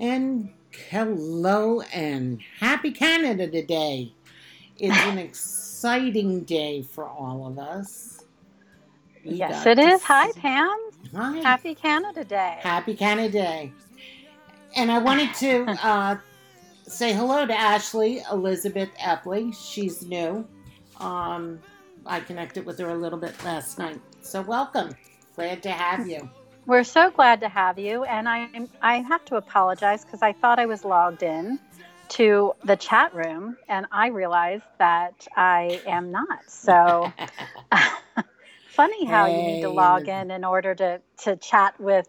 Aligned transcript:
And 0.00 0.50
hello 0.90 1.80
and 1.92 2.40
happy 2.60 2.92
Canada 2.92 3.62
Day. 3.62 4.12
It's 4.78 4.96
an 4.96 5.18
exciting 5.18 6.44
day 6.44 6.82
for 6.82 7.04
all 7.04 7.48
of 7.48 7.58
us. 7.58 8.24
We 9.24 9.32
yes, 9.34 9.66
it 9.66 9.78
is. 9.78 10.00
Hi, 10.04 10.30
Pam. 10.32 10.76
Hi. 11.14 11.38
Happy 11.38 11.74
Canada 11.74 12.22
Day. 12.22 12.58
Happy 12.60 12.94
Canada 12.94 13.32
Day. 13.32 13.72
And 14.76 14.92
I 14.92 14.98
wanted 14.98 15.34
to 15.34 15.64
uh, 15.82 16.16
say 16.86 17.12
hello 17.12 17.44
to 17.44 17.54
Ashley 17.54 18.22
Elizabeth 18.30 18.90
Epley. 19.00 19.52
She's 19.52 20.06
new. 20.06 20.46
Um, 21.00 21.58
I 22.06 22.20
connected 22.20 22.64
with 22.64 22.78
her 22.78 22.90
a 22.90 22.96
little 22.96 23.18
bit 23.18 23.34
last 23.44 23.80
night. 23.80 24.00
So 24.22 24.42
welcome. 24.42 24.94
Glad 25.34 25.60
to 25.64 25.70
have 25.70 26.06
you. 26.08 26.30
We're 26.68 26.84
so 26.84 27.10
glad 27.10 27.40
to 27.40 27.48
have 27.48 27.78
you, 27.78 28.04
and 28.04 28.28
I 28.28 28.50
I 28.82 28.96
have 28.98 29.24
to 29.26 29.36
apologize 29.36 30.04
because 30.04 30.20
I 30.22 30.34
thought 30.34 30.58
I 30.58 30.66
was 30.66 30.84
logged 30.84 31.22
in 31.22 31.58
to 32.10 32.52
the 32.62 32.76
chat 32.76 33.14
room, 33.14 33.56
and 33.70 33.86
I 33.90 34.08
realized 34.08 34.66
that 34.78 35.14
I 35.34 35.80
am 35.86 36.12
not. 36.12 36.40
So 36.48 37.10
funny 38.68 39.06
how 39.06 39.26
hey. 39.26 39.38
you 39.38 39.42
need 39.44 39.62
to 39.62 39.70
log 39.70 40.08
in 40.08 40.30
in 40.30 40.44
order 40.44 40.74
to 40.74 41.00
to 41.24 41.36
chat 41.36 41.80
with 41.80 42.06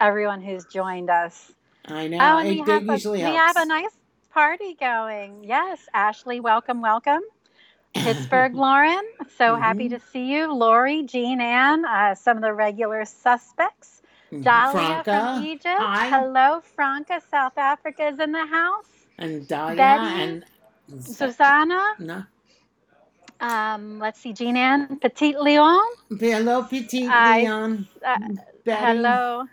everyone 0.00 0.40
who's 0.40 0.64
joined 0.64 1.10
us. 1.10 1.52
I 1.86 2.08
know. 2.08 2.18
Oh, 2.18 2.38
and 2.38 2.48
it, 2.48 2.52
we, 2.52 2.58
have 2.60 2.88
a, 2.88 3.10
we 3.12 3.20
have 3.20 3.56
a 3.58 3.66
nice 3.66 3.92
party 4.32 4.74
going. 4.80 5.44
Yes, 5.44 5.80
Ashley, 5.92 6.40
welcome, 6.40 6.80
welcome. 6.80 7.20
Pittsburgh, 7.94 8.54
Lauren. 8.54 9.02
So 9.36 9.52
mm-hmm. 9.52 9.62
happy 9.62 9.88
to 9.90 10.00
see 10.12 10.32
you. 10.32 10.52
Lori, 10.52 11.04
Jean 11.04 11.40
Ann, 11.40 11.84
uh, 11.84 12.14
some 12.14 12.36
of 12.36 12.42
the 12.42 12.52
regular 12.52 13.04
suspects. 13.04 14.02
Mm-hmm. 14.32 14.42
Dahlia 14.42 15.02
Franca. 15.04 15.34
from 15.36 15.44
Egypt. 15.44 15.78
Hi. 15.78 16.08
Hello, 16.08 16.62
Franca. 16.74 17.20
South 17.30 17.58
Africa 17.58 18.08
is 18.08 18.18
in 18.18 18.32
the 18.32 18.46
house. 18.46 18.86
And 19.18 19.46
Dahlia 19.46 19.76
Betty, 19.76 20.22
and 20.22 20.44
Susanna. 21.04 21.94
No. 21.98 22.24
Um, 23.40 23.98
let's 23.98 24.20
see, 24.20 24.32
Jean 24.32 24.56
Ann, 24.56 24.98
Petit 24.98 25.36
Leon. 25.38 25.84
Hello, 26.18 26.62
Petit 26.62 27.08
Leon. 27.08 27.88
Uh, 28.04 28.18
hello. 28.64 29.44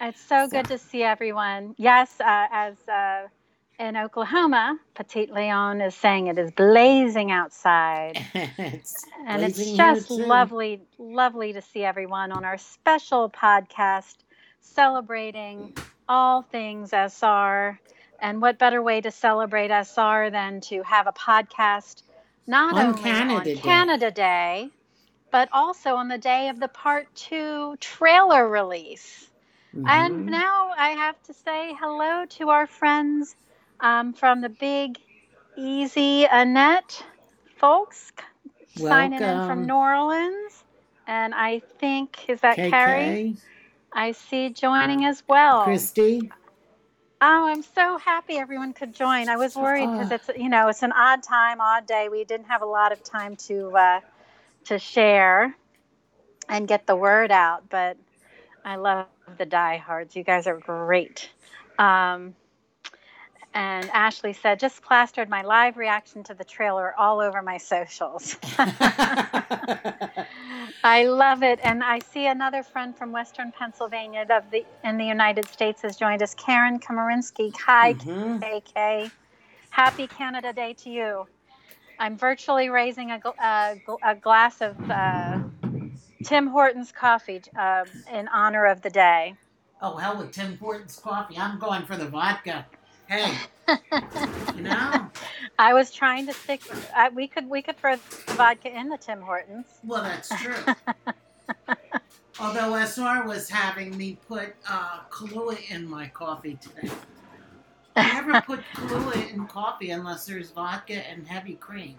It's 0.00 0.20
so, 0.20 0.44
so, 0.44 0.50
good 0.50 0.66
to 0.66 0.76
see 0.76 1.02
everyone. 1.02 1.74
Yes, 1.78 2.20
uh, 2.20 2.46
as 2.52 2.76
uh, 2.88 3.28
in 3.78 3.96
Oklahoma, 3.96 4.78
Petit 4.94 5.26
Leon 5.30 5.80
is 5.80 5.94
saying 5.94 6.28
it 6.28 6.38
is 6.38 6.50
blazing 6.50 7.30
outside. 7.30 8.18
it's 8.34 9.04
and 9.26 9.42
it's 9.42 9.72
just 9.72 10.10
lovely, 10.10 10.80
lovely 10.98 11.52
to 11.52 11.60
see 11.60 11.84
everyone 11.84 12.32
on 12.32 12.44
our 12.44 12.56
special 12.56 13.28
podcast 13.28 14.16
celebrating 14.60 15.76
all 16.08 16.42
things 16.42 16.92
SR. 16.92 17.78
And 18.20 18.40
what 18.40 18.58
better 18.58 18.82
way 18.82 19.02
to 19.02 19.10
celebrate 19.10 19.70
SR 19.70 20.30
than 20.30 20.60
to 20.62 20.82
have 20.82 21.06
a 21.06 21.12
podcast 21.12 22.02
not 22.46 22.74
on 22.74 22.86
only 22.86 23.02
Canada 23.02 23.38
on 23.38 23.44
Day. 23.44 23.56
Canada 23.56 24.10
Day, 24.10 24.70
but 25.30 25.48
also 25.52 25.96
on 25.96 26.08
the 26.08 26.18
day 26.18 26.48
of 26.48 26.58
the 26.60 26.68
part 26.68 27.14
two 27.14 27.76
trailer 27.80 28.48
release. 28.48 29.28
Mm-hmm. 29.74 29.86
And 29.86 30.26
now 30.26 30.70
I 30.78 30.90
have 30.90 31.22
to 31.24 31.34
say 31.34 31.74
hello 31.78 32.24
to 32.24 32.48
our 32.48 32.66
friends 32.66 33.36
um, 33.80 34.12
from 34.12 34.40
the 34.40 34.48
big, 34.48 34.98
easy 35.56 36.24
Annette 36.24 37.04
folks 37.56 38.12
Welcome. 38.78 38.90
signing 38.90 39.22
in 39.22 39.40
from 39.40 39.66
New 39.66 39.74
Orleans. 39.74 40.64
And 41.06 41.34
I 41.34 41.60
think, 41.78 42.28
is 42.28 42.40
that 42.40 42.56
KK. 42.56 42.70
Carrie? 42.70 43.36
I 43.92 44.12
see 44.12 44.50
joining 44.50 45.04
as 45.04 45.22
well. 45.28 45.64
Christy. 45.64 46.30
Oh, 47.20 47.46
I'm 47.48 47.62
so 47.62 47.96
happy 47.96 48.36
everyone 48.36 48.74
could 48.74 48.94
join. 48.94 49.28
I 49.28 49.36
was 49.36 49.56
worried 49.56 49.90
because 49.90 50.10
it's 50.10 50.30
you 50.36 50.50
know 50.50 50.68
it's 50.68 50.82
an 50.82 50.92
odd 50.92 51.22
time, 51.22 51.60
odd 51.60 51.86
day. 51.86 52.08
We 52.10 52.24
didn't 52.24 52.46
have 52.46 52.62
a 52.62 52.66
lot 52.66 52.92
of 52.92 53.02
time 53.02 53.36
to 53.48 53.70
uh, 53.76 54.00
to 54.66 54.78
share 54.78 55.56
and 56.48 56.68
get 56.68 56.86
the 56.86 56.96
word 56.96 57.32
out, 57.32 57.68
but 57.70 57.96
I 58.64 58.76
love 58.76 59.06
the 59.38 59.46
diehards. 59.46 60.14
You 60.14 60.24
guys 60.24 60.46
are 60.46 60.58
great. 60.58 61.30
Um, 61.78 62.34
and 63.56 63.88
Ashley 63.94 64.34
said, 64.34 64.60
just 64.60 64.82
plastered 64.82 65.30
my 65.30 65.40
live 65.40 65.78
reaction 65.78 66.22
to 66.24 66.34
the 66.34 66.44
trailer 66.44 66.94
all 66.98 67.20
over 67.20 67.40
my 67.40 67.56
socials. 67.56 68.36
I 70.84 71.04
love 71.06 71.42
it. 71.42 71.58
And 71.62 71.82
I 71.82 72.00
see 72.00 72.26
another 72.26 72.62
friend 72.62 72.94
from 72.94 73.12
Western 73.12 73.52
Pennsylvania 73.52 74.26
of 74.28 74.50
the 74.50 74.66
in 74.84 74.98
the 74.98 75.06
United 75.06 75.48
States 75.48 75.80
has 75.80 75.96
joined 75.96 76.22
us, 76.22 76.34
Karen 76.34 76.78
Komarinsky. 76.78 77.50
Hi, 77.56 77.94
mm-hmm. 77.94 78.40
KK. 78.42 79.10
Happy 79.70 80.06
Canada 80.06 80.52
Day 80.52 80.74
to 80.74 80.90
you. 80.90 81.26
I'm 81.98 82.18
virtually 82.18 82.68
raising 82.68 83.10
a, 83.10 83.22
a, 83.42 83.76
a 84.04 84.14
glass 84.16 84.60
of 84.60 84.76
uh, 84.90 85.38
Tim 86.24 86.48
Hortons 86.48 86.92
coffee 86.92 87.40
uh, 87.58 87.86
in 88.12 88.28
honor 88.28 88.66
of 88.66 88.82
the 88.82 88.90
day. 88.90 89.34
Oh, 89.80 89.96
hell 89.96 90.18
with 90.18 90.32
Tim 90.32 90.58
Hortons 90.58 91.00
coffee. 91.02 91.38
I'm 91.38 91.58
going 91.58 91.86
for 91.86 91.96
the 91.96 92.06
vodka. 92.06 92.66
Hey, 93.08 93.36
you 94.56 94.62
know. 94.62 95.08
I 95.58 95.74
was 95.74 95.92
trying 95.92 96.26
to 96.26 96.32
stick. 96.32 96.60
I, 96.94 97.08
we 97.08 97.28
could 97.28 97.48
we 97.48 97.62
could 97.62 97.76
throw 97.78 97.96
vodka 97.96 98.76
in 98.76 98.88
the 98.88 98.98
Tim 98.98 99.20
Hortons. 99.20 99.66
Well, 99.84 100.02
that's 100.02 100.28
true. 100.40 100.74
Although 102.40 102.74
SR 102.74 103.26
was 103.26 103.48
having 103.48 103.96
me 103.96 104.18
put 104.28 104.54
uh, 104.68 105.00
Kahlua 105.10 105.58
in 105.70 105.88
my 105.88 106.08
coffee 106.08 106.58
today. 106.60 106.92
I 107.94 108.12
never 108.12 108.40
put 108.46 108.60
Kahlua 108.74 109.32
in 109.32 109.46
coffee 109.46 109.90
unless 109.90 110.26
there's 110.26 110.50
vodka 110.50 111.08
and 111.08 111.26
heavy 111.26 111.54
cream. 111.54 111.96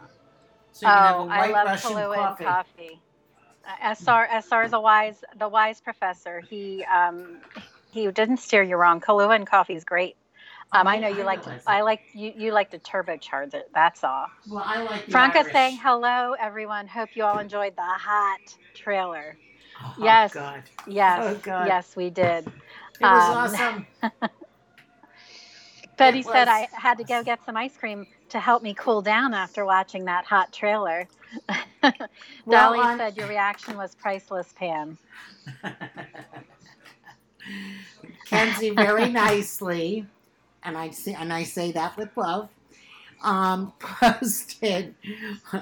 So 0.74 0.86
you 0.86 0.94
oh, 0.94 0.96
have 0.96 1.16
a 1.16 1.24
white 1.26 1.40
I 1.40 1.52
love 1.52 1.68
Russian 1.68 1.92
Kahlua 1.92 2.16
coffee. 2.16 2.44
in 2.44 2.50
coffee. 2.50 3.02
Uh, 3.66 3.96
SR 3.96 4.28
SR 4.42 4.64
is 4.64 4.74
a 4.74 4.80
wise 4.80 5.24
the 5.40 5.48
wise 5.48 5.82
professor. 5.82 6.42
He 6.42 6.84
um, 6.86 7.38
he 7.92 8.12
didn't 8.12 8.38
steer 8.38 8.62
you 8.62 8.76
wrong. 8.76 9.00
Kahlua 9.02 9.36
and 9.36 9.48
coffee 9.48 9.76
is 9.76 9.84
great. 9.84 10.16
Um, 10.74 10.86
I 10.86 10.98
know 10.98 11.08
you 11.08 11.24
like 11.24 11.44
to, 11.44 11.62
I 11.66 11.82
like 11.82 12.02
you 12.14 12.34
you 12.36 12.52
like 12.52 12.72
to 12.72 12.80
turbocharge 12.80 13.54
it. 13.54 13.70
That's 13.74 14.04
all. 14.04 14.28
Well, 14.50 14.64
I 14.66 14.84
like 14.84 15.10
Franca 15.10 15.40
Irish. 15.40 15.54
saying 15.54 15.80
hello, 15.82 16.34
everyone. 16.38 16.88
Hope 16.88 17.10
you 17.14 17.24
all 17.24 17.40
enjoyed 17.40 17.76
the 17.78 17.82
hot 17.82 18.40
trailer. 18.74 19.38
Oh, 19.82 19.96
yes, 20.02 20.34
God. 20.34 20.64
yes, 20.86 21.20
oh, 21.24 21.40
God. 21.42 21.68
yes, 21.68 21.96
we 21.96 22.10
did. 22.10 22.48
It 23.00 23.04
was 23.04 23.54
um, 23.54 23.86
awesome. 24.02 24.30
Betty 25.98 26.22
said 26.22 26.48
I 26.48 26.68
had 26.74 26.98
to 26.98 27.04
go 27.04 27.24
get 27.24 27.44
some 27.46 27.56
ice 27.56 27.76
cream 27.78 28.06
to 28.30 28.40
help 28.40 28.62
me 28.62 28.74
cool 28.74 29.02
down 29.02 29.34
after 29.34 29.66
watching 29.66 30.06
that 30.06 30.26
hot 30.26 30.52
trailer. 30.52 31.08
well, 31.82 31.94
Dolly 32.50 32.80
on... 32.80 32.98
said 32.98 33.16
your 33.18 33.28
reaction 33.28 33.78
was 33.78 33.96
priceless, 33.96 34.54
Pam. 34.56 34.98
Kenzie 38.26 38.72
very 38.72 39.10
nicely 39.10 40.06
and 40.68 40.78
I 40.78 40.90
say 40.92 41.14
and 41.14 41.34
I 41.34 41.44
say 41.44 41.72
that 41.72 41.98
with 41.98 42.16
love, 42.18 42.50
um, 43.24 43.74
posted 43.80 44.94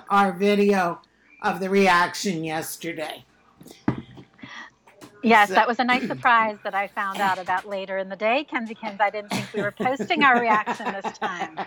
our 0.10 0.34
video 0.34 1.00
of 1.42 1.60
the 1.60 1.70
reaction 1.70 2.44
yesterday. 2.44 3.24
Yes, 5.22 5.50
so, 5.50 5.56
that 5.56 5.68
was 5.68 5.80
a 5.80 5.84
nice 5.84 6.06
surprise 6.08 6.58
that 6.64 6.76
I 6.76 6.88
found 6.88 7.20
out 7.20 7.40
about 7.40 7.68
later 7.68 7.98
in 7.98 8.10
the 8.10 8.16
day. 8.16 8.44
Kenzie 8.44 8.76
Kins, 8.76 9.00
I 9.00 9.10
didn't 9.10 9.30
think 9.30 9.54
we 9.54 9.62
were 9.62 9.72
posting 9.72 10.24
our 10.24 10.40
reaction 10.40 10.86
this 11.02 11.18
time. 11.18 11.60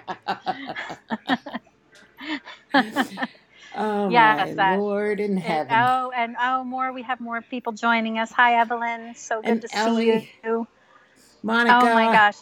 oh 3.76 4.08
yes, 4.10 4.56
my 4.56 4.74
uh, 4.74 4.78
Lord 4.78 5.18
in 5.20 5.36
heaven! 5.36 5.72
oh, 5.72 6.12
and 6.14 6.36
oh, 6.40 6.64
more. 6.64 6.92
We 6.92 7.02
have 7.02 7.20
more 7.20 7.40
people 7.42 7.72
joining 7.72 8.18
us. 8.18 8.30
Hi, 8.32 8.60
Evelyn. 8.60 9.14
So 9.16 9.42
good 9.42 9.50
and 9.50 9.62
to 9.62 9.76
Ellie, 9.76 10.20
see 10.20 10.30
you. 10.44 10.66
Monica. 11.42 11.78
Oh 11.80 11.94
my 11.94 12.06
gosh 12.06 12.36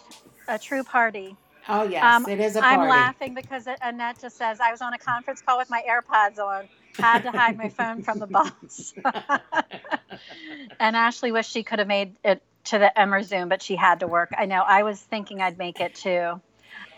a 0.48 0.58
true 0.58 0.82
party. 0.82 1.36
Oh 1.68 1.82
yes, 1.82 2.04
um, 2.04 2.28
it 2.28 2.38
is 2.38 2.56
a 2.56 2.60
party. 2.60 2.82
I'm 2.82 2.88
laughing 2.88 3.34
because 3.34 3.66
Annette 3.82 4.20
just 4.20 4.36
says 4.36 4.60
I 4.60 4.70
was 4.70 4.80
on 4.80 4.94
a 4.94 4.98
conference 4.98 5.42
call 5.42 5.58
with 5.58 5.68
my 5.68 5.82
AirPods 5.88 6.38
on, 6.38 6.68
had 6.98 7.22
to 7.22 7.30
hide 7.32 7.56
my 7.56 7.68
phone 7.68 8.02
from 8.02 8.18
the 8.18 8.26
boss. 8.26 8.94
and 10.80 10.96
Ashley 10.96 11.32
wished 11.32 11.50
she 11.50 11.64
could 11.64 11.80
have 11.80 11.88
made 11.88 12.14
it 12.24 12.42
to 12.64 12.78
the 12.78 12.96
Emmer 12.98 13.22
Zoom, 13.22 13.48
but 13.48 13.62
she 13.62 13.74
had 13.76 14.00
to 14.00 14.06
work. 14.06 14.30
I 14.36 14.46
know. 14.46 14.62
I 14.62 14.84
was 14.84 15.00
thinking 15.00 15.40
I'd 15.40 15.58
make 15.58 15.80
it 15.80 15.94
too. 15.94 16.40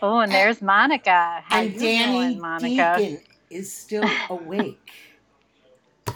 Oh, 0.01 0.19
and 0.19 0.31
there's 0.31 0.61
Monica. 0.61 1.43
How 1.45 1.61
and 1.61 1.77
Danny 1.79 2.29
doing, 2.29 2.39
Monica? 2.39 2.95
Deacon 2.97 3.19
is 3.49 3.73
still 3.73 4.09
awake 4.29 4.91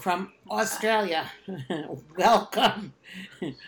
from 0.03 0.33
Australia. 0.51 1.31
welcome. 2.17 2.91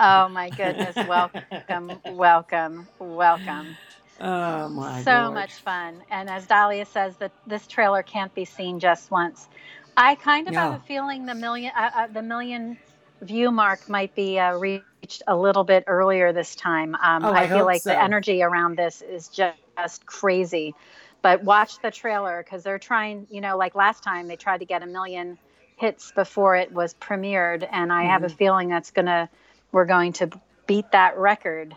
Oh 0.01 0.27
my 0.27 0.49
goodness! 0.49 0.93
Welcome, 1.07 1.93
welcome, 2.11 2.87
welcome. 2.99 3.77
Oh 4.19 4.67
my! 4.67 5.01
So 5.03 5.11
Lord. 5.11 5.33
much 5.33 5.53
fun, 5.53 6.03
and 6.11 6.29
as 6.29 6.45
Dahlia 6.45 6.85
says, 6.85 7.15
that 7.17 7.31
this 7.47 7.67
trailer 7.67 8.03
can't 8.03 8.35
be 8.35 8.43
seen 8.43 8.81
just 8.81 9.11
once. 9.11 9.47
I 9.95 10.15
kind 10.15 10.49
of 10.49 10.53
no. 10.53 10.59
have 10.59 10.81
a 10.81 10.83
feeling 10.83 11.25
the 11.25 11.35
million, 11.35 11.71
uh, 11.73 11.89
uh, 11.95 12.07
the 12.07 12.21
million 12.21 12.77
view 13.21 13.49
mark 13.49 13.87
might 13.87 14.13
be 14.13 14.37
uh, 14.37 14.57
reached 14.57 15.23
a 15.27 15.37
little 15.37 15.63
bit 15.63 15.85
earlier 15.87 16.33
this 16.33 16.53
time. 16.53 16.95
Um, 16.95 17.23
Oh, 17.23 17.31
I 17.31 17.43
I, 17.43 17.47
feel 17.47 17.63
like 17.63 17.83
so. 17.83 17.91
the 17.91 18.03
energy 18.03 18.43
around 18.43 18.77
this 18.77 19.01
is 19.01 19.29
just 19.29 20.05
crazy. 20.05 20.75
But 21.21 21.45
watch 21.45 21.79
the 21.79 21.91
trailer 21.91 22.43
because 22.43 22.61
they're 22.61 22.77
trying, 22.77 23.25
you 23.31 23.39
know, 23.39 23.57
like 23.57 23.73
last 23.73 24.03
time 24.03 24.27
they 24.27 24.35
tried 24.35 24.59
to 24.59 24.65
get 24.65 24.83
a 24.83 24.85
million 24.85 25.39
hits 25.77 26.11
before 26.11 26.55
it 26.55 26.71
was 26.71 26.93
premiered, 26.95 27.67
and 27.71 27.91
I 27.91 28.03
have 28.05 28.23
a 28.23 28.27
Mm-hmm. 28.27 28.35
feeling 28.35 28.69
that's 28.69 28.91
gonna 28.91 29.29
we're 29.71 29.85
going 29.85 30.13
to 30.13 30.29
beat 30.67 30.91
that 30.91 31.17
record. 31.17 31.75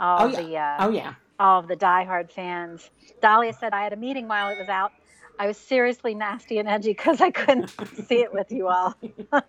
All 0.00 0.24
Oh, 0.24 0.26
yeah. 0.28 0.38
the 0.38 0.56
uh, 0.58 0.84
Oh 0.84 0.90
yeah. 0.90 1.14
all 1.38 1.60
of 1.60 1.68
the 1.68 1.76
diehard 1.76 2.30
fans. 2.32 2.90
Dahlia 3.20 3.52
said 3.52 3.72
I 3.72 3.82
had 3.84 3.92
a 3.92 3.96
meeting 3.96 4.28
while 4.28 4.48
it 4.50 4.58
was 4.58 4.68
out. 4.68 4.92
I 5.38 5.46
was 5.46 5.56
seriously 5.58 6.14
nasty 6.14 6.58
and 6.58 6.68
edgy 6.68 6.90
because 6.92 7.20
I 7.20 7.30
couldn't 7.30 7.70
see 8.08 8.20
it 8.20 8.32
with 8.32 8.50
you 8.50 8.68
all. 8.68 8.94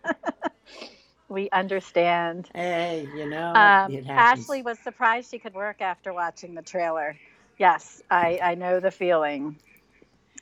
we 1.29 1.49
understand. 1.51 2.49
Hey, 2.53 3.07
you 3.15 3.29
know, 3.29 3.53
Um. 3.55 4.03
Ashley 4.15 4.61
was 4.61 4.79
surprised 4.79 5.31
she 5.31 5.39
could 5.39 5.53
work 5.53 5.81
after 5.81 6.13
watching 6.13 6.53
the 6.55 6.61
trailer. 6.61 7.17
Yes, 7.57 8.01
I, 8.09 8.39
I 8.41 8.55
know 8.55 8.79
the 8.79 8.91
feeling. 8.91 9.57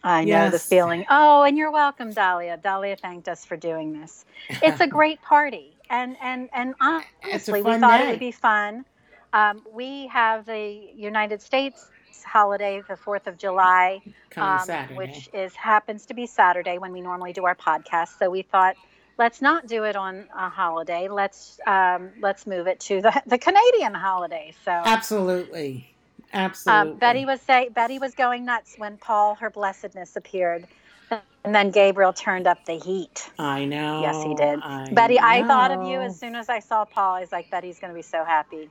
I 0.04 0.24
know 0.24 0.50
the 0.50 0.60
feeling. 0.60 1.06
Oh, 1.10 1.44
and 1.44 1.58
you're 1.58 1.72
welcome, 1.72 2.12
Dahlia. 2.12 2.58
Dahlia 2.58 2.96
thanked 2.96 3.28
us 3.28 3.46
for 3.46 3.58
doing 3.58 4.00
this. 4.00 4.26
It's 4.50 4.80
a 4.80 4.88
great 4.98 5.22
party, 5.22 5.76
and 5.90 6.16
and 6.22 6.50
and 6.54 6.76
honestly, 6.80 7.62
we 7.62 7.78
thought 7.78 8.02
it 8.02 8.08
would 8.08 8.20
be 8.20 8.32
fun. 8.32 8.86
Um, 9.34 9.62
we 9.74 10.08
have 10.08 10.46
the 10.46 10.90
United 10.96 11.42
States 11.42 11.90
holiday, 12.24 12.82
the 12.88 12.96
Fourth 12.96 13.28
of 13.28 13.38
July, 13.38 14.02
um, 14.36 14.68
which 14.96 15.30
is 15.34 15.54
happens 15.56 16.06
to 16.08 16.14
be 16.14 16.26
Saturday 16.26 16.78
when 16.78 16.92
we 16.92 17.02
normally 17.02 17.34
do 17.34 17.46
our 17.46 17.56
podcast. 17.56 18.20
So 18.20 18.30
we 18.30 18.42
thought, 18.42 18.76
let's 19.18 19.42
not 19.42 19.68
do 19.68 19.84
it 19.84 19.96
on 19.96 20.26
a 20.36 20.50
holiday. 20.50 21.08
Let's 21.08 21.60
um, 21.66 22.12
let's 22.22 22.46
move 22.46 22.68
it 22.68 22.80
to 22.82 23.02
the 23.02 23.22
the 23.28 23.38
Canadian 23.38 23.94
holiday. 23.94 24.54
So. 24.64 24.72
Absolutely. 24.72 25.94
Absolutely. 26.34 26.92
Um, 26.92 26.98
Betty 26.98 27.26
was 27.26 27.42
say 27.42 27.70
Betty 27.70 28.00
was 28.00 28.14
going 28.14 28.46
nuts 28.46 28.76
when 28.78 28.98
Paul, 28.98 29.36
her 29.36 29.50
blessedness, 29.50 30.16
appeared, 30.16 30.68
and 31.10 31.56
then 31.56 31.72
Gabriel 31.72 32.14
turned 32.14 32.48
up 32.48 32.66
the 32.66 32.74
heat. 32.74 33.30
I 33.40 33.66
know. 33.66 34.02
Yes, 34.02 34.24
he 34.24 34.36
did. 34.36 34.60
I 34.62 34.90
Betty, 34.92 35.20
I 35.20 35.44
thought 35.44 35.72
of 35.72 35.88
you 35.88 36.00
as 36.02 36.20
soon 36.20 36.36
as 36.36 36.50
I 36.50 36.60
saw 36.60 36.86
Paul. 36.86 37.16
I 37.16 37.22
was 37.22 37.32
like, 37.32 37.50
Betty's 37.50 37.80
going 37.80 37.92
to 37.92 37.96
be 37.96 38.02
so 38.02 38.26
happy. 38.26 38.70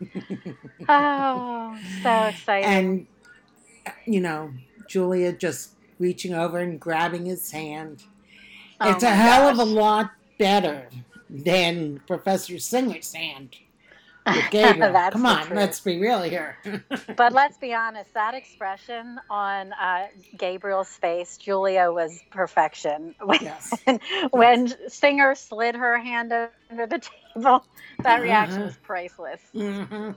oh, 0.88 1.78
so 2.02 2.22
excited! 2.24 2.66
And 2.66 3.06
you 4.04 4.20
know, 4.20 4.52
Julia 4.88 5.32
just 5.32 5.72
reaching 5.98 6.34
over 6.34 6.58
and 6.58 6.78
grabbing 6.78 7.26
his 7.26 7.50
hand. 7.50 8.04
Oh 8.80 8.90
it's 8.90 9.02
a 9.04 9.06
my 9.06 9.12
hell 9.12 9.48
of 9.48 9.58
a 9.58 9.64
lot 9.64 10.10
better 10.38 10.88
than 11.30 12.00
Professor 12.06 12.58
Singer's 12.58 13.14
hand 13.14 13.56
That's 14.52 15.12
Come 15.12 15.26
on, 15.26 15.46
truth. 15.46 15.56
let's 15.56 15.80
be 15.80 15.98
real 16.00 16.22
here. 16.22 16.56
But 17.16 17.32
let's 17.32 17.58
be 17.58 17.74
honest, 17.74 18.14
that 18.14 18.34
expression 18.34 19.18
on 19.28 19.72
uh, 19.72 20.06
Gabriel's 20.36 20.88
face, 20.88 21.36
Julia 21.36 21.90
was 21.90 22.20
perfection. 22.30 23.14
When, 23.24 23.40
yes. 23.42 23.72
when 24.30 24.72
Singer 24.88 25.34
slid 25.34 25.74
her 25.74 25.98
hand 25.98 26.32
under 26.32 26.86
the 26.86 27.00
table, 27.34 27.64
that 28.02 28.22
reaction 28.22 28.58
Uh-huh. 28.60 28.66
was 28.66 28.76
priceless. 28.78 29.40
hmm 29.52 30.10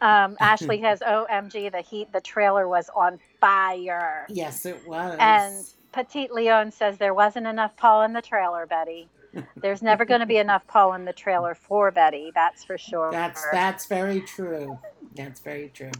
Um, 0.00 0.36
Ashley 0.40 0.78
has 0.80 1.00
OMG, 1.00 1.72
the 1.72 1.80
heat, 1.80 2.12
the 2.12 2.20
trailer 2.20 2.68
was 2.68 2.88
on 2.94 3.18
fire. 3.40 4.26
Yes, 4.28 4.66
it 4.66 4.86
was. 4.86 5.16
And 5.18 5.64
Petite 5.92 6.32
Leon 6.32 6.70
says 6.72 6.98
there 6.98 7.14
wasn't 7.14 7.46
enough 7.46 7.76
Paul 7.76 8.02
in 8.02 8.12
the 8.12 8.22
trailer, 8.22 8.66
Betty. 8.66 9.08
There's 9.56 9.82
never 9.82 10.04
going 10.04 10.20
to 10.20 10.26
be 10.26 10.38
enough 10.38 10.66
Paul 10.66 10.94
in 10.94 11.04
the 11.04 11.12
trailer 11.12 11.54
for 11.54 11.90
Betty, 11.90 12.32
that's 12.34 12.64
for 12.64 12.78
sure. 12.78 13.10
that's 13.10 13.44
that's 13.52 13.86
very 13.86 14.20
true. 14.20 14.78
That's 15.14 15.40
very 15.40 15.70
true. 15.72 15.92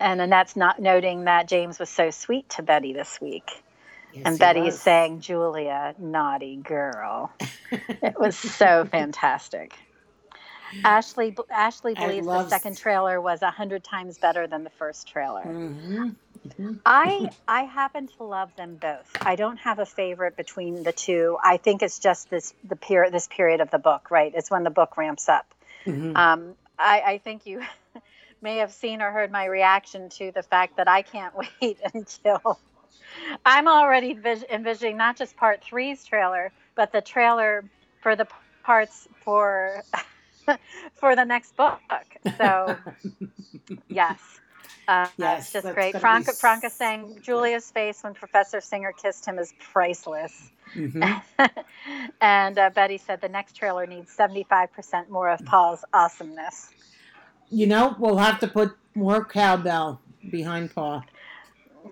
And 0.00 0.20
Annette's 0.20 0.56
not 0.56 0.78
noting 0.78 1.24
that 1.24 1.48
James 1.48 1.78
was 1.78 1.88
so 1.88 2.10
sweet 2.10 2.48
to 2.50 2.62
Betty 2.62 2.92
this 2.92 3.20
week. 3.20 3.50
Yes, 4.12 4.22
and 4.24 4.38
Betty 4.38 4.60
was. 4.62 4.74
is 4.74 4.80
saying, 4.80 5.20
Julia, 5.20 5.94
naughty 5.98 6.56
girl. 6.56 7.32
it 7.70 8.18
was 8.18 8.36
so 8.36 8.84
fantastic. 8.90 9.74
Ashley 10.84 11.34
Ashley 11.50 11.94
believes 11.94 12.26
the 12.26 12.48
second 12.48 12.76
trailer 12.76 13.20
was 13.20 13.42
a 13.42 13.50
hundred 13.50 13.84
times 13.84 14.18
better 14.18 14.46
than 14.46 14.64
the 14.64 14.70
first 14.70 15.08
trailer. 15.08 15.42
Mhm. 15.44 16.16
I 16.86 17.30
I 17.46 17.62
happen 17.64 18.08
to 18.16 18.22
love 18.24 18.54
them 18.56 18.76
both. 18.76 19.16
I 19.20 19.36
don't 19.36 19.58
have 19.58 19.78
a 19.78 19.86
favorite 19.86 20.36
between 20.36 20.82
the 20.82 20.92
two. 20.92 21.36
I 21.42 21.56
think 21.56 21.82
it's 21.82 21.98
just 21.98 22.30
this 22.30 22.54
the 22.64 22.76
period 22.76 23.12
this 23.12 23.28
period 23.28 23.60
of 23.60 23.70
the 23.70 23.78
book, 23.78 24.10
right? 24.10 24.32
It's 24.34 24.50
when 24.50 24.64
the 24.64 24.70
book 24.70 24.96
ramps 24.96 25.28
up. 25.28 25.46
Mhm. 25.84 26.16
Um, 26.16 26.54
I, 26.78 27.00
I 27.00 27.18
think 27.18 27.46
you 27.46 27.62
may 28.40 28.58
have 28.58 28.72
seen 28.72 29.02
or 29.02 29.10
heard 29.10 29.30
my 29.32 29.46
reaction 29.46 30.08
to 30.10 30.30
the 30.32 30.42
fact 30.42 30.76
that 30.76 30.88
I 30.88 31.02
can't 31.02 31.34
wait 31.62 31.78
until 31.94 32.58
I'm 33.44 33.68
already 33.68 34.14
vis- 34.14 34.44
envisioning 34.48 34.96
not 34.96 35.16
just 35.16 35.36
part 35.36 35.62
three's 35.62 36.04
trailer, 36.04 36.52
but 36.74 36.92
the 36.92 37.00
trailer 37.00 37.64
for 38.00 38.14
the 38.16 38.26
parts 38.62 39.08
for 39.24 39.82
for 40.94 41.16
the 41.16 41.24
next 41.24 41.56
book. 41.56 41.80
So 42.36 42.76
yes. 43.88 44.18
Uh, 44.86 45.06
Yes, 45.18 45.54
it's 45.54 45.64
just 45.64 45.74
great. 45.74 45.92
gonna 45.92 46.00
be 46.00 46.00
Franca, 46.00 46.32
Franca 46.32 46.70
saying 46.70 47.18
Julia's 47.22 47.70
face 47.70 48.02
when 48.02 48.14
Professor 48.14 48.60
Singer 48.60 48.92
kissed 48.92 49.26
him 49.26 49.38
is 49.38 49.52
priceless. 49.72 50.50
Mhm. 50.74 51.22
and 52.20 52.58
uh, 52.58 52.70
Betty 52.70 52.98
said 52.98 53.20
the 53.20 53.28
next 53.28 53.54
trailer 53.54 53.86
needs 53.86 54.14
75% 54.16 55.08
more 55.10 55.28
of 55.30 55.44
Paul's 55.44 55.84
awesomeness. 55.92 56.70
You 57.50 57.66
know, 57.66 57.96
we'll 57.98 58.16
have 58.18 58.40
to 58.40 58.48
put 58.48 58.76
more 58.94 59.24
cowbell 59.24 60.00
behind 60.30 60.74
Paul. 60.74 61.04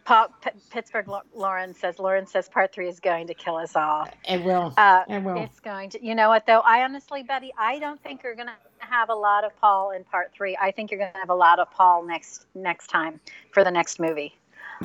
Paul, 0.05 0.29
P- 0.43 0.51
Pittsburgh 0.71 1.09
Lauren 1.35 1.75
says 1.75 1.99
Lauren 1.99 2.27
says 2.27 2.49
part 2.49 2.73
three 2.73 2.89
is 2.89 3.01
going 3.01 3.27
to 3.29 3.35
kill 3.35 3.57
us 3.57 3.75
all. 3.77 4.07
It 4.29 4.43
will. 4.45 4.75
Uh, 4.77 5.05
it 5.09 5.23
will. 5.23 5.37
it's 5.43 5.61
going 5.61 5.91
to. 5.91 6.05
You 6.05 6.15
know 6.15 6.29
what 6.29 6.47
though? 6.47 6.61
I 6.61 6.83
honestly, 6.85 7.23
Betty, 7.23 7.53
I 7.59 7.79
don't 7.79 8.03
think 8.03 8.23
you're 8.23 8.35
going 8.35 8.49
to 8.49 8.55
have 8.87 9.09
a 9.09 9.15
lot 9.15 9.45
of 9.45 9.57
Paul 9.61 9.91
in 9.93 10.05
part 10.05 10.33
three. 10.33 10.57
I 10.61 10.71
think 10.71 10.91
you're 10.91 11.01
going 11.01 11.13
to 11.13 11.19
have 11.19 11.31
a 11.31 11.35
lot 11.35 11.59
of 11.59 11.71
Paul 11.71 12.05
next 12.05 12.47
next 12.55 12.89
time 12.89 13.21
for 13.53 13.65
the 13.65 13.71
next 13.71 13.99
movie, 13.99 14.35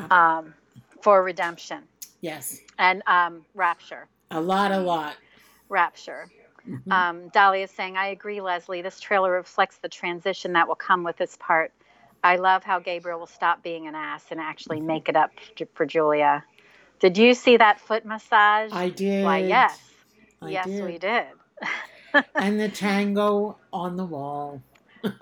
um, 0.09 0.53
for 1.01 1.23
redemption 1.23 1.83
Yes. 2.21 2.59
and 2.77 3.01
um, 3.07 3.45
rapture. 3.55 4.07
A 4.31 4.39
lot, 4.39 4.71
a 4.71 4.79
lot. 4.79 5.15
Rapture. 5.69 6.29
Mhm. 6.67 6.91
Um, 6.91 7.27
Dahlia 7.29 7.63
is 7.63 7.71
saying, 7.71 7.97
I 7.97 8.07
agree, 8.09 8.39
Leslie. 8.39 8.83
This 8.83 8.99
trailer 8.99 9.31
reflects 9.31 9.77
the 9.77 9.89
transition 9.89 10.53
that 10.53 10.67
will 10.67 10.75
come 10.75 11.03
with 11.03 11.17
this 11.17 11.35
part. 11.39 11.71
I 12.23 12.35
love 12.35 12.63
how 12.63 12.79
Gabriel 12.79 13.19
will 13.19 13.27
stop 13.27 13.63
being 13.63 13.87
an 13.87 13.95
ass 13.95 14.25
and 14.31 14.39
actually 14.39 14.77
mm-hmm. 14.77 14.87
make 14.87 15.09
it 15.09 15.15
up 15.15 15.31
for 15.73 15.85
Julia. 15.85 16.43
Did 16.99 17.17
you 17.17 17.33
see 17.33 17.57
that 17.57 17.79
foot 17.79 18.05
massage? 18.05 18.71
I 18.71 18.89
did. 18.89 19.23
Why, 19.23 19.39
yes. 19.39 19.79
I 20.41 20.49
yes, 20.49 20.67
did. 20.67 20.85
we 20.85 20.97
did. 20.99 21.25
and 22.35 22.59
the 22.59 22.69
tango 22.73 23.57
on 23.73 23.95
the 23.97 24.05
wall. 24.05 24.61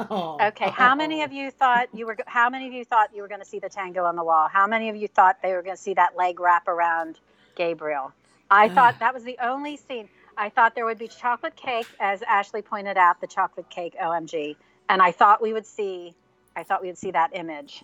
Oh. 0.10 0.38
Okay, 0.41 0.70
how 0.70 0.94
many 0.94 1.24
of 1.24 1.32
you 1.32 1.51
thought 1.51 1.88
you 1.94 2.06
were? 2.06 2.18
How 2.27 2.50
many 2.50 2.68
of 2.68 2.74
you 2.74 2.84
thought 2.84 3.12
you 3.15 3.22
were 3.22 3.29
going 3.29 3.39
to 3.39 3.46
see 3.46 3.60
the 3.60 3.70
tango 3.70 4.03
on 4.03 4.18
the 4.18 4.24
wall? 4.25 4.50
How 4.50 4.68
many 4.68 4.89
of 4.89 4.98
you 4.98 5.08
thought 5.08 5.38
they 5.41 5.53
were 5.53 5.62
going 5.62 5.77
to 5.77 5.82
see 5.82 5.94
that 5.94 6.18
leg 6.18 6.41
wrap 6.41 6.68
around 6.68 7.18
Gabriel? 7.56 8.12
I 8.51 8.68
thought 8.68 9.00
that 9.00 9.13
was 9.13 9.24
the 9.24 9.38
only 9.41 9.77
scene. 9.77 10.10
I 10.36 10.50
thought 10.50 10.75
there 10.75 10.86
would 10.86 10.98
be 10.98 11.08
chocolate 11.08 11.56
cake, 11.56 11.88
as 12.00 12.22
Ashley 12.24 12.62
pointed 12.62 12.98
out, 12.98 13.22
the 13.22 13.27
chocolate 13.27 13.70
cake. 13.70 13.96
OMG! 14.01 14.58
And 14.89 15.01
I 15.01 15.13
thought 15.13 15.41
we 15.41 15.53
would 15.53 15.65
see. 15.65 16.13
I 16.59 16.63
thought 16.63 16.81
we 16.81 16.87
would 16.87 16.97
see 16.97 17.11
that 17.11 17.31
image. 17.33 17.83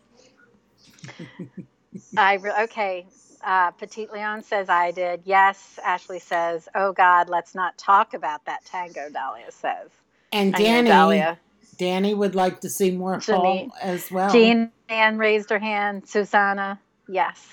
I 2.17 2.36
re- 2.36 2.63
okay. 2.63 3.08
Uh, 3.44 3.72
Petite 3.72 4.12
Leon 4.12 4.44
says 4.44 4.70
I 4.70 4.91
did. 4.91 5.22
Yes. 5.25 5.79
Ashley 5.84 6.20
says, 6.20 6.67
"Oh 6.75 6.94
God, 6.94 7.29
let's 7.29 7.55
not 7.55 7.77
talk 7.77 8.13
about 8.13 8.46
that 8.46 8.65
tango." 8.65 9.10
Dahlia 9.12 9.51
says. 9.51 9.89
And 10.32 10.53
Danny, 10.53 10.89
Dahlia. 10.89 11.39
Danny 11.77 12.13
would 12.13 12.36
like 12.36 12.62
to 12.62 12.70
see 12.70 12.91
more 12.91 13.17
Janine- 13.17 13.70
Paul 13.70 13.77
as 13.82 14.12
well. 14.12 14.32
Jean 14.32 14.72
Ann 14.89 15.17
raised 15.17 15.50
her 15.51 15.60
hand. 15.60 16.08
Susanna, 16.08 16.79
yes, 17.08 17.48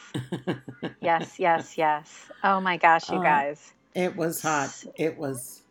yes, 1.00 1.38
yes, 1.38 1.76
yes. 1.78 2.26
Oh 2.42 2.60
my 2.60 2.76
gosh, 2.78 3.08
you 3.10 3.18
Uh, 3.18 3.22
guys. 3.22 3.72
it 3.94 4.16
was 4.16 4.40
hot. 4.42 4.84
It 4.96 5.18
was. 5.18 5.61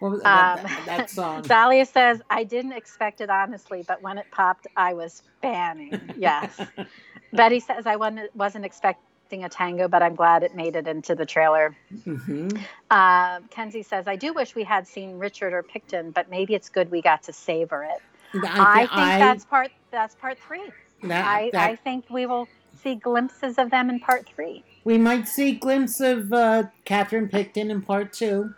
What 0.00 0.12
was 0.12 0.20
Um, 0.20 0.24
that, 0.24 0.82
that 0.86 1.10
song? 1.10 1.42
Dahlia 1.46 1.84
says, 1.86 2.20
I 2.30 2.44
didn't 2.44 2.72
expect 2.72 3.20
it 3.20 3.30
honestly, 3.30 3.84
but 3.86 4.02
when 4.02 4.18
it 4.18 4.26
popped, 4.32 4.66
I 4.76 4.94
was 4.94 5.22
fanning. 5.40 6.00
Yes. 6.16 6.60
Betty 7.32 7.60
says, 7.60 7.86
I 7.86 7.96
wasn't, 7.96 8.64
expecting 8.64 9.44
a 9.44 9.48
tango, 9.48 9.86
but 9.86 10.02
I'm 10.02 10.14
glad 10.16 10.42
it 10.42 10.56
made 10.56 10.74
it 10.74 10.88
into 10.88 11.14
the 11.14 11.24
trailer. 11.26 11.76
hmm 12.04 12.48
Uh, 12.90 13.40
Kenzie 13.50 13.82
says, 13.84 14.08
I 14.08 14.16
do 14.16 14.32
wish 14.32 14.54
we 14.56 14.64
had 14.64 14.88
seen 14.88 15.18
Richard 15.18 15.52
or 15.52 15.62
Picton, 15.62 16.10
but 16.10 16.28
maybe 16.30 16.54
it's 16.54 16.68
good 16.68 16.90
we 16.90 17.00
got 17.00 17.22
to 17.24 17.32
savor 17.32 17.84
it. 17.84 18.02
I, 18.42 18.80
think 18.86 18.90
that's 18.90 19.44
part 19.44 19.70
that's 19.90 20.14
part 20.14 20.38
three. 20.38 20.70
that, 21.02 21.24
I, 21.24 21.50
that- 21.52 21.70
I 21.70 21.76
think 21.76 22.06
we 22.10 22.26
will 22.26 22.48
see 22.82 22.94
glimpses 22.94 23.58
of 23.58 23.70
them 23.70 23.90
in 23.90 24.00
part 24.00 24.26
three. 24.34 24.64
we 24.84 24.96
might 24.96 25.28
see 25.28 25.50
a 25.50 25.54
glimpse 25.54 26.00
of 26.00 26.32
uh, 26.32 26.64
Catherine 26.84 27.28
Picton 27.28 27.70
in 27.70 27.82
part 27.82 28.12
two. 28.12 28.54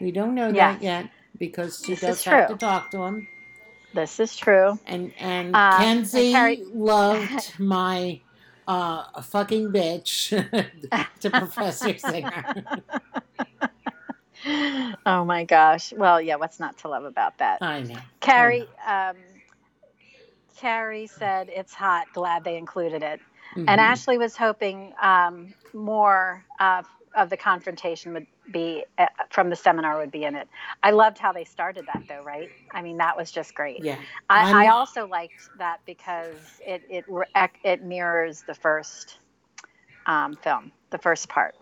We 0.00 0.10
don't 0.12 0.34
know 0.34 0.48
Yes. 0.48 0.76
that 0.78 0.82
yet. 0.82 1.10
because 1.38 1.82
she 1.84 1.92
This 1.92 2.00
does 2.00 2.24
have 2.24 2.48
true. 2.48 2.56
to 2.56 2.58
talk 2.58 2.90
to 2.90 2.98
him. 3.02 3.28
This 3.94 4.18
is 4.18 4.36
true. 4.36 4.76
And 4.86 5.12
and 5.18 5.54
Um, 5.54 5.60
and 5.62 5.82
Kenzie 5.82 6.32
Carrie- 6.32 6.64
loved 6.66 7.54
my 7.60 8.20
uh, 8.66 9.22
fucking 9.22 9.68
bitch 9.72 10.28
to 11.20 11.30
Professor 11.30 11.96
Singer. 11.96 12.64
oh 15.06 15.24
my 15.24 15.44
gosh. 15.44 15.92
Well, 15.92 16.20
yeah, 16.20 16.36
what's 16.36 16.58
not 16.60 16.76
to 16.78 16.88
love 16.88 17.04
about 17.04 17.38
that? 17.38 17.62
I 17.62 17.82
know. 17.82 17.96
Carrie, 18.20 18.68
um, 18.86 19.16
Carrie 20.56 21.06
said 21.06 21.48
it's 21.54 21.72
hot. 21.74 22.06
Glad 22.12 22.44
they 22.44 22.56
included 22.56 23.02
it. 23.02 23.20
And 23.56 23.68
Mhm. 23.68 23.78
Ashley 23.78 24.18
was 24.18 24.36
hoping 24.36 24.92
um, 25.00 25.54
more 25.72 26.44
uh, 26.58 26.82
of 27.14 27.30
the 27.30 27.36
confrontation 27.36 28.12
would 28.12 28.26
be 28.52 28.84
uh, 28.98 29.06
from 29.30 29.50
the 29.50 29.56
seminar 29.56 29.98
would 29.98 30.10
be 30.12 30.24
in 30.24 30.36
it. 30.36 30.48
I 30.82 30.92
loved 30.92 31.18
how 31.18 31.32
they 31.32 31.44
started 31.44 31.86
that 31.86 32.04
though, 32.08 32.22
right? 32.22 32.52
I 32.72 32.82
mean, 32.82 32.98
that 32.98 33.16
was 33.16 33.30
just 33.30 33.54
great. 33.54 33.84
yeah, 33.84 33.96
I, 34.30 34.66
I 34.66 34.68
also 34.68 35.06
liked 35.08 35.50
that 35.58 35.80
because 35.86 36.60
it 36.66 36.82
it 36.88 37.06
it 37.64 37.82
mirrors 37.84 38.42
the 38.42 38.54
first 38.54 39.18
um, 40.06 40.36
film, 40.36 40.72
the 40.90 40.98
first 40.98 41.28
part. 41.28 41.54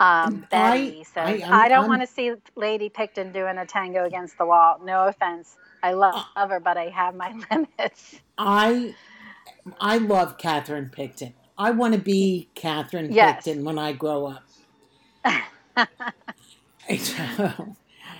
Um, 0.00 0.46
I- 0.52 0.94
Betty 0.94 1.04
says, 1.04 1.42
I- 1.50 1.64
I, 1.64 1.68
don't 1.68 1.82
I'm- 1.82 1.90
want 1.90 2.02
to 2.02 2.06
see 2.06 2.32
Lady 2.56 2.88
Picton 2.88 3.32
doing 3.32 3.58
a 3.58 3.66
tango 3.66 4.04
against 4.04 4.38
the 4.38 4.46
wall. 4.46 4.80
No 4.84 5.06
offense. 5.08 5.56
I 5.82 5.92
love, 5.94 6.16
love 6.36 6.50
her, 6.50 6.60
but 6.60 6.76
I 6.76 6.86
have 6.90 7.14
my 7.14 7.32
limits. 7.50 8.20
I 8.38 8.94
I 9.80 9.98
love 9.98 10.38
Catherine 10.38 10.90
Picton. 10.90 11.34
I 11.58 11.72
want 11.72 11.94
to 11.94 12.00
be 12.00 12.50
Catherine 12.54 13.12
Yes. 13.12 13.14
Picton 13.14 13.64
when 13.64 13.78
I 13.78 13.92
grow 13.92 14.26
up. 14.26 14.47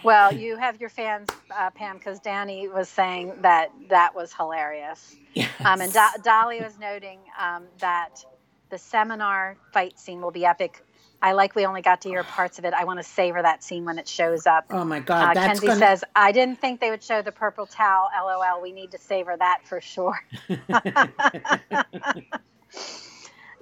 Well, 0.04 0.32
you 0.32 0.56
have 0.56 0.80
your 0.80 0.90
fans, 0.90 1.28
uh, 1.50 1.70
Pam, 1.70 1.98
because 1.98 2.20
Danny 2.20 2.68
was 2.68 2.88
saying 2.88 3.32
that 3.42 3.70
that 3.88 4.14
was 4.14 4.32
hilarious. 4.32 5.16
Um, 5.64 5.80
and 5.80 5.92
Do- 5.92 6.22
Dolly 6.22 6.60
was 6.60 6.78
noting 6.78 7.18
um, 7.38 7.64
that 7.80 8.24
the 8.70 8.78
seminar 8.78 9.56
fight 9.72 9.98
scene 9.98 10.20
will 10.20 10.30
be 10.30 10.46
epic. 10.46 10.84
I 11.20 11.32
like 11.32 11.56
we 11.56 11.66
only 11.66 11.82
got 11.82 12.02
to 12.02 12.08
hear 12.10 12.22
parts 12.22 12.60
of 12.60 12.64
it. 12.64 12.74
I 12.74 12.84
want 12.84 13.00
to 13.00 13.02
savor 13.02 13.42
that 13.42 13.64
scene 13.64 13.84
when 13.84 13.98
it 13.98 14.06
shows 14.06 14.46
up. 14.46 14.66
oh 14.70 14.84
my 14.84 15.00
God, 15.00 15.30
Uh, 15.30 15.34
Kenzie 15.34 15.66
gonna. 15.66 15.78
says, 15.80 16.04
I 16.14 16.30
didn't 16.30 16.60
think 16.60 16.80
they 16.80 16.90
would 16.90 17.02
show 17.02 17.20
the 17.22 17.32
purple 17.32 17.66
towel. 17.66 18.08
LOL. 18.16 18.62
We 18.62 18.70
need 18.72 18.92
to 18.92 18.98
savor 18.98 19.36
that 19.36 19.62
for 19.64 19.80
sure. 19.80 20.16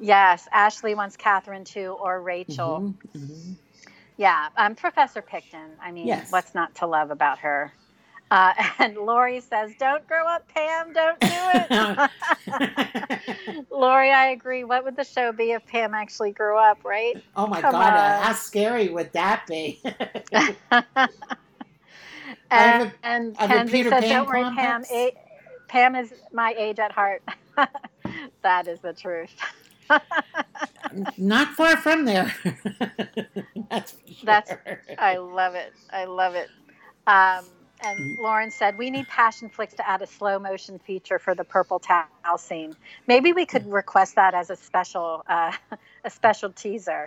yes. 0.00 0.46
Ashley 0.52 0.94
wants 0.94 1.16
Catherine 1.16 1.64
too, 1.64 1.96
or 2.00 2.20
Rachel. 2.22 2.80
Mhm, 2.80 2.94
mhm. 3.16 3.54
Yeah. 4.16 4.48
Um, 4.56 4.74
Professor 4.76 5.22
Picton. 5.22 5.72
I 5.82 5.90
mean, 5.92 6.06
Yes. 6.08 6.30
what's 6.30 6.54
not 6.54 6.74
to 6.76 6.86
love 6.86 7.10
about 7.10 7.40
her? 7.40 7.72
Uh, 8.30 8.52
and 8.78 8.96
Lori 8.96 9.40
says, 9.40 9.72
Don't 9.78 10.06
grow 10.06 10.26
up, 10.26 10.46
Pam. 10.48 10.92
Don't 10.92 11.24
do 11.24 11.32
it. 11.32 12.10
Lori, 13.70 14.10
I 14.12 14.26
agree. 14.28 14.64
What 14.64 14.84
would 14.84 14.96
the 14.96 15.04
show 15.04 15.32
be 15.32 15.52
if 15.52 15.66
Pam 15.66 15.94
actually 15.94 16.32
grew 16.32 16.58
up, 16.58 16.84
right? 16.84 17.16
oh 17.36 17.46
my 17.46 17.62
Come 17.62 17.72
God, 17.72 17.96
uh, 17.96 18.20
how 18.22 18.32
scary 18.32 18.88
would 18.88 19.12
that 19.12 19.44
be? 19.48 19.80
and 22.50 22.82
a- 22.82 22.92
and 23.02 23.36
I 23.38 23.46
have 23.46 23.52
a 23.52 23.58
Kenzie 23.58 23.64
Peter 23.64 23.90
says, 23.90 24.00
Pan 24.00 24.08
"Don't 24.08 24.26
worry, 24.26 24.44
Pam. 24.54 24.84
A- 24.92 25.14
Pam 25.68 25.94
is 25.96 26.12
my 26.32 26.54
age 26.56 26.78
at 26.78 26.92
heart." 26.92 27.22
that 28.42 28.68
is 28.68 28.80
the 28.80 28.92
truth. 28.92 29.34
Not 31.18 31.48
far 31.54 31.76
from 31.76 32.04
there. 32.04 32.34
That's 33.70 33.94
sure. 34.06 34.24
That's- 34.24 34.56
I 34.98 35.16
love 35.16 35.54
it. 35.54 35.72
I 35.92 36.04
love 36.04 36.34
it. 36.34 36.48
Um, 37.06 37.44
and 37.84 37.98
Mm. 37.98 38.18
Lauren 38.18 38.50
said, 38.50 38.78
"We 38.78 38.88
need 38.90 39.06
Passion 39.08 39.50
Flix 39.50 39.74
to 39.74 39.86
add 39.86 40.00
a 40.00 40.06
slow 40.06 40.38
motion 40.38 40.78
feature 40.78 41.18
for 41.18 41.34
the 41.34 41.44
purple 41.44 41.78
towel 41.78 42.38
scene. 42.38 42.74
Maybe 43.06 43.34
we 43.34 43.44
Mm. 43.44 43.48
could 43.48 43.66
request 43.70 44.14
that 44.14 44.32
as 44.34 44.48
a 44.48 44.56
special, 44.56 45.22
uh, 45.28 45.52
a 46.04 46.10
special 46.10 46.50
teaser. 46.52 47.04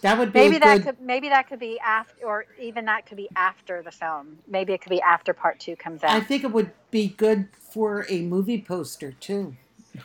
that 0.00 0.18
would 0.18 0.32
be 0.32 0.40
Maybe 0.40 0.58
that 0.58 0.78
good. 0.78 0.84
could, 0.84 1.00
maybe 1.00 1.28
that 1.28 1.46
could 1.48 1.60
be 1.60 1.78
after, 1.78 2.26
or 2.26 2.46
even 2.60 2.84
that 2.86 3.06
could 3.06 3.16
be 3.16 3.28
after 3.36 3.80
the 3.82 3.92
film. 3.92 4.38
Maybe 4.48 4.72
it 4.72 4.80
could 4.80 4.90
be 4.90 5.00
after 5.02 5.32
part 5.32 5.60
two 5.60 5.76
comes 5.76 6.02
out. 6.02 6.10
I 6.10 6.18
think 6.20 6.42
it 6.42 6.50
would 6.50 6.72
be 6.90 7.06
good 7.10 7.48
for 7.70 8.04
a 8.08 8.22
movie 8.22 8.60
poster 8.60 9.12
too. 9.12 9.54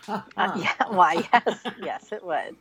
Uh, 0.07 0.21
yeah, 0.57 0.73
why? 0.89 1.27
Yes, 1.33 1.63
yes, 1.81 2.11
it 2.11 2.23
would. 2.25 2.55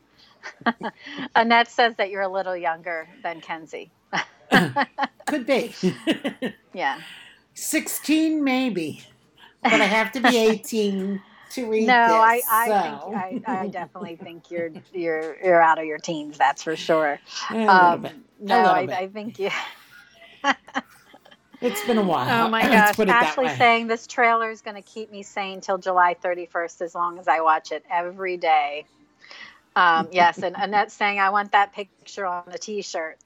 Annette 1.36 1.68
says 1.68 1.94
that 1.96 2.10
you're 2.10 2.22
a 2.22 2.28
little 2.28 2.56
younger 2.56 3.08
than 3.22 3.40
Kenzie. 3.40 3.90
Could 5.26 5.46
be. 5.46 5.74
Yeah. 6.72 7.00
16 7.54 8.44
maybe. 8.44 9.02
But 9.62 9.80
I 9.80 9.86
have 9.86 10.12
to 10.12 10.20
be 10.20 10.36
18 10.36 11.20
to 11.50 11.70
read 11.70 11.86
No, 11.86 12.06
this. 12.08 12.12
I, 12.12 12.42
I 12.50 12.66
so. 12.68 13.10
think 13.30 13.48
I, 13.48 13.60
I 13.62 13.68
definitely 13.68 14.16
think 14.16 14.50
you're 14.50 14.70
you're 14.92 15.36
you're 15.42 15.62
out 15.62 15.78
of 15.78 15.84
your 15.86 15.98
teens. 15.98 16.38
That's 16.38 16.62
for 16.62 16.76
sure. 16.76 17.18
a 17.50 17.54
little 17.54 17.70
Um, 17.70 18.02
bit. 18.02 18.12
no, 18.40 18.56
I. 18.62 18.80
I 18.82 19.08
think 19.08 19.38
you. 19.38 19.50
It's 21.66 21.84
been 21.86 21.98
a 21.98 22.02
while. 22.02 22.46
Oh 22.46 22.48
my 22.48 22.62
gosh! 22.68 22.94
put 22.94 23.04
it 23.04 23.06
that 23.08 23.24
Ashley 23.24 23.48
saying 23.48 23.88
this 23.88 24.06
trailer 24.06 24.50
is 24.50 24.62
going 24.62 24.76
to 24.76 24.82
keep 24.82 25.10
me 25.10 25.22
sane 25.22 25.60
till 25.60 25.78
July 25.78 26.14
31st 26.22 26.80
as 26.82 26.94
long 26.94 27.18
as 27.18 27.26
I 27.28 27.40
watch 27.40 27.72
it 27.72 27.84
every 27.90 28.36
day. 28.36 28.84
Um, 29.74 30.08
yes, 30.12 30.38
and 30.38 30.54
Annette 30.56 30.92
saying 30.92 31.18
I 31.18 31.30
want 31.30 31.52
that 31.52 31.72
picture 31.72 32.24
on 32.26 32.44
the 32.50 32.58
T-shirt. 32.58 33.18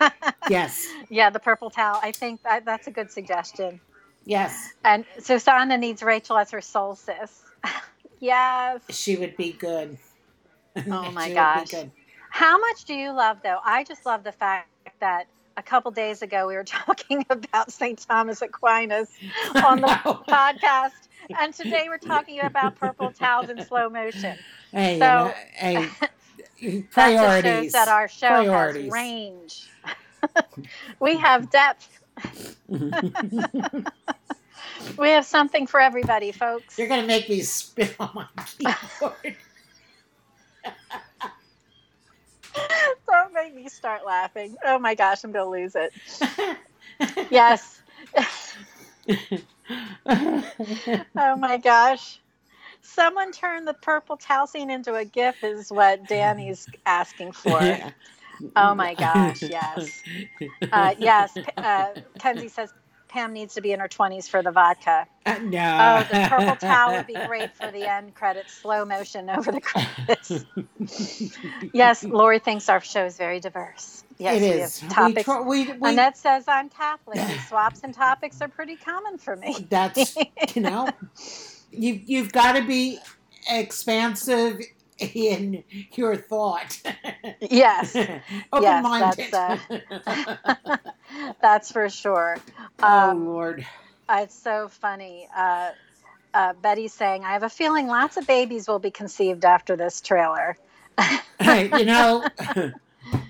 Yes. 0.48 0.86
Yeah, 1.10 1.28
the 1.30 1.40
purple 1.40 1.70
towel. 1.70 1.98
I 2.02 2.12
think 2.12 2.42
that, 2.44 2.64
that's 2.64 2.86
a 2.86 2.90
good 2.90 3.10
suggestion. 3.10 3.80
Yes. 4.24 4.72
And 4.84 5.04
Susanna 5.18 5.76
needs 5.76 6.02
Rachel 6.02 6.38
as 6.38 6.52
her 6.52 6.60
soul 6.60 6.94
sis. 6.94 7.42
yes. 8.20 8.80
She 8.90 9.16
would 9.16 9.36
be 9.36 9.52
good. 9.52 9.98
Oh 10.76 11.10
my 11.10 11.10
She 11.10 11.14
would 11.14 11.28
be 11.28 11.34
gosh. 11.34 11.70
good. 11.70 11.90
How 12.30 12.58
much 12.58 12.84
do 12.84 12.94
you 12.94 13.10
love, 13.12 13.38
though? 13.42 13.58
I 13.64 13.84
just 13.84 14.06
love 14.06 14.22
the 14.22 14.32
fact 14.32 14.68
that 15.00 15.26
a 15.58 15.62
couple 15.62 15.90
days 15.90 16.22
ago 16.22 16.46
we 16.46 16.54
were 16.54 16.64
talking 16.86 17.26
about 17.28 17.72
St. 17.72 17.98
Thomas 18.08 18.40
Aquinas 18.42 19.10
on 19.66 19.80
the 19.80 19.88
podcast, 19.88 20.92
and 21.38 21.52
today 21.52 21.86
we're 21.88 21.98
talking 21.98 22.40
about 22.40 22.76
purple 22.76 23.10
towels 23.10 23.50
in 23.50 23.62
slow 23.64 23.88
motion. 23.90 24.36
Hey, 24.72 24.98
So- 24.98 25.04
know, 25.06 25.26
uh, 25.26 25.32
hey, 25.54 25.88
That 26.60 26.90
priorities. 26.90 27.52
shows 27.64 27.72
that 27.72 27.88
our 27.88 28.08
show 28.08 28.26
Priorities. 28.28 28.84
has 28.84 28.92
range. 28.92 29.68
we 30.98 31.16
have 31.16 31.50
depth. 31.50 32.00
We 34.98 35.08
have 35.10 35.24
something 35.24 35.66
for 35.68 35.78
everybody, 35.80 36.32
folks. 36.32 36.76
You're 36.78 36.88
gonna 36.88 37.06
make 37.06 37.28
me 37.28 37.42
spit 37.42 37.94
on 38.00 38.10
my 38.12 38.26
keyboard. 38.58 39.36
Don't 43.06 43.34
make 43.34 43.54
me 43.54 43.68
start 43.68 44.04
laughing. 44.06 44.56
Oh 44.64 44.78
my 44.78 44.94
gosh, 44.94 45.24
I'm 45.24 45.32
going 45.32 45.46
to 45.46 45.50
lose 45.50 45.74
it. 45.76 45.92
Yes. 47.30 47.80
Oh 51.16 51.36
my 51.36 51.58
gosh. 51.58 52.20
Someone 52.80 53.32
turn 53.32 53.64
the 53.64 53.74
purple 53.74 54.16
towel 54.16 54.46
scene 54.46 54.70
into 54.70 54.94
a 54.94 55.04
GIF 55.04 55.42
is 55.42 55.70
what 55.70 56.06
Danny's 56.06 56.68
asking 56.86 57.32
for. 57.32 57.80
Oh 58.56 58.74
my 58.74 58.94
gosh, 58.94 59.48
yes. 59.48 60.04
Uh, 60.72 60.94
yes, 60.98 61.38
uh, 61.62 61.94
Kenzie 62.18 62.48
says 62.48 62.72
Pam 63.08 63.32
needs 63.32 63.54
to 63.54 63.60
be 63.60 63.72
in 63.72 63.80
her 63.80 63.88
20s 63.88 64.28
for 64.28 64.42
the 64.42 64.50
vodka. 64.50 65.06
Uh, 65.26 65.38
no. 65.42 65.58
Oh, 65.80 66.06
the 66.12 66.28
purple 66.28 66.56
towel 66.56 66.96
would 66.96 67.06
be 67.06 67.14
great 67.26 67.54
for 67.54 67.70
the 67.70 67.84
end 67.90 68.14
credits, 68.14 68.52
slow 68.52 68.84
motion 68.84 69.30
over 69.30 69.52
the 69.52 69.60
credits. 69.60 70.44
Yes, 71.72 72.04
Lori 72.04 72.38
thinks 72.38 72.68
our 72.68 72.80
show 72.80 73.04
is 73.04 73.16
very 73.16 73.40
diverse. 73.40 74.04
Yes, 74.18 74.36
it 74.36 74.42
we 74.42 74.48
is. 74.62 74.80
have 74.80 74.90
topics. 74.90 75.16
We, 75.16 75.22
try, 75.24 75.40
we, 75.40 75.72
we 75.72 75.90
Annette 75.90 76.16
says 76.16 76.44
I'm 76.48 76.68
Catholic. 76.68 77.20
Swaps 77.48 77.80
and 77.84 77.94
topics 77.94 78.40
are 78.40 78.48
pretty 78.48 78.76
common 78.76 79.18
for 79.18 79.36
me. 79.36 79.66
that's 79.70 80.16
you 80.54 80.62
know, 80.62 80.88
you 81.70 82.00
you've 82.04 82.32
got 82.32 82.54
to 82.54 82.66
be 82.66 82.98
expansive 83.48 84.60
in 84.98 85.62
your 85.94 86.16
thought. 86.16 86.80
Yes, 87.40 87.96
Open 88.52 88.82
minded. 88.82 89.28
that's, 89.30 89.62
that's 91.42 91.72
for 91.72 91.88
sure. 91.88 92.42
oh 92.82 92.82
Um, 92.82 93.24
Lord. 93.24 93.66
it's 94.10 94.34
so 94.34 94.68
funny. 94.68 95.28
Uh, 95.36 95.72
uh, 96.34 96.54
Betty's 96.54 96.94
saying, 96.94 97.24
I 97.24 97.32
have 97.34 97.42
a 97.44 97.50
feeling 97.50 97.86
lots 97.88 98.16
of 98.16 98.26
babies 98.26 98.68
will 98.68 98.78
be 98.80 98.90
conceived 98.90 99.44
after 99.44 99.76
this 99.76 100.00
trailer. 100.00 100.58
You 101.72 101.84
know, 101.86 102.30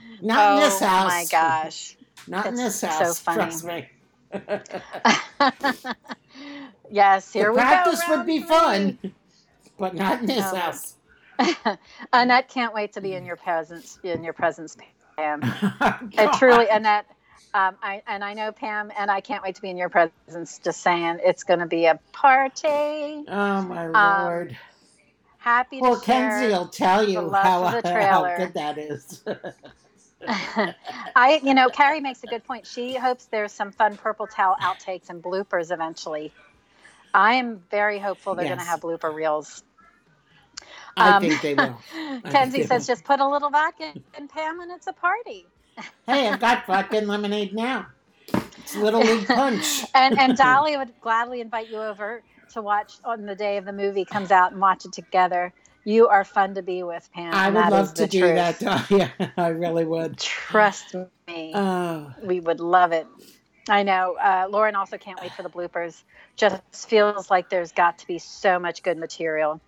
not 0.21 0.49
in 0.49 0.57
this 0.57 0.81
house. 0.81 0.91
oh 0.91 1.05
my 1.05 1.27
gosh. 1.27 1.97
Not 2.27 2.51
in 2.51 2.57
It's 2.57 2.59
this 2.59 2.83
so 2.89 3.15
house. 3.15 3.21
funny. 3.25 3.35
Trust 3.35 3.65
me. 3.65 3.89
yes, 6.91 7.33
here 7.33 7.53
the 7.53 7.53
we 7.53 7.65
practice 7.65 8.01
go. 8.01 8.05
Practice 8.05 8.09
would 8.09 8.27
be 8.27 8.41
round 8.41 8.49
fun, 8.49 8.99
but 9.79 9.95
not 9.95 10.21
in 10.21 10.27
this 10.29 10.51
Oh, 10.51 10.55
house. 10.55 10.95
three. 11.41 11.77
Annette 12.13 12.49
can't 12.49 12.75
wait 12.75 12.93
to 12.95 13.01
be 13.01 13.15
in 13.15 13.25
your 13.25 13.37
presence. 13.37 13.99
In 14.03 14.25
your 14.25 14.35
presence, 14.35 14.77
Pam. 15.19 15.47
Oh, 16.19 16.19
It 16.19 16.33
truly, 16.33 16.69
Annette. 16.71 17.07
Um, 17.55 17.77
I, 17.83 18.03
and 18.07 18.23
I 18.23 18.35
know 18.35 18.53
Pam, 18.53 18.93
and 18.97 19.11
I 19.11 19.21
can't 19.21 19.43
wait 19.43 19.55
to 19.55 19.63
be 19.63 19.71
in 19.71 19.77
your 19.77 19.89
presence. 19.89 20.59
Just 20.63 20.83
saying, 20.83 21.21
it's 21.25 21.45
going 21.45 21.61
to 21.61 21.67
be 21.67 21.87
a 21.87 21.99
party. 22.13 22.69
Oh 22.69 23.63
my 23.63 23.87
um, 23.87 24.25
lord! 24.25 24.57
Happy. 25.39 25.81
Well, 25.81 25.99
Kenzie 25.99 26.53
will 26.53 26.69
tell 26.69 27.09
you 27.09 27.31
how, 27.31 27.81
how 27.85 28.37
good 28.37 28.55
that 28.55 28.77
is. 28.77 29.25
I, 30.27 31.41
you 31.43 31.55
know, 31.55 31.69
Carrie 31.69 32.01
makes 32.01 32.23
a 32.25 32.27
good 32.27 32.45
point. 32.45 32.67
She 32.67 32.97
hopes 32.97 33.27
there's 33.27 33.53
some 33.53 33.73
fun 33.73 33.97
purple 33.97 34.27
towel 34.27 34.57
outtakes 34.61 35.11
and 35.11 35.23
bloopers 35.23 35.73
eventually. 35.73 36.33
I 37.15 37.35
am 37.35 37.63
very 37.71 37.99
hopeful 37.99 38.35
they're 38.35 38.45
yes. 38.45 38.57
going 38.57 38.65
to 38.65 38.71
have 38.71 38.81
blooper 38.81 39.15
reels. 39.15 39.63
I 40.97 41.17
um, 41.17 41.23
think 41.23 41.41
they 41.41 41.55
will. 41.55 41.79
Kenzie 42.31 42.65
says, 42.65 42.83
will. 42.83 42.95
just 42.95 43.05
put 43.05 43.21
a 43.21 43.29
little 43.29 43.51
vodka 43.51 43.93
in 44.19 44.29
Pam 44.29 44.61
and 44.61 44.71
it's 44.73 44.89
a 44.89 44.93
party. 44.93 45.47
Hey, 46.07 46.29
I've 46.29 46.41
got 46.41 46.67
vodka 46.67 46.99
and 46.99 47.09
lemonade 47.09 47.55
now. 47.55 47.87
It's 48.59 48.77
Little 48.77 49.01
League 49.01 49.27
Punch. 49.27 49.85
and, 49.95 50.19
and 50.19 50.37
Dolly 50.37 50.77
would 50.77 50.93
gladly 51.01 51.41
invite 51.41 51.71
you 51.71 51.79
over 51.79 52.23
to 52.53 52.63
watch 52.63 52.95
on 53.05 53.27
the 53.27 53.35
day 53.35 53.57
of 53.57 53.65
the 53.65 53.73
movie 53.73 54.05
comes 54.05 54.31
out 54.31 54.53
and 54.53 54.61
watch 54.61 54.85
it 54.85 54.93
together. 54.93 55.53
You 55.85 56.09
are 56.09 56.25
fun 56.25 56.55
to 56.55 56.63
be 56.63 56.83
with, 56.83 57.09
Pam. 57.15 57.33
I 57.33 57.49
would 57.49 57.71
love 57.71 57.95
to 57.95 58.07
do 58.07 58.21
truth. 58.21 58.59
that. 58.59 58.87
Yeah, 58.91 59.11
I 59.37 59.49
really 59.49 59.85
would. 59.85 60.19
Trust 60.19 60.95
me. 61.27 61.53
Oh. 61.55 62.13
We 62.23 62.41
would 62.41 62.61
love 62.61 62.93
it. 62.93 63.07
I 63.69 63.83
know. 63.83 64.17
Uh, 64.17 64.49
Lauren 64.51 64.75
also 64.77 64.99
can't 64.99 65.21
wait 65.21 65.33
for 65.33 65.43
the 65.43 65.51
bloopers. 65.51 66.03
Just 66.37 66.89
feels 66.89 67.31
like 67.31 67.49
there's 67.49 67.73
got 67.73 67.99
to 67.99 68.07
be 68.07 68.19
so 68.19 68.59
much 68.59 68.83
good 68.83 68.99
material. 68.99 69.61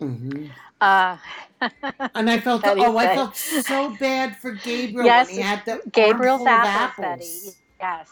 Mm-hmm. 0.00 0.46
Uh, 0.80 1.16
and 2.14 2.30
I 2.30 2.40
felt, 2.40 2.62
oh, 2.64 2.98
I 2.98 3.14
felt 3.14 3.36
so 3.36 3.96
bad 3.98 4.36
for 4.36 4.52
Gabriel 4.52 5.06
yes, 5.06 5.28
when 5.28 5.36
he 5.36 5.42
had 5.42 5.64
the 5.64 5.80
Gabriel's 5.90 6.46
apples, 6.46 7.06
apples. 7.06 7.56
Yes. 7.80 8.10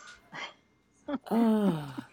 oh. 1.30 1.94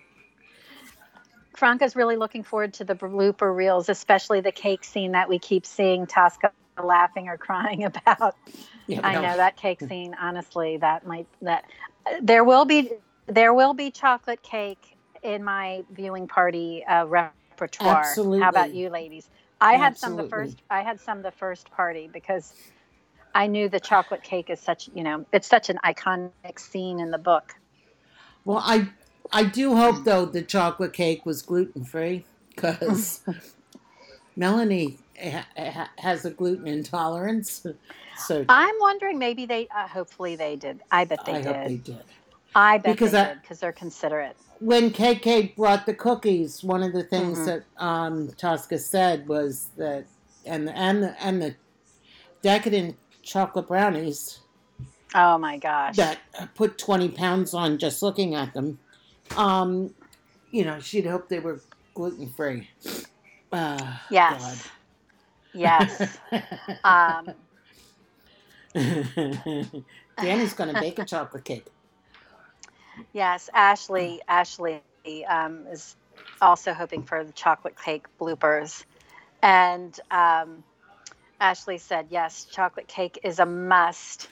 Franca's 1.56 1.94
really 1.96 2.16
looking 2.16 2.44
forward 2.44 2.74
to 2.76 2.86
the 2.86 2.96
blooper 2.96 3.54
reels, 3.54 3.90
especially 3.90 4.40
the 4.40 4.52
cake 4.52 4.86
scene 4.86 5.12
that 5.12 5.28
we 5.28 5.40
keep 5.40 5.66
seeing 5.66 6.08
Tosca 6.08 6.54
laughing 6.82 7.28
or 7.28 7.38
crying 7.38 7.84
about. 8.08 8.36
Yeah, 8.88 9.02
I 9.04 9.16
know 9.16 9.38
that 9.38 9.58
cake 9.58 9.82
scene. 9.82 10.16
Honestly, 10.20 10.78
that 10.78 11.06
might 11.06 11.28
that 11.42 11.66
there 12.22 12.44
will 12.44 12.66
be 12.66 12.94
there 13.28 13.54
will 13.54 13.74
be 13.74 13.92
chocolate 13.92 14.42
cake 14.42 14.98
in 15.22 15.44
my 15.44 15.84
viewing 15.92 16.28
party 16.28 16.84
uh, 16.86 17.06
repertoire. 17.06 18.00
Absolutely. 18.00 18.40
How 18.40 18.50
about 18.50 18.74
you, 18.74 18.90
ladies? 18.90 19.30
I 19.62 19.76
had 19.76 19.98
some 19.98 20.16
the 20.16 20.24
first. 20.24 20.58
I 20.70 20.82
had 20.82 21.00
some 21.00 21.22
the 21.22 21.32
first 21.32 21.70
party 21.72 22.10
because 22.12 22.54
I 23.36 23.48
knew 23.48 23.70
the 23.70 23.80
chocolate 23.80 24.24
cake 24.24 24.50
is 24.50 24.60
such. 24.60 24.90
You 24.94 25.04
know, 25.04 25.26
it's 25.34 25.48
such 25.48 25.70
an 25.70 25.80
iconic 25.84 26.58
scene 26.58 27.00
in 27.00 27.12
the 27.12 27.18
book. 27.18 27.54
Well, 28.46 28.62
I 28.64 28.90
I 29.32 29.44
do 29.44 29.76
hope 29.76 30.04
though 30.06 30.26
the 30.26 30.42
chocolate 30.42 30.94
cake 30.94 31.26
was 31.26 31.42
gluten 31.42 31.84
free 31.84 32.26
because 32.56 33.22
Melanie 34.36 34.98
ha- 35.22 35.48
ha- 35.58 35.92
has 35.98 36.26
a 36.26 36.32
gluten 36.32 36.68
intolerance. 36.68 37.66
So 38.18 38.46
I'm 38.48 38.76
wondering 38.80 39.20
maybe 39.20 39.46
they. 39.46 39.68
Uh, 39.76 39.88
hopefully 39.88 40.36
they 40.36 40.56
did. 40.56 40.82
I 40.92 41.06
bet 41.06 41.26
they 41.26 41.34
I 41.34 41.42
did. 41.42 41.46
Hope 41.46 41.66
they 41.66 41.78
did. 41.78 42.04
I 42.56 42.78
bet 42.78 42.96
because 42.96 43.12
they 43.12 43.20
I, 43.20 43.28
did 43.30 43.42
because 43.42 43.60
they're 43.60 43.72
considerate. 43.72 44.36
When 44.60 44.92
KK 44.92 45.56
brought 45.56 45.86
the 45.86 45.94
cookies, 45.94 46.64
one 46.64 46.84
of 46.84 46.94
the 46.94 47.04
things 47.04 47.40
mm-hmm. 47.40 47.46
that 47.46 47.64
um, 47.78 48.30
Tosca 48.38 48.78
said 48.78 49.28
was 49.28 49.70
that, 49.78 50.06
and 50.46 50.70
and 50.70 51.16
and 51.20 51.42
the 51.42 51.56
decadent 52.42 52.98
chocolate 53.22 53.68
brownies. 53.68 54.40
Oh 55.16 55.38
my 55.38 55.58
gosh! 55.58 55.96
That 55.96 56.20
put 56.56 56.78
twenty 56.78 57.10
pounds 57.10 57.54
on 57.54 57.78
just 57.78 58.02
looking 58.02 58.36
at 58.36 58.54
them. 58.54 58.80
Um, 59.38 59.94
you 60.52 60.66
know, 60.66 60.80
she'd 60.80 61.06
hope 61.06 61.30
they 61.30 61.40
were 61.40 61.62
gluten 61.94 62.30
free. 62.30 62.70
Uh, 63.52 63.94
yes. 64.10 64.42
God. 64.42 64.72
Yes. 65.54 66.18
um. 66.84 67.30
Danny's 70.22 70.54
going 70.54 70.74
to 70.74 70.80
bake 70.80 71.00
a 71.00 71.06
chocolate 71.06 71.44
cake. 71.44 71.66
Yes, 73.14 73.50
Ashley. 73.54 74.22
Ashley 74.28 74.82
um, 75.28 75.68
is 75.68 75.96
also 76.42 76.74
hoping 76.74 77.04
for 77.04 77.24
the 77.24 77.34
chocolate 77.34 77.76
cake 77.82 78.06
bloopers, 78.20 78.84
and 79.42 79.98
um, 80.12 80.64
Ashley 81.40 81.78
said 81.78 82.08
yes, 82.10 82.46
chocolate 82.46 82.88
cake 82.88 83.20
is 83.24 83.40
a 83.40 83.46
must. 83.46 84.30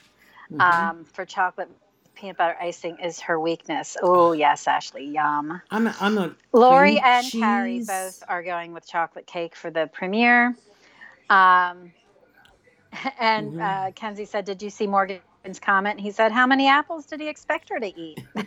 Mm-hmm. 0.50 0.60
Um, 0.60 1.04
for 1.04 1.26
chocolate 1.26 1.68
peanut 2.14 2.36
butter 2.36 2.56
icing 2.60 2.98
is 3.02 3.20
her 3.20 3.38
weakness. 3.38 3.96
Oh 4.02 4.32
yes, 4.32 4.66
Ashley, 4.66 5.06
yum. 5.06 5.60
I'm 5.70 5.86
a, 5.86 5.96
I'm 6.00 6.18
a 6.18 6.34
Lori 6.52 6.98
and 6.98 7.24
cheese. 7.24 7.40
Carrie 7.40 7.84
both 7.86 8.22
are 8.28 8.42
going 8.42 8.72
with 8.72 8.86
chocolate 8.86 9.26
cake 9.26 9.54
for 9.54 9.70
the 9.70 9.88
premiere. 9.92 10.56
Um, 11.30 11.92
and 13.20 13.52
mm-hmm. 13.52 13.60
uh, 13.60 13.90
Kenzie 13.92 14.24
said, 14.24 14.44
"Did 14.44 14.62
you 14.62 14.70
see 14.70 14.86
Comment?" 15.56 16.00
He 16.00 16.10
said, 16.10 16.32
"How 16.32 16.46
many 16.46 16.68
apples 16.68 17.06
did 17.06 17.20
he 17.20 17.28
expect 17.28 17.68
her 17.70 17.80
to 17.80 17.86
eat?" 17.86 18.18
oh 18.36 18.42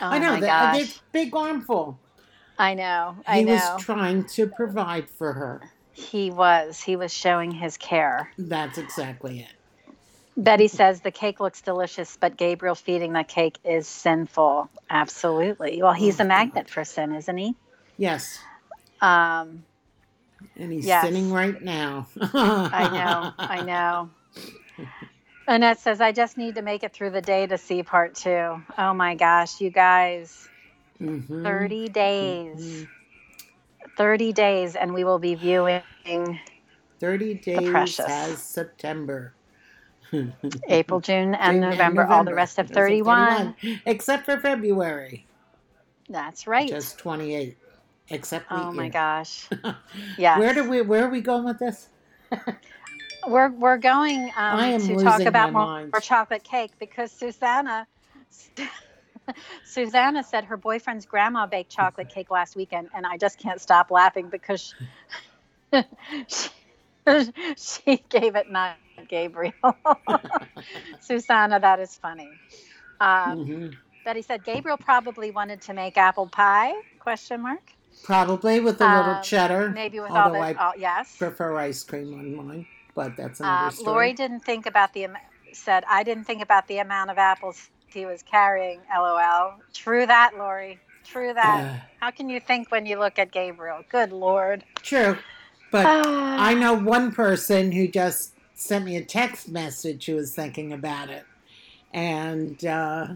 I 0.00 0.18
know 0.18 0.40
that 0.40 0.80
it's 0.80 1.00
big 1.12 1.34
armful. 1.34 1.98
I 2.58 2.74
know. 2.74 3.16
I 3.26 3.38
he 3.38 3.44
know. 3.44 3.54
was 3.54 3.84
trying 3.84 4.24
to 4.24 4.46
provide 4.46 5.08
for 5.10 5.32
her. 5.32 5.62
He 5.92 6.30
was. 6.30 6.80
He 6.80 6.96
was 6.96 7.12
showing 7.12 7.50
his 7.50 7.76
care. 7.76 8.30
That's 8.36 8.78
exactly 8.78 9.40
it. 9.40 9.52
Betty 10.36 10.68
says 10.68 11.00
the 11.00 11.10
cake 11.10 11.40
looks 11.40 11.62
delicious, 11.62 12.18
but 12.20 12.36
Gabriel 12.36 12.74
feeding 12.74 13.14
the 13.14 13.24
cake 13.24 13.58
is 13.64 13.88
sinful. 13.88 14.68
Absolutely. 14.90 15.82
Well, 15.82 15.94
he's 15.94 16.20
a 16.20 16.24
oh, 16.24 16.26
magnet 16.26 16.68
for 16.68 16.84
sin, 16.84 17.14
isn't 17.14 17.36
he? 17.36 17.54
Yes. 17.96 18.38
Um, 19.00 19.64
and 20.56 20.72
he's 20.72 20.86
yes. 20.86 21.04
sitting 21.04 21.32
right 21.32 21.60
now. 21.62 22.06
I 22.20 22.88
know. 22.92 23.32
I 23.38 23.62
know. 23.62 24.10
Annette 25.48 25.78
says, 25.78 26.00
I 26.00 26.12
just 26.12 26.36
need 26.36 26.56
to 26.56 26.62
make 26.62 26.82
it 26.82 26.92
through 26.92 27.10
the 27.10 27.20
day 27.20 27.46
to 27.46 27.56
see 27.56 27.82
part 27.82 28.14
two. 28.14 28.60
Oh 28.76 28.92
my 28.94 29.14
gosh, 29.14 29.60
you 29.60 29.70
guys. 29.70 30.48
Mm-hmm. 31.00 31.44
30 31.44 31.88
days. 31.88 32.58
Mm-hmm. 32.58 32.84
30 33.96 34.32
days, 34.32 34.76
and 34.76 34.92
we 34.92 35.04
will 35.04 35.18
be 35.18 35.34
viewing 35.34 35.80
30 37.00 37.34
days 37.34 38.00
as 38.00 38.38
September. 38.38 39.32
April, 40.68 41.00
June, 41.00 41.34
and 41.34 41.60
November, 41.60 41.66
and 41.66 41.94
November, 41.94 42.06
all 42.06 42.24
the 42.24 42.34
rest 42.34 42.58
of 42.58 42.68
31. 42.68 43.54
31. 43.58 43.80
Except 43.86 44.24
for 44.24 44.38
February. 44.38 45.26
That's 46.08 46.46
right. 46.46 46.68
Just 46.68 46.98
28. 46.98 47.56
Except 48.08 48.46
Oh 48.50 48.72
my 48.72 48.88
gosh. 48.88 49.48
yeah. 50.18 50.38
Where 50.38 50.54
do 50.54 50.68
we 50.68 50.82
where 50.82 51.04
are 51.04 51.10
we 51.10 51.20
going 51.20 51.44
with 51.44 51.58
this? 51.58 51.88
we're 53.26 53.50
we're 53.50 53.78
going 53.78 54.30
um, 54.36 54.80
to 54.80 54.96
talk 54.96 55.20
about 55.22 55.52
more, 55.52 55.90
chocolate 56.00 56.44
cake 56.44 56.72
because 56.78 57.10
Susanna 57.10 57.86
Susanna 59.64 60.22
said 60.22 60.44
her 60.44 60.56
boyfriend's 60.56 61.06
grandma 61.06 61.46
baked 61.46 61.70
chocolate 61.70 62.08
cake 62.08 62.30
last 62.30 62.54
weekend 62.54 62.88
and 62.94 63.04
I 63.04 63.16
just 63.16 63.38
can't 63.38 63.60
stop 63.60 63.90
laughing 63.90 64.28
because 64.28 64.74
she, 66.28 66.48
she 67.56 68.04
gave 68.08 68.36
it 68.36 68.50
not 68.50 68.76
Gabriel. 69.08 69.52
Susanna, 71.00 71.60
that 71.60 71.80
is 71.80 71.96
funny. 71.96 72.30
Um, 73.00 73.38
mm-hmm. 73.38 73.68
Betty 74.04 74.22
said 74.22 74.44
Gabriel 74.44 74.78
probably 74.78 75.30
wanted 75.30 75.60
to 75.62 75.74
make 75.74 75.96
apple 75.96 76.28
pie? 76.28 76.72
Question 77.00 77.42
mark. 77.42 77.72
Probably 78.02 78.60
with 78.60 78.80
a 78.80 78.84
little 78.86 79.14
um, 79.14 79.22
cheddar. 79.22 79.70
Maybe 79.70 80.00
with 80.00 80.10
all 80.10 80.32
the 80.32 80.38
I 80.38 80.54
all, 80.54 80.72
yes. 80.76 81.16
Prefer 81.16 81.56
ice 81.56 81.82
cream 81.82 82.14
on 82.14 82.36
mine, 82.36 82.66
but 82.94 83.16
that's 83.16 83.40
another 83.40 83.66
uh, 83.66 83.70
story. 83.70 83.92
Lori 83.92 84.12
didn't 84.12 84.40
think 84.40 84.66
about 84.66 84.92
the 84.92 85.08
said 85.52 85.84
I 85.88 86.02
didn't 86.02 86.24
think 86.24 86.42
about 86.42 86.68
the 86.68 86.78
amount 86.78 87.10
of 87.10 87.18
apples 87.18 87.70
he 87.88 88.06
was 88.06 88.22
carrying. 88.22 88.80
LOL. 88.94 89.54
True 89.72 90.06
that, 90.06 90.36
Lori. 90.36 90.78
True 91.04 91.32
that. 91.34 91.64
Uh, 91.64 91.86
How 92.00 92.10
can 92.10 92.28
you 92.28 92.40
think 92.40 92.70
when 92.70 92.86
you 92.86 92.98
look 92.98 93.18
at 93.18 93.32
Gabriel? 93.32 93.82
Good 93.90 94.12
lord. 94.12 94.64
True, 94.82 95.16
but 95.72 95.86
I 96.06 96.54
know 96.54 96.74
one 96.74 97.12
person 97.12 97.72
who 97.72 97.88
just 97.88 98.34
sent 98.54 98.84
me 98.84 98.96
a 98.96 99.04
text 99.04 99.48
message 99.48 100.06
who 100.06 100.14
was 100.16 100.34
thinking 100.34 100.72
about 100.72 101.10
it, 101.10 101.24
and. 101.92 102.64
Uh, 102.64 103.08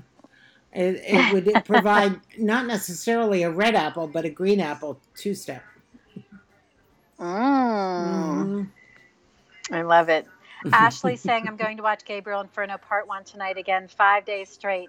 it, 0.73 1.03
it 1.05 1.33
would 1.33 1.65
provide 1.65 2.21
not 2.39 2.67
necessarily 2.67 3.43
a 3.43 3.51
red 3.51 3.75
apple, 3.75 4.07
but 4.07 4.25
a 4.25 4.31
green 4.31 4.61
apple 4.61 5.01
two 5.15 5.35
step. 5.35 5.63
Mm. 7.19 8.69
Mm-hmm. 9.69 9.75
I 9.75 9.83
love 9.83 10.09
it. 10.09 10.27
Ashley 10.73 11.17
saying, 11.17 11.47
I'm 11.49 11.57
going 11.57 11.77
to 11.79 11.83
watch 11.83 12.05
Gabriel 12.05 12.41
Inferno 12.41 12.77
Part 12.79 13.09
1 13.09 13.25
tonight 13.25 13.57
again, 13.57 13.89
five 13.89 14.25
days 14.25 14.49
straight. 14.49 14.89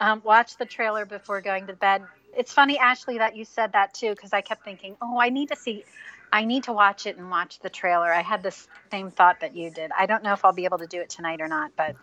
Um, 0.00 0.22
watch 0.24 0.56
the 0.56 0.64
trailer 0.64 1.04
before 1.04 1.40
going 1.40 1.66
to 1.66 1.74
bed. 1.74 2.02
It's 2.36 2.52
funny, 2.52 2.78
Ashley, 2.78 3.18
that 3.18 3.36
you 3.36 3.44
said 3.44 3.72
that 3.72 3.92
too, 3.92 4.10
because 4.10 4.32
I 4.32 4.40
kept 4.40 4.64
thinking, 4.64 4.96
oh, 5.02 5.20
I 5.20 5.28
need 5.28 5.48
to 5.50 5.56
see, 5.56 5.84
I 6.32 6.44
need 6.44 6.64
to 6.64 6.72
watch 6.72 7.06
it 7.06 7.18
and 7.18 7.30
watch 7.30 7.58
the 7.60 7.68
trailer. 7.68 8.12
I 8.12 8.22
had 8.22 8.42
the 8.42 8.56
same 8.90 9.10
thought 9.10 9.40
that 9.40 9.54
you 9.54 9.70
did. 9.70 9.90
I 9.96 10.06
don't 10.06 10.22
know 10.22 10.32
if 10.32 10.44
I'll 10.44 10.52
be 10.52 10.64
able 10.64 10.78
to 10.78 10.86
do 10.86 11.00
it 11.00 11.10
tonight 11.10 11.40
or 11.40 11.48
not, 11.48 11.72
but 11.76 11.94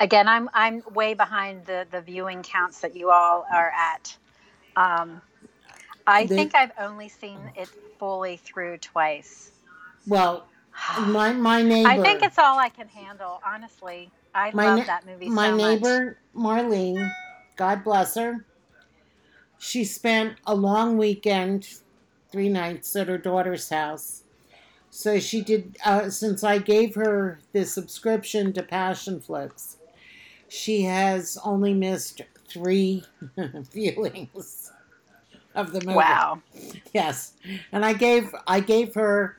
again, 0.00 0.28
I'm 0.28 0.50
I'm 0.54 0.82
way 0.94 1.14
behind 1.14 1.66
the 1.66 1.86
the 1.90 2.02
viewing 2.02 2.42
counts 2.42 2.80
that 2.82 2.96
you 2.96 3.10
all 3.10 3.46
are 3.52 3.72
at. 3.72 4.16
Um, 4.76 5.22
I 6.06 6.26
The- 6.26 6.28
think 6.28 6.54
I've 6.54 6.72
only 6.78 7.08
seen 7.08 7.50
it 7.56 7.70
fully 7.98 8.38
through 8.38 8.78
twice. 8.78 9.52
Well, 10.06 10.48
my 10.96 11.32
my 11.34 11.62
neighbor. 11.64 11.84
I 11.84 11.98
think 11.98 12.22
it's 12.22 12.38
all 12.38 12.58
I 12.58 12.70
can 12.70 12.88
handle. 12.88 13.40
Honestly, 13.46 14.12
I 14.34 14.52
My 14.52 14.64
love 14.64 14.84
that 14.86 15.06
movie 15.06 15.30
my 15.30 15.50
so 15.50 15.58
much. 15.58 15.62
My 15.62 15.74
neighbor 15.74 16.18
Marlene. 16.36 17.16
God 17.56 17.84
bless 17.84 18.16
her. 18.16 18.46
She 19.58 19.84
spent 19.84 20.38
a 20.46 20.54
long 20.56 20.98
weekend, 20.98 21.68
three 22.32 22.50
nights 22.50 22.96
at 22.96 23.08
her 23.08 23.18
daughter's 23.18 23.70
house. 23.70 24.23
So 24.94 25.18
she 25.18 25.40
did. 25.40 25.76
Uh, 25.84 26.08
since 26.08 26.44
I 26.44 26.58
gave 26.58 26.94
her 26.94 27.40
the 27.52 27.66
subscription 27.66 28.52
to 28.52 28.62
Passion 28.62 29.20
Flix, 29.20 29.78
she 30.46 30.82
has 30.82 31.36
only 31.44 31.74
missed 31.74 32.22
three 32.48 33.02
viewings 33.36 34.70
of 35.56 35.72
the 35.72 35.80
movie. 35.80 35.96
Wow. 35.96 36.42
Yes, 36.92 37.32
and 37.72 37.84
I 37.84 37.92
gave 37.92 38.32
I 38.46 38.60
gave 38.60 38.94
her 38.94 39.36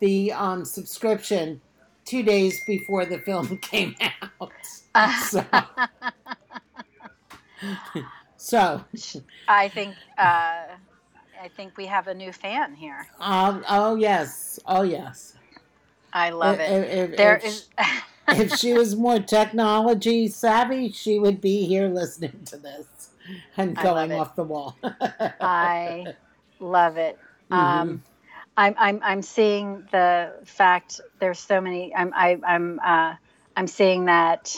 the 0.00 0.30
um, 0.32 0.66
subscription 0.66 1.62
two 2.04 2.22
days 2.22 2.60
before 2.66 3.06
the 3.06 3.18
film 3.18 3.56
came 3.62 3.96
out. 4.34 4.52
So, 5.22 5.42
so 8.36 8.84
I 9.48 9.68
think 9.70 9.94
uh, 10.18 10.64
I 11.40 11.48
think 11.48 11.76
we 11.76 11.86
have 11.86 12.08
a 12.08 12.14
new 12.14 12.32
fan 12.32 12.74
here. 12.74 13.06
um, 13.20 13.64
oh 13.68 13.94
yes, 13.96 14.58
oh 14.66 14.82
yes. 14.82 15.34
I 16.12 16.30
love 16.30 16.58
If- 16.60 16.68
it. 16.70 16.98
If, 17.10 17.16
There 17.16 17.36
if, 17.36 17.44
is. 17.44 17.68
if 18.28 18.54
she 18.56 18.72
was 18.72 18.96
more 18.96 19.20
technology 19.20 20.28
savvy, 20.28 20.90
she 20.90 21.18
would 21.18 21.40
be 21.40 21.64
here 21.66 21.88
listening 21.88 22.40
to 22.46 22.56
this 22.56 23.10
and 23.56 23.76
going 23.76 24.12
off 24.12 24.34
the 24.34 24.44
wall. 24.44 24.76
I 25.40 26.14
love 26.60 26.96
it. 26.96 27.18
Mhm. 27.50 27.56
Um, 27.56 28.02
I'm 28.56 28.74
I'm 28.78 29.00
I'm 29.04 29.22
seeing 29.22 29.86
the 29.92 30.32
fact 30.44 31.00
there's 31.20 31.38
so 31.38 31.60
many. 31.60 31.94
I'm 31.94 32.12
I, 32.14 32.38
I'm 32.44 32.80
uh, 32.84 33.14
I'm 33.56 33.66
seeing 33.68 34.06
that 34.06 34.56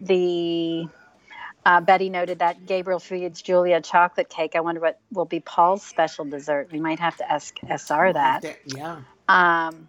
the 0.00 0.88
uh, 1.66 1.80
Betty 1.80 2.10
noted 2.10 2.38
that 2.38 2.64
Gabriel 2.64 3.00
feeds 3.00 3.42
Julia 3.42 3.80
chocolate 3.80 4.28
cake. 4.28 4.52
I 4.54 4.60
wonder 4.60 4.80
what 4.80 5.00
will 5.10 5.24
be 5.24 5.40
Paul's 5.40 5.82
special 5.82 6.24
dessert. 6.24 6.68
We 6.70 6.78
might 6.78 7.00
have 7.00 7.16
to 7.16 7.28
ask 7.30 7.58
SR 7.68 8.12
that. 8.12 8.44
Yeah. 8.66 9.00
Um, 9.28 9.88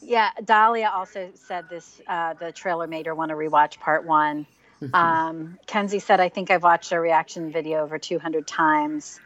yeah, 0.00 0.30
Dahlia 0.42 0.90
also 0.94 1.30
said 1.34 1.68
this. 1.68 2.00
Uh, 2.08 2.32
the 2.32 2.50
trailer 2.50 2.86
made 2.86 3.04
her 3.04 3.14
want 3.14 3.28
to 3.28 3.34
rewatch 3.34 3.78
part 3.78 4.06
one. 4.06 4.46
Mhm. 4.80 4.94
Um, 4.94 5.58
Kenzie 5.66 5.98
said, 5.98 6.18
"I 6.18 6.30
think 6.30 6.50
I've 6.50 6.62
watched 6.62 6.92
a 6.92 6.98
reaction 6.98 7.52
video 7.52 7.82
over 7.82 7.98
200 7.98 8.46
times." 8.46 9.20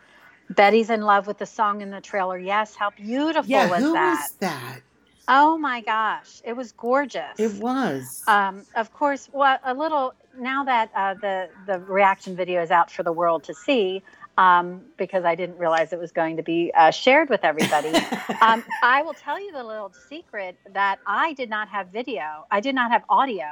Betty's 0.51 0.91
in 0.91 1.03
love 1.03 1.29
with 1.29 1.39
the 1.39 1.47
song 1.47 1.83
in 1.83 1.91
the 1.91 2.01
trailer. 2.01 2.37
Yes, 2.37 2.75
how 2.75 2.91
beautiful 2.91 3.49
yeah, 3.49 3.71
was 3.71 3.81
who 3.81 3.93
that? 3.93 4.11
was 4.11 4.33
that? 4.41 4.81
Oh 5.29 5.57
my 5.57 5.83
gosh, 5.83 6.43
it 6.45 6.55
was 6.55 6.73
gorgeous. 6.73 7.39
It 7.39 7.55
was. 7.55 8.25
Um, 8.27 8.67
of 8.75 8.93
course, 8.93 9.29
well, 9.33 9.59
a 9.63 9.73
little 9.73 10.15
now 10.39 10.65
that 10.65 10.91
uh, 10.95 11.15
the 11.15 11.49
the 11.67 11.79
reaction 11.81 12.37
video 12.37 12.63
is 12.63 12.71
out 12.71 12.91
for 12.91 13.03
the 13.03 13.13
world 13.13 13.45
to 13.45 13.55
see, 13.55 14.03
um, 14.39 14.83
because 14.99 15.25
I 15.25 15.35
didn't 15.35 15.59
realize 15.59 15.93
it 15.93 15.99
was 15.99 16.13
going 16.13 16.37
to 16.39 16.43
be 16.43 16.73
uh, 16.77 16.91
shared 16.91 17.31
with 17.31 17.45
everybody. 17.45 17.91
um, 18.43 18.65
I 18.83 19.03
will 19.03 19.15
tell 19.15 19.41
you 19.41 19.53
the 19.53 19.65
little 19.65 19.93
secret 20.09 20.59
that 20.73 20.99
I 21.07 21.35
did 21.35 21.51
not 21.51 21.69
have 21.69 21.89
video. 21.89 22.47
I 22.51 22.61
did 22.61 22.75
not 22.75 22.91
have 22.91 23.05
audio, 23.09 23.47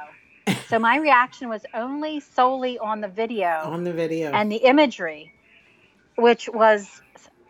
so 0.69 0.79
my 0.79 0.97
reaction 0.97 1.49
was 1.49 1.65
only 1.73 2.19
solely 2.19 2.79
on 2.79 3.01
the 3.01 3.07
video 3.07 3.47
on 3.47 3.83
the 3.83 3.93
video. 3.93 4.31
and 4.31 4.51
the 4.51 4.57
imagery, 4.57 5.31
which 6.17 6.49
was 6.49 7.01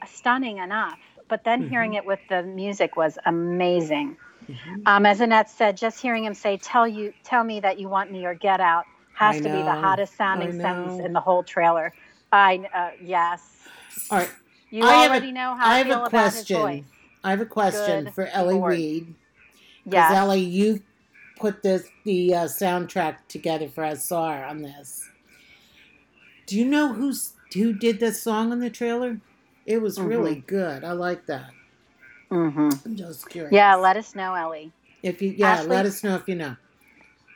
stunning 0.07 0.57
enough. 0.59 0.99
But 1.29 1.43
then 1.43 1.63
Mhm. 1.63 1.69
hearing 1.69 1.93
it 1.95 2.05
with 2.05 2.19
the 2.29 2.43
music 2.43 2.95
was 2.97 3.17
amazing. 3.25 4.17
Mhm. 4.49 4.83
Um, 4.85 5.05
as 5.05 5.21
Annette 5.21 5.49
said, 5.49 5.77
just 5.77 6.01
hearing 6.01 6.25
him 6.25 6.33
say, 6.33 6.57
"Tell 6.57 6.87
you, 6.87 7.13
tell 7.23 7.43
me 7.43 7.61
that 7.61 7.79
you 7.79 7.89
want 7.89 8.11
me 8.11 8.25
or 8.25 8.33
get 8.33 8.59
out," 8.59 8.85
has 9.13 9.35
I 9.37 9.39
to 9.39 9.43
be 9.45 9.49
the 9.63 9.71
hottest 9.71 10.15
sounding 10.17 10.51
sentence 10.59 10.99
in 11.05 11.13
the 11.13 11.19
whole 11.19 11.43
trailer. 11.43 11.93
I 12.31 12.67
uh, 12.73 12.91
yes, 13.03 13.41
All 14.09 14.19
right. 14.19 14.29
you 14.69 14.83
I 14.83 14.93
have 14.93 15.11
a- 15.11 15.13
already 15.13 15.31
know 15.31 15.55
how 15.55 15.67
I 15.67 15.73
I, 15.75 15.77
have 15.79 15.87
a 15.87 15.89
feel 15.89 15.99
about 15.99 16.09
question. 16.09 16.55
his 16.55 16.63
voice. 16.63 16.83
I 17.23 17.29
have 17.31 17.41
a 17.41 17.45
question 17.45 18.03
Good 18.05 18.13
for 18.13 18.25
Ellie 18.27 18.55
Lord. 18.55 18.71
Reed. 18.73 19.15
Because 19.85 19.93
Yes, 20.11 20.13
Ellie, 20.13 20.39
you 20.41 20.81
put 21.39 21.61
this 21.63 21.87
the 22.05 22.33
uh, 22.33 22.45
soundtrack 22.45 23.17
together 23.27 23.67
for 23.69 23.83
SR 23.85 24.45
on 24.45 24.61
this. 24.61 25.07
Do 26.47 26.57
you 26.57 26.65
know 26.65 26.93
who's 26.93 27.33
who 27.53 27.73
did 27.73 27.99
the 27.99 28.11
song 28.13 28.51
in 28.51 28.59
the 28.59 28.69
trailer? 28.69 29.19
It 29.65 29.81
was 29.81 29.97
Mm-hmm. 29.97 30.07
really 30.07 30.35
good. 30.47 30.83
I 30.83 30.91
like 30.93 31.25
that. 31.27 31.51
Mm-hmm. 32.31 32.69
I'm 32.85 32.95
just 32.95 33.29
curious. 33.29 33.53
yeah. 33.53 33.75
Let 33.75 33.95
us 33.97 34.15
know, 34.15 34.33
Ellie. 34.33 34.71
if 35.03 35.21
you 35.21 35.33
yeah, 35.37 35.51
Ashley? 35.53 35.67
let 35.69 35.85
us 35.85 36.03
know 36.03 36.15
if 36.15 36.27
you 36.27 36.35
know. 36.35 36.55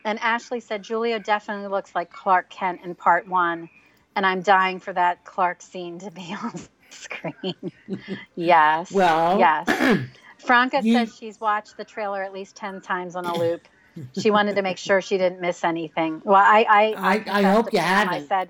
And 0.08 0.18
Ashley 0.20 0.62
said 0.62 0.84
Julia 0.84 1.20
definitely 1.20 1.68
looks 1.68 1.94
like 1.94 2.10
Clark 2.14 2.50
Kent 2.50 2.80
in 2.86 2.96
part 2.96 3.28
one, 3.28 3.70
and 4.16 4.26
I'm 4.26 4.42
dying 4.42 4.80
for 4.80 4.94
that 4.94 5.26
Clark 5.26 5.62
scene 5.62 6.00
to 6.00 6.10
be 6.12 6.34
on 6.42 6.54
screen. 6.90 7.72
yes. 8.34 8.90
Well, 8.90 9.38
Yes. 9.38 10.00
Franca 10.38 10.80
You- 10.82 10.94
says 10.94 11.14
she's 11.18 11.42
watched 11.42 11.76
the 11.76 11.84
trailer 11.84 12.24
at 12.24 12.32
least 12.32 12.56
10 12.56 12.80
times 12.80 13.18
on 13.18 13.26
a 13.26 13.38
loop. 13.38 13.68
She 14.18 14.32
wanted 14.32 14.56
to 14.56 14.62
make 14.62 14.78
sure 14.78 15.02
she 15.02 15.18
didn't 15.18 15.42
miss 15.42 15.66
anything. 15.66 16.22
Well, 16.24 16.38
I 16.42 16.66
I, 16.70 16.84
I- 16.98 17.14
I 17.16 17.20
confessed 17.20 17.46
hope 17.56 17.74
you 17.74 17.80
haven't. 17.80 18.14
I 18.14 18.28
said 18.28 18.50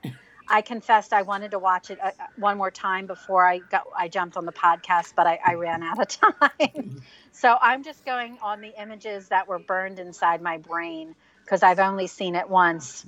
I 0.50 0.62
confessed 0.62 1.12
I 1.12 1.24
wanted 1.24 1.52
to 1.52 1.60
watch 1.60 1.90
it 1.90 2.00
uh, 2.00 2.12
uh, 2.20 2.28
one 2.38 2.58
more 2.60 2.70
time 2.70 3.08
before 3.08 3.48
I 3.48 3.58
got 3.58 3.88
I 3.98 4.10
jumped 4.10 4.38
on 4.38 4.46
the 4.46 4.52
podcast, 4.52 5.14
but 5.16 5.26
I, 5.26 5.40
I 5.44 5.56
ran 5.56 5.82
out 5.82 6.00
of 6.00 6.08
time. 6.60 7.02
so 7.32 7.58
I'm 7.60 7.84
just 7.84 8.06
going 8.06 8.38
on 8.44 8.62
the 8.62 8.80
images 8.80 9.30
that 9.30 9.48
were 9.48 9.58
burned 9.60 9.98
inside 10.00 10.42
my 10.44 10.58
brain 10.60 11.16
because 11.48 11.64
I've 11.64 11.80
only 11.80 12.08
seen 12.08 12.36
it 12.36 12.50
once. 12.50 13.06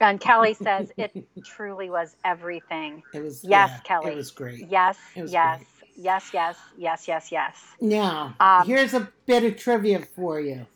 And 0.00 0.20
Kelly 0.20 0.52
says 0.52 0.92
it 0.98 1.12
truly 1.44 1.88
was 1.88 2.14
everything. 2.24 3.02
it 3.14 3.22
was 3.22 3.42
Yes, 3.42 3.70
yeah, 3.70 3.78
Kelly. 3.84 4.12
It 4.12 4.16
was 4.16 4.30
great. 4.30 4.68
Yes, 4.68 4.98
was 5.16 5.32
yes, 5.32 5.58
great. 5.58 5.90
yes, 5.96 6.30
yes, 6.34 6.56
yes, 6.76 7.08
yes, 7.08 7.32
yes. 7.32 7.56
Now, 7.80 8.34
Um, 8.38 8.66
here's 8.66 8.92
a 8.92 9.08
bit 9.24 9.44
of 9.44 9.56
trivia 9.56 10.00
for 10.14 10.38
you. 10.40 10.66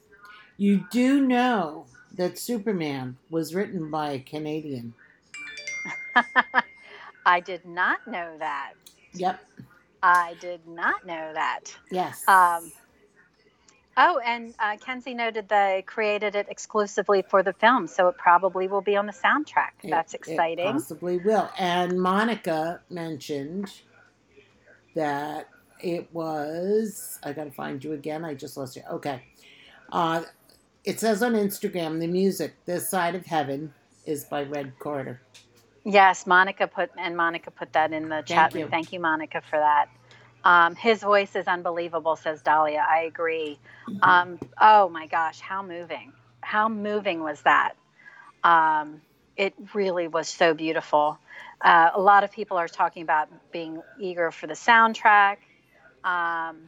You 0.56 0.86
do 0.90 1.20
know 1.20 1.84
that 2.14 2.38
Superman 2.38 3.18
was 3.28 3.54
written 3.54 3.90
by 3.90 4.12
a 4.12 4.18
Canadian. 4.18 4.94
I 7.26 7.40
did 7.40 7.66
not 7.66 8.06
know 8.06 8.36
that. 8.38 8.72
Yep. 9.12 9.44
I 10.02 10.36
did 10.40 10.66
not 10.66 11.06
know 11.06 11.32
that. 11.34 11.60
Yes. 11.90 12.26
Um, 12.28 12.72
oh, 13.96 14.20
and 14.24 14.54
uh, 14.58 14.76
Kenzie 14.84 15.14
noted 15.14 15.48
they 15.48 15.84
created 15.86 16.34
it 16.36 16.48
exclusively 16.50 17.22
for 17.28 17.42
the 17.42 17.52
film, 17.54 17.86
so 17.86 18.08
it 18.08 18.18
probably 18.18 18.68
will 18.68 18.82
be 18.82 18.96
on 18.96 19.06
the 19.06 19.12
soundtrack. 19.12 19.72
It- 19.82 19.90
That's 19.90 20.14
It 20.14 20.16
exciting. 20.16 20.66
possibly 20.66 21.18
will. 21.18 21.50
And 21.58 22.00
Monica 22.00 22.82
mentioned 22.90 23.72
that 24.96 25.48
it 25.80 26.08
was. 26.12 27.18
I 27.24 27.32
got 27.32 27.44
to 27.44 27.52
find 27.52 27.82
you 27.84 27.92
again. 27.94 28.24
I 28.24 28.34
just 28.34 28.56
lost 28.56 28.76
you. 28.76 28.82
Okay. 28.90 29.22
Uh, 29.92 30.22
it 30.84 31.00
says 31.00 31.22
on 31.22 31.34
Instagram 31.34 32.00
the 32.00 32.08
music 32.08 32.54
"This 32.66 32.88
Side 32.88 33.14
of 33.16 33.26
Heaven" 33.26 33.74
is 34.06 34.24
by 34.24 34.44
Red 34.44 34.74
Carter. 34.80 35.22
Yes, 35.84 36.26
Monica 36.26 36.68
put 36.68 36.90
and 36.98 37.16
Monica 37.16 37.50
put 37.50 37.72
that 37.74 37.92
in 37.92 38.08
the 38.08 38.22
chat. 38.26 38.54
you. 38.54 38.60
room. 38.64 38.70
Thank 38.70 38.92
you, 38.92 39.00
Monica, 39.00 39.42
for 39.50 39.58
that. 39.58 39.86
Um, 40.44 40.76
his 40.76 41.02
voice 41.02 41.34
is 41.36 41.48
unbelievable, 41.48 42.16
says 42.16 42.42
Dahlia. 42.42 42.84
I 42.88 43.00
agree. 43.02 43.58
Um, 44.02 44.38
oh 44.60 44.88
my 44.88 45.06
gosh, 45.06 45.40
how 45.40 45.62
moving! 45.62 46.12
How 46.42 46.68
moving 46.68 47.22
was 47.22 47.40
that? 47.42 47.74
Um, 48.44 49.00
it 49.36 49.54
really 49.74 50.08
was 50.08 50.28
so 50.28 50.54
beautiful. 50.54 51.18
Uh, 51.60 51.90
a 51.94 52.00
lot 52.00 52.24
of 52.24 52.32
people 52.32 52.58
are 52.58 52.68
talking 52.68 53.02
about 53.02 53.28
being 53.52 53.82
eager 53.98 54.30
for 54.30 54.46
the 54.46 54.54
soundtrack. 54.54 55.38
Um, 56.04 56.58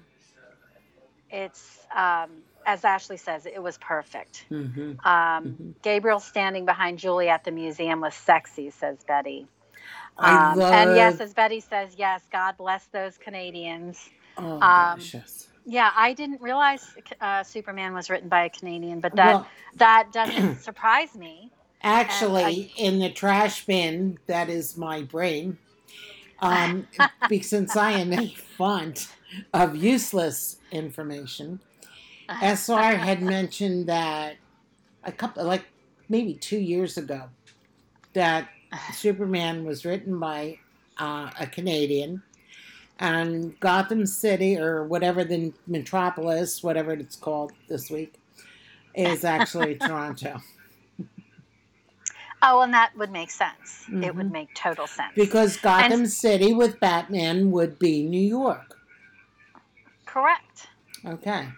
it's 1.31 1.87
um, 1.95 2.31
as 2.67 2.85
Ashley 2.85 3.19
says, 3.19 3.47
it 3.47 3.63
was 3.63 3.79
perfect. 3.79 4.45
hmm 4.49 4.93
Um, 5.05 5.57
Mhm. 5.59 5.75
Gabriel 5.83 6.21
standing 6.21 6.65
behind 6.65 6.99
Julie 6.99 7.29
at 7.29 7.45
the 7.45 7.53
museum 7.53 8.01
was 8.01 8.15
sexy, 8.15 8.71
says 8.71 8.99
Betty. 9.07 9.47
I 10.19 10.37
Um, 10.53 10.59
love. 10.59 10.73
and 10.73 10.97
yes, 10.97 11.21
as 11.21 11.35
Betty 11.35 11.61
says, 11.61 11.95
yes, 11.99 12.23
God 12.33 12.57
bless 12.57 12.87
those 12.87 13.19
Canadians. 13.19 13.99
oh 14.39 14.59
um. 14.63 15.01
Yeah, 15.69 15.91
I 15.97 16.13
didn't 16.13 16.41
realize 16.41 16.95
uh, 17.21 17.43
Superman 17.43 17.93
was 17.93 18.09
written 18.09 18.29
by 18.29 18.45
a 18.45 18.51
Canadian, 18.51 19.01
but 19.01 19.17
that 19.17 19.39
Well, 19.39 19.47
that 19.77 20.13
doesn't 20.13 20.57
surprise 20.61 21.15
me. 21.17 21.51
Actually, 21.83 22.73
in 22.77 22.99
the 22.99 23.11
trash 23.11 23.67
bin, 23.67 24.19
that 24.27 24.49
is 24.49 24.77
my 24.77 25.03
brain. 25.03 25.59
Um, 26.41 26.87
since 27.43 27.77
I 27.77 27.93
am 27.93 28.13
a 28.13 28.29
font 28.29 29.09
of 29.53 29.77
useless 29.77 30.59
information, 30.71 31.61
SR 32.43 32.97
had 32.97 33.23
mentioned 33.23 33.89
that 33.89 34.37
a 35.05 35.13
couple, 35.13 35.45
like 35.45 35.65
maybe 36.09 36.35
two 36.35 36.59
years 36.59 36.97
ago, 36.97 37.31
that 38.15 38.49
Superman 38.93 39.65
was 39.65 39.85
written 39.85 40.19
by 40.19 40.59
uh, 40.99 41.31
a 41.39 41.47
Canadian, 41.47 42.23
and 42.99 43.59
Gotham 43.61 44.07
City 44.07 44.59
or 44.59 44.85
whatever 44.85 45.25
the 45.25 45.53
metropolis, 45.67 46.63
whatever 46.63 46.93
it's 46.93 47.17
called 47.17 47.53
this 47.69 47.91
week, 47.91 48.15
is 48.95 49.25
actually 49.25 49.75
Toronto. 49.81 50.41
Oh, 52.43 52.61
and 52.61 52.73
that 52.75 52.93
would 52.97 53.11
make 53.11 53.31
sense. 53.31 53.85
Mm-hmm. 53.89 54.05
It 54.05 54.15
would 54.15 54.27
Mhm. 54.29 54.33
make 54.33 54.55
total 54.55 54.87
sense. 54.87 55.13
Because 55.17 55.57
Gotham 55.57 56.01
And- 56.01 56.11
City 56.11 56.53
with 56.53 56.79
Batman 56.81 57.51
would 57.51 57.79
be 57.79 58.03
New 58.05 58.21
York. 58.21 58.79
Correct. 60.05 60.69
Okay. 61.05 61.49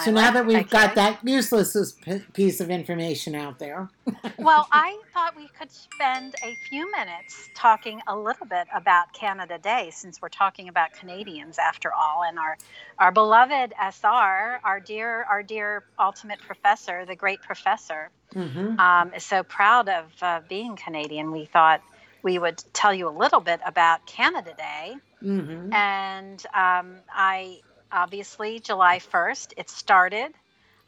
I 0.00 0.04
So 0.04 0.10
now 0.12 0.24
like- 0.26 0.34
that 0.34 0.46
we've 0.46 0.70
got 0.70 0.84
okay. 0.86 0.94
that 0.96 1.18
useless 1.24 1.92
piece 2.32 2.60
of 2.60 2.70
information 2.70 3.34
out 3.34 3.58
there, 3.58 3.88
Well, 4.38 4.66
I 4.72 4.98
thought 5.12 5.36
we 5.36 5.48
could 5.58 5.70
spend 5.70 6.34
a 6.42 6.54
few 6.68 6.90
minutes 6.90 7.50
talking 7.54 8.00
a 8.06 8.16
little 8.16 8.46
bit 8.46 8.66
about 8.74 9.12
Canada 9.12 9.58
Day 9.58 9.90
since 9.92 10.20
we're 10.22 10.28
talking 10.30 10.68
about 10.68 10.92
Canadians 10.94 11.58
after 11.58 11.92
all 11.92 12.22
and 12.24 12.38
our 12.38 12.56
our 12.98 13.12
beloved 13.12 13.72
SR, 13.78 14.60
our 14.64 14.80
dear 14.80 15.24
our 15.24 15.42
dear 15.42 15.84
ultimate 15.98 16.40
professor, 16.40 17.04
the 17.04 17.16
great 17.16 17.42
professor, 17.42 18.10
hmm 18.32 18.78
um, 18.80 19.12
is 19.14 19.24
so 19.24 19.42
proud 19.42 19.88
of 19.88 20.04
uh, 20.22 20.40
being 20.48 20.74
Canadian. 20.76 21.30
We 21.32 21.44
thought 21.44 21.82
we 22.22 22.38
would 22.38 22.62
tell 22.72 22.94
you 22.94 23.08
a 23.08 23.16
little 23.16 23.40
bit 23.40 23.60
about 23.66 24.06
Canada 24.06 24.54
Day. 24.56 24.96
hmm 25.20 25.72
And 25.72 26.44
um, 26.54 26.96
I 27.12 27.60
obviously 27.92 28.60
July 28.60 28.98
1st, 28.98 29.54
it 29.56 29.70
started 29.70 30.32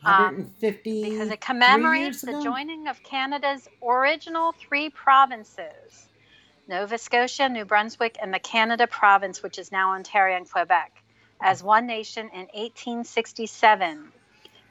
um, 0.04 0.22
150 0.22 1.10
because 1.10 1.30
it 1.30 1.40
commemorates 1.40 2.22
the 2.22 2.40
joining 2.42 2.88
of 2.88 3.02
Canada's 3.02 3.68
original 3.82 4.52
three 4.52 4.90
provinces 4.90 6.06
Nova 6.68 6.96
Scotia, 6.96 7.48
New 7.48 7.64
Brunswick, 7.64 8.16
and 8.22 8.32
the 8.32 8.38
Canada 8.38 8.86
province, 8.86 9.42
which 9.42 9.58
is 9.58 9.72
now 9.72 9.92
Ontario 9.92 10.36
and 10.36 10.50
Quebec, 10.50 10.92
as 11.40 11.62
one 11.62 11.86
nation 11.86 12.26
in 12.32 12.46
1867. 12.54 14.12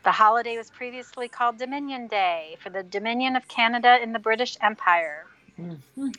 The 0.04 0.12
holiday 0.12 0.58
was 0.58 0.70
previously 0.72 1.28
called 1.28 1.58
Dominion 1.58 2.08
Day 2.08 2.56
for 2.60 2.70
the 2.70 2.82
Dominion 2.82 3.36
of 3.36 3.48
Canada 3.48 4.02
in 4.02 4.14
the 4.14 4.20
British 4.20 4.58
Empire. 4.62 5.28
Mhm. 5.60 6.16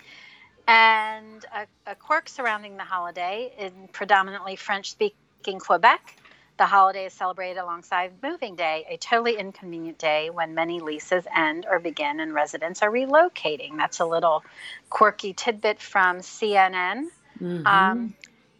And 0.68 1.44
a, 1.53 1.66
a 1.90 1.94
quirk 1.96 2.29
surrounding 2.29 2.77
the 2.77 2.85
holiday 2.85 3.53
in 3.59 3.88
predominantly 3.88 4.57
French 4.57 4.90
speaking 4.90 5.16
Quebec, 5.42 6.16
the 6.57 6.66
holiday 6.66 7.07
is 7.07 7.12
celebrated 7.12 7.59
alongside 7.59 8.12
Moving 8.22 8.55
Day, 8.55 8.87
a 8.88 8.96
totally 8.96 9.37
inconvenient 9.37 9.98
day 9.98 10.31
when 10.31 10.55
many 10.55 10.81
leases 10.81 11.24
end 11.35 11.66
or 11.68 11.81
begin 11.81 12.20
and 12.20 12.33
residents 12.33 12.83
are 12.83 12.90
relocating. 12.90 13.76
That's 13.76 14.00
a 14.00 14.05
little 14.05 14.44
quirky 14.88 15.33
tidbit 15.33 15.81
from 15.81 16.18
CNN. 16.18 17.09
Mhm. 17.40 17.66
Um, 17.66 18.14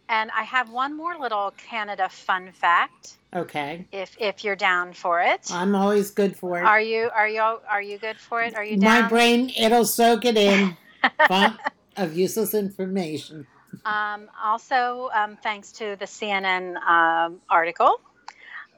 and 0.09 0.31
I 0.31 0.43
have 0.43 0.69
one 0.69 0.97
more 0.97 1.17
little 1.17 1.53
Canada 1.69 2.09
fun 2.09 2.51
fact, 2.51 3.17
okay. 3.33 3.87
if 3.91 4.15
if 4.19 4.43
you're 4.43 4.57
down 4.57 4.93
for 4.93 5.21
it. 5.21 5.49
I'm 5.51 5.73
always 5.75 6.11
good 6.11 6.35
for 6.35 6.59
it. 6.59 6.65
Are 6.65 6.81
you 6.81 7.09
are 7.15 7.29
you 7.29 7.41
are 7.41 7.81
you 7.81 7.97
good 7.97 8.17
for 8.17 8.41
it? 8.41 8.55
Are 8.55 8.63
you 8.63 8.77
My 8.77 9.07
brain, 9.07 9.51
it'll 9.57 9.85
soak 9.85 10.25
it 10.25 10.35
in. 10.35 10.75
Font 11.27 11.57
of 11.95 12.17
useless 12.17 12.53
information. 12.53 13.47
Um, 13.85 14.29
also, 14.41 15.09
um, 15.13 15.37
thanks 15.43 15.71
to 15.73 15.95
the 15.97 16.05
CNN 16.05 16.77
um, 16.83 17.41
article, 17.49 17.99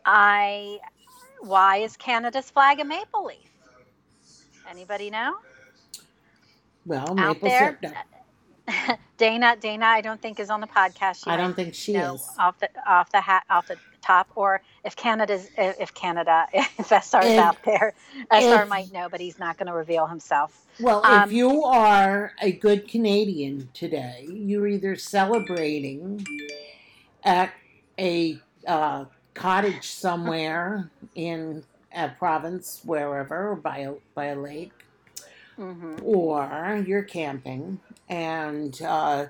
I 0.06 0.80
why 1.42 1.78
is 1.78 1.96
Canada's 1.98 2.50
flag 2.50 2.80
a 2.80 2.86
maple 2.86 3.26
leaf? 3.26 3.38
Anybody 4.70 5.10
know? 5.10 5.36
Well, 6.86 7.14
Out 7.18 7.42
maple 7.42 7.50
there? 7.50 7.80
syrup. 7.82 7.96
Dana, 9.18 9.56
Dana, 9.60 9.86
I 9.86 10.02
don't 10.02 10.22
think 10.22 10.40
is 10.40 10.50
on 10.50 10.60
the 10.60 10.68
podcast. 10.68 11.24
She 11.24 11.30
I 11.30 11.38
don't 11.38 11.56
think 11.56 11.74
she 11.76 11.96
is. 11.96 12.28
off 12.40 12.58
the 12.60 12.70
off 12.88 13.12
the 13.12 13.22
hat 13.22 13.44
off 13.50 13.68
the 13.68 13.78
top. 14.06 14.30
Or 14.36 14.62
if 14.84 14.96
Canada's 14.96 15.50
if 15.58 15.94
Canada 15.94 16.46
if 16.54 16.90
SR's 16.92 17.26
If- 17.26 17.40
out 17.40 17.58
there, 17.64 17.94
SR 18.32 18.64
if- 18.64 18.70
might 18.70 18.92
know, 18.94 19.10
but 19.10 19.20
he's 19.20 19.40
not 19.40 19.58
going 19.58 19.68
to 19.68 19.74
reveal 19.74 20.08
himself. 20.08 20.62
Well, 20.80 21.02
Um, 21.06 21.24
if 21.24 21.32
you 21.32 21.64
are 21.64 22.34
a 22.42 22.52
good 22.52 22.88
Canadian 22.88 23.70
today, 23.74 24.28
you're 24.30 24.68
either 24.68 24.96
celebrating 24.98 26.26
at 27.24 27.52
a 27.98 28.40
uh, 28.68 29.06
cottage 29.34 29.88
somewhere 29.88 30.90
in 31.16 31.64
a 31.96 32.10
province, 32.10 32.82
wherever, 32.84 33.52
or 33.52 33.56
by 33.56 33.78
a, 33.80 33.94
by 34.16 34.26
a 34.26 34.36
lake, 34.36 34.74
hmm 35.56 35.96
or 36.04 36.84
you're 36.86 37.04
camping, 37.04 37.80
and 38.10 38.82
uh, 38.82 39.28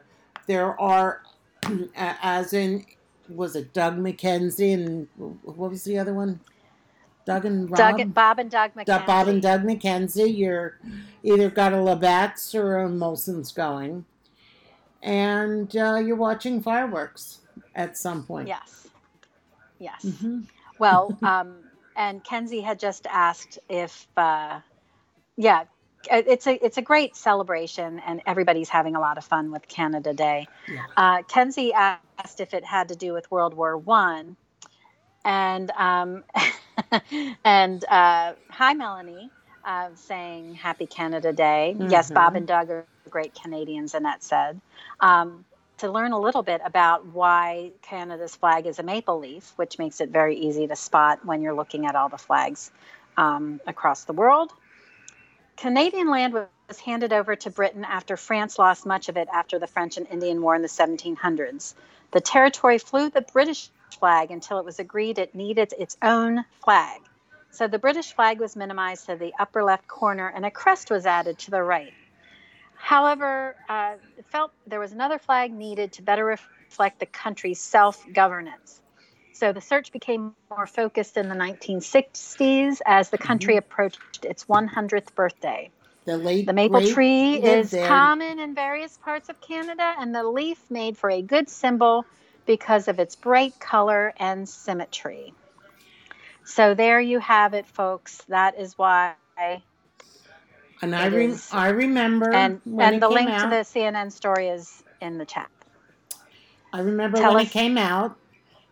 there 0.47 0.79
are, 0.81 1.21
as 1.95 2.53
in, 2.53 2.85
was 3.29 3.55
it 3.55 3.73
Doug 3.73 3.97
McKenzie 3.97 4.73
and 4.73 5.07
what 5.43 5.71
was 5.71 5.83
the 5.83 5.97
other 5.97 6.13
one? 6.13 6.39
Doug 7.25 7.45
and 7.45 7.69
Rob. 7.69 7.97
Doug, 7.97 8.13
Bob 8.13 8.39
and 8.39 8.51
Doug 8.51 8.73
McKenzie. 8.73 9.05
Bob 9.05 9.27
and 9.27 9.41
Doug 9.41 9.63
McKenzie, 9.63 10.37
you're 10.37 10.77
either 11.23 11.49
got 11.49 11.73
a 11.73 11.81
Labatt's 11.81 12.53
or 12.53 12.77
a 12.77 12.87
Molson's 12.87 13.51
going, 13.51 14.05
and 15.01 15.75
uh, 15.75 15.95
you're 15.95 16.15
watching 16.15 16.61
fireworks 16.61 17.39
at 17.73 17.97
some 17.97 18.23
point. 18.23 18.47
Yes. 18.47 18.87
Yes. 19.79 20.03
hmm 20.03 20.41
Well, 20.77 21.17
um, 21.23 21.55
and 21.95 22.23
Kenzie 22.23 22.61
had 22.61 22.79
just 22.79 23.07
asked 23.07 23.57
if, 23.69 24.07
uh, 24.17 24.59
yeah, 25.35 25.63
it's 26.11 26.47
a 26.47 26.65
it's 26.65 26.77
a 26.77 26.81
great 26.81 27.15
celebration, 27.15 27.99
and 27.99 28.21
everybody's 28.25 28.69
having 28.69 28.95
a 28.95 28.99
lot 28.99 29.17
of 29.17 29.25
fun 29.25 29.51
with 29.51 29.67
Canada 29.67 30.13
Day. 30.13 30.47
Yeah. 30.67 30.81
Uh, 30.97 31.23
Kenzie 31.23 31.73
asked 31.73 32.39
if 32.39 32.53
it 32.53 32.63
had 32.65 32.89
to 32.89 32.95
do 32.95 33.13
with 33.13 33.29
World 33.31 33.53
War 33.53 33.77
One, 33.77 34.37
and 35.23 35.71
um, 35.71 36.23
and 37.43 37.83
uh, 37.85 38.33
hi 38.49 38.73
Melanie, 38.73 39.31
uh, 39.65 39.89
saying 39.95 40.55
Happy 40.55 40.85
Canada 40.87 41.33
Day. 41.33 41.75
Yes, 41.79 42.11
Bob 42.11 42.33
Mhm. 42.33 42.37
and 42.37 42.47
Doug 42.47 42.69
are 42.71 42.85
great 43.09 43.33
Canadians, 43.35 43.93
Annette 43.93 44.23
said. 44.23 44.61
Um, 44.99 45.45
to 45.79 45.91
learn 45.91 46.13
a 46.13 46.19
little 46.19 46.43
bit 46.43 46.61
about 46.63 47.05
why 47.07 47.71
Canada's 47.81 48.35
flag 48.35 48.65
is 48.65 48.79
a 48.79 48.83
maple 48.83 49.19
leaf, 49.19 49.51
which 49.57 49.77
makes 49.77 49.99
it 49.99 50.09
very 50.09 50.37
easy 50.37 50.67
to 50.67 50.75
spot 50.75 51.25
when 51.25 51.41
you're 51.41 51.53
looking 51.53 51.85
at 51.85 51.95
all 51.95 52.07
the 52.07 52.17
flags 52.17 52.71
um, 53.17 53.59
across 53.67 54.05
the 54.05 54.13
world. 54.13 54.53
Canadian 55.57 56.09
land 56.09 56.33
was 56.33 56.79
handed 56.79 57.13
over 57.13 57.35
to 57.35 57.49
Britain 57.49 57.85
after 57.85 58.17
France 58.17 58.59
lost 58.59 58.85
much 58.85 59.07
of 59.07 59.15
it 59.15 59.29
after 59.33 59.57
the 59.57 59.67
French 59.67 59.97
and 59.97 60.07
Indian 60.07 60.41
War 60.41 60.55
in 60.55 60.61
the 60.61 60.67
1700s. 60.67 61.73
The 62.11 62.21
territory 62.21 62.77
flew 62.77 63.09
the 63.09 63.21
British 63.21 63.69
flag 63.97 64.31
until 64.31 64.59
it 64.59 64.65
was 64.65 64.79
agreed 64.79 65.17
it 65.17 65.33
needed 65.33 65.73
its 65.77 65.97
own 66.01 66.43
flag. 66.63 67.01
So 67.51 67.67
the 67.67 67.79
British 67.79 68.13
flag 68.13 68.39
was 68.41 68.57
minimized 68.57 69.05
to 69.05 69.15
the 69.15 69.33
upper 69.39 69.63
left 69.63 69.87
corner 69.87 70.27
and 70.27 70.45
a 70.45 70.51
crest 70.51 70.91
was 70.91 71.05
added 71.05 71.39
to 71.39 71.51
the 71.51 71.63
right. 71.63 71.93
However, 72.75 73.55
uh, 73.69 73.95
it 74.17 74.25
felt 74.25 74.51
there 74.67 74.81
was 74.81 74.91
another 74.91 75.17
flag 75.17 75.53
needed 75.53 75.93
to 75.93 76.01
better 76.01 76.25
reflect 76.25 76.99
the 76.99 77.05
country's 77.05 77.61
self 77.61 78.05
governance. 78.11 78.81
So 79.35 79.51
the 79.51 79.59
search 79.59 79.91
became 79.91 80.33
more 80.49 80.65
focused 80.65 81.17
in 81.17 81.27
the 81.27 81.35
1960s 81.35 82.79
as 82.85 83.09
the 83.09 83.17
country 83.17 83.55
mm-hmm. 83.55 83.59
approached 83.69 84.23
its 84.23 84.45
100th 84.45 85.13
birthday. 85.13 85.69
The 86.05 86.17
late 86.17 86.45
The 86.45 86.53
maple 86.53 86.79
great 86.79 86.93
tree 86.93 87.33
is 87.33 87.71
there. 87.71 87.85
common 87.85 88.39
in 88.39 88.55
various 88.55 88.97
parts 88.97 89.27
of 89.27 89.41
Canada, 89.41 89.93
and 89.99 90.15
the 90.15 90.23
leaf 90.23 90.59
made 90.71 90.97
for 90.97 91.09
a 91.09 91.21
good 91.21 91.49
symbol 91.49 92.05
because 92.45 92.87
of 92.87 92.97
its 92.99 93.17
bright 93.17 93.59
color 93.59 94.13
and 94.15 94.47
symmetry. 94.47 95.33
So 96.45 96.73
there 96.73 97.01
you 97.01 97.19
have 97.19 97.53
it, 97.55 97.67
folks. 97.67 98.19
That 98.29 98.57
is 98.57 98.77
why. 98.77 99.15
and 100.81 100.95
I 100.95 101.07
is- 101.07 101.49
I 101.51 101.69
remember 101.69 102.31
And 102.33 102.61
when 102.63 102.93
and 102.93 103.03
the 103.03 103.09
link 103.09 103.29
out. 103.29 103.43
to 103.43 103.49
the 103.49 103.65
CNN 103.65 104.11
story 104.11 104.47
is 104.47 104.81
in 105.01 105.17
the 105.17 105.25
chat. 105.25 105.49
I 106.71 106.79
remember 106.79 107.17
Tell 107.17 107.33
when 107.33 107.41
us- 107.45 107.49
it 107.49 107.53
came 107.53 107.77
out, 107.77 108.15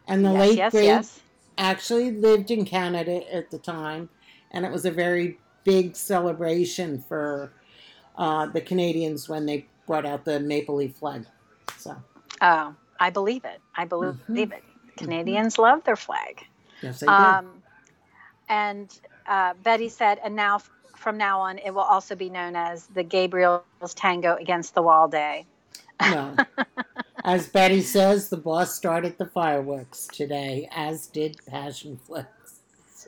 and 0.08 0.26
the 0.26 0.32
yes, 0.32 0.40
late 0.40 0.58
yes, 0.58 0.72
great 0.72 0.86
yes. 0.86 1.20
actually 1.58 2.12
lived 2.12 2.52
in 2.52 2.66
Canada 2.66 3.34
at 3.34 3.52
the 3.52 3.58
time, 3.58 4.10
and 4.52 4.66
it 4.66 4.72
was 4.72 4.86
a 4.86 4.92
very 4.92 5.38
big 5.64 5.96
celebration 5.96 7.00
for 7.00 7.52
uh, 8.18 8.46
the 8.48 8.62
Canadians 8.62 9.30
when 9.30 9.46
they 9.46 9.66
brought 9.88 10.06
out 10.06 10.26
the 10.26 10.40
maple 10.40 10.76
leaf 10.76 10.96
flag. 10.96 11.26
So 11.78 11.96
Oh, 12.42 12.76
I 13.00 13.10
believe 13.10 13.46
it. 13.46 13.60
I 13.76 13.86
believe 13.86 14.16
Mhm. 14.30 14.52
it. 14.54 14.64
Canadians 14.98 15.58
love 15.58 15.84
their 15.84 15.96
flag. 15.96 16.46
yes, 16.82 17.00
they. 17.00 17.08
Um, 17.08 17.64
and 18.50 19.00
uh, 19.26 19.54
Betty 19.64 19.90
said, 19.90 20.20
and 20.24 20.36
now 20.36 20.62
from 20.96 21.18
now 21.18 21.42
on, 21.42 21.58
it 21.58 21.72
will 21.74 21.82
also 21.82 22.16
be 22.16 22.30
known 22.30 22.56
as 22.56 22.88
the 22.88 23.04
Gabriel's 23.04 23.64
Tango 23.96 24.36
Against 24.36 24.76
the 24.76 24.82
Wall 24.82 25.08
Day. 25.08 25.46
No. 26.02 26.36
As 27.26 27.48
Betty 27.48 27.82
says, 27.82 28.30
the 28.30 28.38
boss 28.38 28.76
started 28.76 29.18
the 29.18 29.26
fireworks 29.26 30.08
today, 30.08 30.68
as 30.76 31.08
did 31.08 31.38
Passion 31.46 31.98
Flix. 32.06 32.28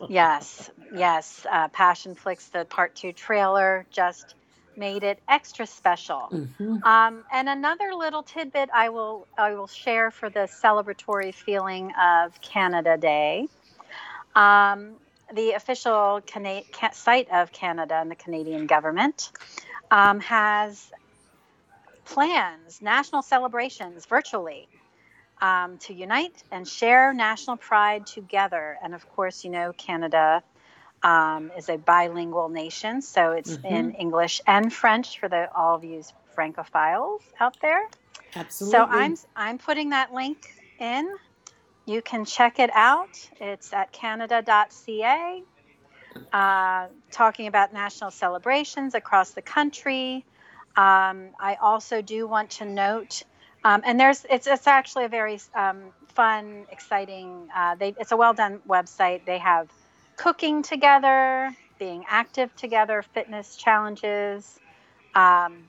yes, 0.07 0.71
yes. 0.95 1.45
Uh, 1.51 1.67
Passionflix, 1.69 2.49
the 2.49 2.63
part 2.65 2.95
two 2.95 3.11
trailer, 3.11 3.85
just 3.91 4.35
made 4.77 5.03
it 5.03 5.19
extra 5.27 5.65
special. 5.65 6.29
Mm-hmm. 6.31 6.83
Um, 6.83 7.23
and 7.31 7.49
another 7.49 7.93
little 7.93 8.23
tidbit 8.23 8.69
I 8.73 8.89
will 8.89 9.27
I 9.37 9.53
will 9.53 9.67
share 9.67 10.11
for 10.11 10.29
the 10.29 10.47
celebratory 10.63 11.33
feeling 11.33 11.91
of 12.01 12.39
Canada 12.41 12.97
Day. 12.97 13.47
Um, 14.35 14.95
the 15.33 15.51
official 15.51 16.21
Cana- 16.25 16.63
site 16.93 17.29
of 17.31 17.51
Canada 17.51 17.95
and 17.95 18.11
the 18.11 18.15
Canadian 18.15 18.67
government 18.67 19.31
um, 19.91 20.19
has 20.19 20.91
plans, 22.05 22.81
national 22.81 23.21
celebrations 23.21 24.05
virtually 24.05 24.67
um, 25.41 25.77
to 25.79 25.93
unite 25.93 26.43
and 26.51 26.67
share 26.67 27.13
national 27.13 27.57
pride 27.57 28.05
together. 28.07 28.77
And 28.83 28.93
of 28.95 29.07
course, 29.09 29.43
you 29.43 29.51
know, 29.51 29.73
Canada 29.73 30.43
um, 31.03 31.51
is 31.57 31.69
a 31.69 31.77
bilingual 31.77 32.49
nation, 32.49 33.01
so 33.01 33.33
it's 33.33 33.57
Mhm. 33.57 33.65
in 33.65 33.91
English 33.91 34.41
and 34.47 34.73
French 34.73 35.19
for 35.19 35.27
the 35.29 35.53
all 35.53 35.75
of 35.75 35.83
you 35.83 36.01
Francophiles 36.35 37.21
out 37.39 37.57
there. 37.61 37.81
Absolutely. 38.35 38.71
So 38.71 38.85
I'm 38.89 39.15
I'm 39.35 39.57
putting 39.57 39.89
that 39.89 40.13
link 40.13 40.47
in. 40.79 41.07
You 41.85 42.01
can 42.01 42.25
check 42.25 42.57
it 42.59 42.71
out. 42.73 43.29
It's 43.39 43.71
at 43.73 43.91
canada.ca. 43.91 45.43
Uh, 46.33 46.87
talking 47.11 47.47
about 47.47 47.71
national 47.73 48.11
celebrations 48.11 48.95
across 48.95 49.31
the 49.31 49.41
country. 49.41 50.25
Um, 50.77 51.29
I 51.39 51.57
also 51.61 52.01
do 52.01 52.27
want 52.27 52.51
to 52.51 52.65
note, 52.65 53.23
um, 53.63 53.81
and 53.85 53.99
there's 53.99 54.25
it's 54.29 54.47
it's 54.47 54.67
actually 54.67 55.05
a 55.05 55.09
very 55.09 55.39
um, 55.53 55.93
fun, 56.09 56.65
exciting. 56.71 57.47
Uh, 57.55 57.75
they, 57.75 57.95
it's 57.99 58.11
a 58.11 58.17
well 58.17 58.33
done 58.33 58.59
website. 58.67 59.25
They 59.25 59.37
have 59.37 59.69
cooking 60.17 60.63
together, 60.63 61.55
being 61.79 62.05
active 62.07 62.55
together, 62.55 63.01
fitness 63.01 63.55
challenges, 63.55 64.59
um, 65.13 65.63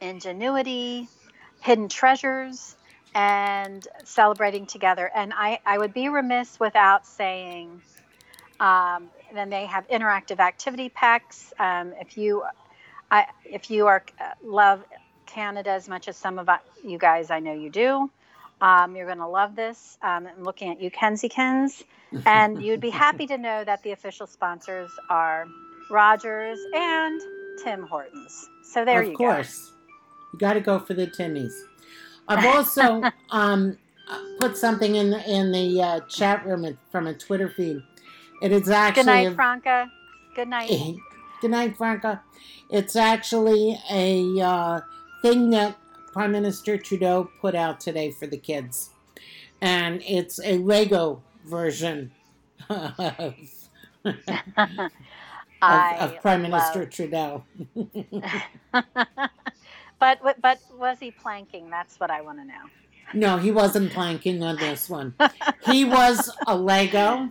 ingenuity, 0.00 1.08
hidden 1.60 1.88
treasures, 1.88 2.76
and 3.14 3.86
celebrating 4.04 4.66
together. 4.66 5.10
And 5.14 5.32
I, 5.34 5.60
I 5.64 5.78
would 5.78 5.94
be 5.94 6.08
remiss 6.08 6.58
without 6.58 7.06
saying, 7.06 7.80
um, 8.60 9.08
then 9.32 9.50
they 9.50 9.66
have 9.66 9.88
interactive 9.88 10.40
activity 10.40 10.88
packs. 10.88 11.52
Um, 11.58 11.92
if 12.00 12.16
you, 12.16 12.44
I, 13.10 13.26
if 13.44 13.70
you 13.70 13.86
are 13.86 14.04
uh, 14.20 14.32
love 14.42 14.84
Canada 15.26 15.70
as 15.70 15.88
much 15.88 16.08
as 16.08 16.16
some 16.16 16.38
of 16.38 16.48
uh, 16.48 16.58
you 16.82 16.98
guys, 16.98 17.30
I 17.30 17.40
know 17.40 17.52
you 17.52 17.70
do. 17.70 18.10
Um, 18.60 18.96
you're 18.96 19.06
going 19.06 19.18
to 19.18 19.28
love 19.28 19.56
this. 19.56 19.98
Um, 20.02 20.26
I'm 20.26 20.42
looking 20.42 20.70
at 20.70 20.80
you, 20.80 20.90
Kensykins, 20.90 21.82
and 22.24 22.62
you'd 22.64 22.80
be 22.80 22.90
happy 22.90 23.26
to 23.26 23.36
know 23.36 23.64
that 23.64 23.82
the 23.82 23.92
official 23.92 24.26
sponsors 24.26 24.90
are 25.10 25.46
Rogers 25.90 26.58
and 26.74 27.20
Tim 27.62 27.86
Hortons. 27.86 28.48
So 28.62 28.84
there 28.84 29.02
of 29.02 29.08
you 29.08 29.16
course. 29.16 29.26
Go. 29.26 29.30
Of 29.30 29.36
course, 29.36 29.72
you 30.32 30.38
got 30.38 30.52
to 30.54 30.60
go 30.60 30.78
for 30.78 30.94
the 30.94 31.06
Timmies. 31.06 31.52
I've 32.28 32.46
also 32.46 33.02
um, 33.30 33.76
put 34.38 34.56
something 34.56 34.94
in 34.94 35.10
the, 35.10 35.30
in 35.30 35.52
the 35.52 35.82
uh, 35.82 36.00
chat 36.00 36.46
room 36.46 36.78
from 36.90 37.06
a 37.06 37.14
Twitter 37.14 37.48
feed. 37.48 37.82
It 38.40 38.52
is 38.52 38.68
actually 38.68 39.04
Good 39.04 39.06
night, 39.06 39.34
Franca. 39.34 39.90
Good 40.34 40.48
night. 40.48 40.70
Good 41.44 41.50
night, 41.50 41.76
Franca. 41.76 42.22
It's 42.70 42.96
actually 42.96 43.78
a 43.90 44.40
uh, 44.40 44.80
thing 45.20 45.50
that 45.50 45.76
Prime 46.10 46.32
Minister 46.32 46.78
Trudeau 46.78 47.28
put 47.38 47.54
out 47.54 47.80
today 47.80 48.12
for 48.12 48.26
the 48.26 48.38
kids. 48.38 48.88
And 49.60 50.02
it's 50.08 50.40
a 50.42 50.56
Lego 50.56 51.22
version 51.44 52.12
of, 52.70 52.94
of, 54.06 54.14
of 55.60 56.20
Prime 56.22 56.44
love- 56.44 56.50
Minister 56.50 56.86
Trudeau. 56.86 57.44
but 59.98 60.40
but 60.40 60.58
was 60.78 60.98
he 60.98 61.10
planking? 61.10 61.68
That's 61.68 62.00
what 62.00 62.10
I 62.10 62.22
want 62.22 62.38
to 62.38 62.46
know. 62.46 62.54
No, 63.12 63.36
he 63.36 63.50
wasn't 63.50 63.92
planking 63.92 64.42
on 64.42 64.56
this 64.56 64.88
one. 64.88 65.14
He 65.66 65.84
was 65.84 66.30
a 66.46 66.56
Lego, 66.56 67.30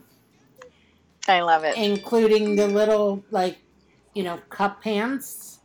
I 1.28 1.41
love 1.41 1.63
it. 1.63 1.78
including 1.78 2.58
the 2.58 2.67
little, 2.67 3.23
like, 3.32 3.58
you 4.13 4.23
know, 4.23 4.38
cup 4.49 4.84
hands. 4.84 5.60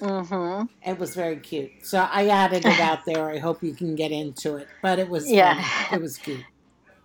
Mm-hmm. 0.00 0.66
It 0.88 0.98
was 0.98 1.14
very 1.14 1.36
cute. 1.36 1.70
So 1.82 1.98
I 1.98 2.28
added 2.28 2.64
it 2.64 2.78
out 2.80 3.04
there. 3.04 3.30
I 3.30 3.38
hope 3.38 3.62
you 3.62 3.74
can 3.74 3.94
get 3.96 4.12
into 4.12 4.56
it. 4.56 4.68
But 4.80 4.98
it 4.98 5.08
was 5.08 5.28
Yeah. 5.30 5.60
fun. 5.62 5.98
It 5.98 6.02
was 6.02 6.18
cute. 6.18 6.44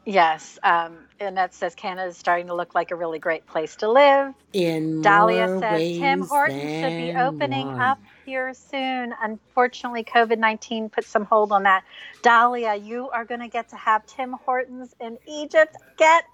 Yes, 0.06 0.60
um, 0.64 0.98
and 1.22 1.38
that 1.38 1.54
says 1.54 1.76
Canada 1.76 2.10
is 2.10 2.18
starting 2.18 2.48
to 2.48 2.54
look 2.54 2.76
like 2.76 2.92
a 2.92 2.96
really 2.96 3.20
great 3.20 3.46
place 3.48 3.78
to 3.78 3.90
live. 3.90 4.34
In 4.52 5.02
Dahlia 5.02 5.48
says 5.60 5.80
Tim 5.98 6.22
Hortons 6.28 6.62
should 6.62 6.98
be 6.98 7.14
opening 7.18 7.68
one. 7.68 7.82
up 7.82 8.00
here 8.26 8.54
soon. 8.54 9.14
Unfortunately, 9.22 10.04
COVID 10.04 10.40
19 10.40 10.90
put 10.90 11.06
some 11.06 11.24
hold 11.24 11.54
on 11.54 11.64
that. 11.64 11.86
Dahlia, 12.22 12.76
you 12.76 13.10
are 13.12 13.24
going 13.24 13.40
to 13.40 13.48
get 13.48 13.70
to 13.70 13.78
have 13.78 14.06
Tim 14.06 14.34
Hortons 14.34 14.94
in 15.00 15.18
Egypt. 15.26 15.78
Get 15.98 16.26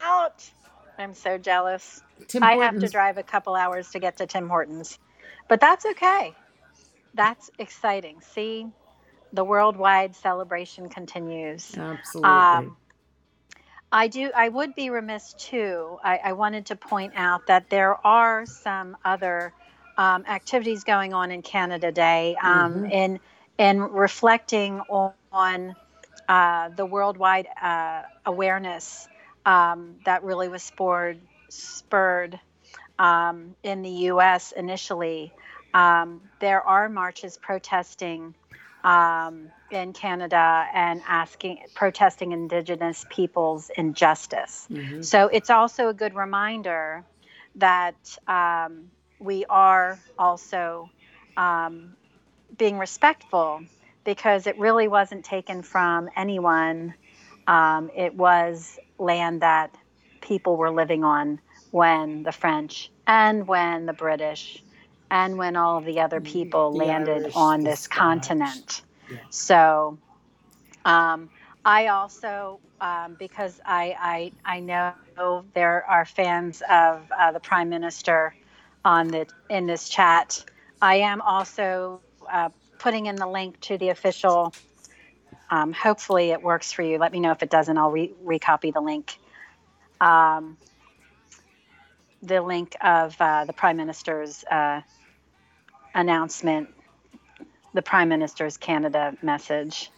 out. 0.00 0.50
I'm 0.98 1.14
so 1.14 1.38
jealous. 1.38 2.02
Tim 2.26 2.42
I 2.42 2.54
have 2.54 2.78
to 2.80 2.88
drive 2.88 3.18
a 3.18 3.22
couple 3.22 3.54
hours 3.54 3.90
to 3.90 3.98
get 4.00 4.16
to 4.18 4.26
Tim 4.26 4.48
Hortons, 4.48 4.98
but 5.48 5.60
that's 5.60 5.86
okay. 5.86 6.34
That's 7.14 7.50
exciting. 7.58 8.20
See, 8.20 8.66
the 9.32 9.44
worldwide 9.44 10.14
celebration 10.16 10.88
continues. 10.88 11.76
Absolutely. 11.76 12.30
Um, 12.30 12.76
I 13.90 14.08
do. 14.08 14.30
I 14.36 14.48
would 14.48 14.74
be 14.74 14.90
remiss 14.90 15.34
too. 15.34 15.98
I, 16.04 16.18
I 16.18 16.32
wanted 16.34 16.66
to 16.66 16.76
point 16.76 17.14
out 17.16 17.46
that 17.46 17.70
there 17.70 17.94
are 18.06 18.44
some 18.44 18.96
other 19.04 19.52
um, 19.96 20.24
activities 20.28 20.84
going 20.84 21.14
on 21.14 21.30
in 21.30 21.42
Canada 21.42 21.90
Day 21.90 22.36
um, 22.42 22.84
Mhm. 22.84 22.92
in 22.92 23.20
in 23.58 23.80
reflecting 23.80 24.80
on, 24.88 25.12
on 25.32 25.76
uh, 26.28 26.68
the 26.76 26.86
worldwide 26.86 27.48
uh, 27.60 28.02
awareness 28.26 29.08
um, 29.48 29.96
that 30.04 30.22
really 30.24 30.48
was 30.48 30.62
spurred 30.62 31.18
spurred 31.48 32.38
um, 32.98 33.54
in 33.62 33.80
the 33.82 33.90
U.S. 34.12 34.52
initially. 34.52 35.32
Um, 35.72 36.20
there 36.40 36.60
are 36.60 36.88
marches 36.90 37.38
protesting 37.38 38.34
um, 38.84 39.50
in 39.70 39.92
Canada 39.94 40.66
and 40.74 41.00
asking, 41.08 41.60
protesting 41.74 42.32
Indigenous 42.32 43.06
peoples' 43.08 43.70
injustice. 43.74 44.68
Mhm. 44.70 45.02
So 45.02 45.28
it's 45.28 45.50
also 45.50 45.88
a 45.88 45.94
good 45.94 46.14
reminder 46.14 47.04
that 47.56 48.18
um, 48.26 48.90
we 49.18 49.46
are 49.46 49.98
also 50.18 50.90
um, 51.38 51.96
being 52.58 52.78
respectful 52.78 53.62
because 54.04 54.46
it 54.46 54.58
really 54.58 54.88
wasn't 54.88 55.24
taken 55.24 55.62
from 55.62 56.10
anyone. 56.16 56.94
Um, 57.46 57.90
it 57.96 58.14
was 58.14 58.78
land 58.98 59.42
that 59.42 59.74
people 60.20 60.56
were 60.56 60.70
living 60.70 61.04
on 61.04 61.40
when 61.70 62.22
the 62.22 62.32
French 62.32 62.90
and 63.06 63.46
when 63.46 63.86
the 63.86 63.92
British 63.92 64.62
and 65.10 65.38
when 65.38 65.56
all 65.56 65.78
of 65.78 65.84
the 65.84 66.00
other 66.00 66.20
people 66.20 66.72
The 66.72 66.78
landed 66.78 67.22
Irish, 67.22 67.36
on 67.36 67.64
this 67.64 67.86
continent. 67.86 68.82
Yeah. 69.10 69.18
So 69.30 69.98
um, 70.84 71.30
I 71.64 71.88
also, 71.88 72.60
um, 72.80 73.16
because 73.18 73.60
I, 73.64 74.32
I, 74.44 74.56
I 74.56 74.60
know 74.60 75.44
there 75.54 75.84
are 75.84 76.04
fans 76.04 76.62
of 76.68 77.10
uh, 77.18 77.32
the 77.32 77.40
Prime 77.40 77.68
Minister 77.68 78.34
on 78.84 79.08
the 79.08 79.26
in 79.50 79.66
this 79.66 79.88
chat. 79.88 80.44
I 80.80 80.96
am 80.96 81.20
also 81.20 82.00
uh, 82.30 82.50
putting 82.78 83.06
in 83.06 83.16
the 83.16 83.26
link 83.26 83.60
to 83.62 83.78
the 83.78 83.90
official. 83.90 84.54
Um, 85.50 85.72
hopefully, 85.72 86.30
it 86.30 86.42
works 86.42 86.72
for 86.72 86.82
you. 86.82 86.98
Let 86.98 87.12
me 87.12 87.20
know 87.20 87.32
if 87.32 87.42
it 87.42 87.50
doesn't. 87.50 87.76
I'll 87.76 87.90
re- 87.90 88.14
recopy 88.24 88.72
the 88.72 88.80
link. 88.80 89.18
Um, 90.00 90.58
the 92.22 92.42
link 92.42 92.76
of 92.80 93.16
uh, 93.20 93.44
the 93.44 93.52
Prime 93.52 93.76
Minister's 93.76 94.44
uh, 94.44 94.82
announcement, 95.94 96.68
the 97.74 97.82
Prime 97.82 98.08
Minister's 98.08 98.56
Canada 98.56 99.16
message. 99.22 99.90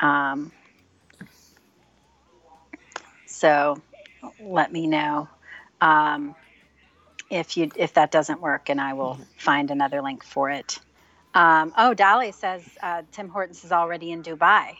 Um, 0.00 0.52
so 3.26 3.80
let 4.40 4.72
me 4.72 4.86
know 4.86 5.28
um, 5.80 6.34
if 7.30 7.56
you 7.56 7.70
if 7.76 7.94
that 7.94 8.10
doesn't 8.10 8.40
work, 8.40 8.68
and 8.70 8.80
I 8.80 8.94
will 8.94 9.18
find 9.36 9.70
another 9.70 10.02
link 10.02 10.24
for 10.24 10.50
it. 10.50 10.78
Um, 11.36 11.74
oh, 11.76 11.92
Dolly 11.92 12.32
says 12.32 12.62
uh, 12.82 13.02
Tim 13.12 13.28
Hortons 13.28 13.62
is 13.62 13.70
already 13.70 14.10
in 14.10 14.22
Dubai, 14.22 14.76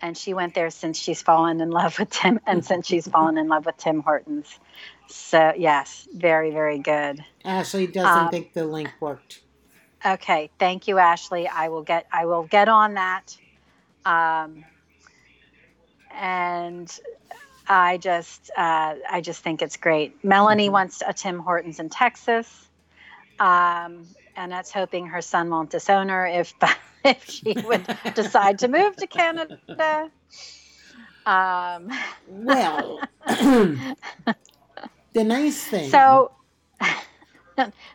and 0.00 0.18
she 0.18 0.34
went 0.34 0.52
there 0.52 0.70
since 0.70 0.98
she's 0.98 1.22
fallen 1.22 1.60
in 1.60 1.70
love 1.70 1.96
with 1.98 2.10
Tim, 2.10 2.40
and 2.44 2.64
since 2.64 2.88
she's 2.88 3.06
fallen 3.06 3.38
in 3.38 3.46
love 3.46 3.66
with 3.66 3.76
Tim 3.76 4.00
Hortons. 4.00 4.58
So 5.06 5.52
yes, 5.56 6.08
very 6.12 6.50
very 6.50 6.80
good. 6.80 7.24
Ashley 7.44 7.86
doesn't 7.86 8.24
Um, 8.24 8.30
think 8.30 8.52
the 8.52 8.64
link 8.64 8.90
worked. 8.98 9.42
Okay, 10.04 10.50
thank 10.58 10.88
you, 10.88 10.98
Ashley. 10.98 11.46
I 11.46 11.68
will 11.68 11.82
get 11.84 12.06
I 12.12 12.26
will 12.26 12.42
get 12.42 12.68
on 12.68 12.94
that. 12.94 13.36
Um, 14.04 14.64
and 16.10 16.90
I 17.68 17.98
just 17.98 18.50
uh, 18.56 18.96
I 19.08 19.20
just 19.20 19.44
think 19.44 19.62
it's 19.62 19.76
great. 19.76 20.24
Melanie 20.24 20.64
mm-hmm. 20.64 20.72
wants 20.72 21.02
a 21.06 21.12
Tim 21.12 21.38
Hortons 21.38 21.78
in 21.78 21.90
Texas, 21.90 22.68
um, 23.38 24.04
and 24.36 24.50
that's 24.50 24.70
hoping 24.70 25.06
her 25.06 25.20
son 25.20 25.50
won't 25.50 25.70
disown 25.70 26.08
her 26.08 26.26
if 26.26 26.54
if 27.04 27.24
she 27.28 27.54
would 27.64 27.86
decide 28.14 28.58
to 28.60 28.68
move 28.68 28.96
to 28.96 29.06
Canada. 29.06 30.10
Um, 31.24 31.90
well, 32.28 33.00
the 33.26 33.94
nice 35.14 35.64
thing. 35.64 35.90
So 35.90 36.32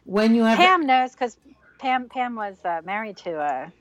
when 0.05 0.35
you 0.35 0.43
have 0.43 0.57
Pam 0.57 0.85
knows 0.85 1.11
because 1.11 1.38
Pam 1.79 2.09
Pam 2.09 2.35
was 2.35 2.55
uh, 2.63 2.81
married 2.85 3.17
to 3.17 3.39
a 3.39 3.71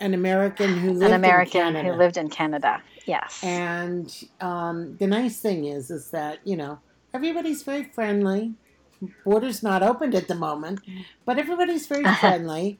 an 0.00 0.14
American 0.14 0.78
who 0.78 0.92
lived 0.92 1.10
an 1.10 1.12
American 1.12 1.60
in 1.60 1.72
Canada. 1.72 1.92
who 1.92 1.98
lived 1.98 2.16
in 2.16 2.30
Canada. 2.30 2.82
Yes. 3.06 3.40
And 3.42 4.14
um, 4.40 4.96
the 4.98 5.06
nice 5.06 5.40
thing 5.40 5.64
is, 5.64 5.90
is 5.90 6.10
that 6.10 6.38
you 6.44 6.56
know 6.56 6.78
everybody's 7.12 7.62
very 7.62 7.84
friendly. 7.84 8.54
Borders 9.24 9.62
not 9.62 9.82
opened 9.82 10.14
at 10.14 10.28
the 10.28 10.34
moment, 10.34 10.80
but 11.24 11.38
everybody's 11.38 11.86
very 11.86 12.04
uh-huh. 12.04 12.20
friendly, 12.20 12.78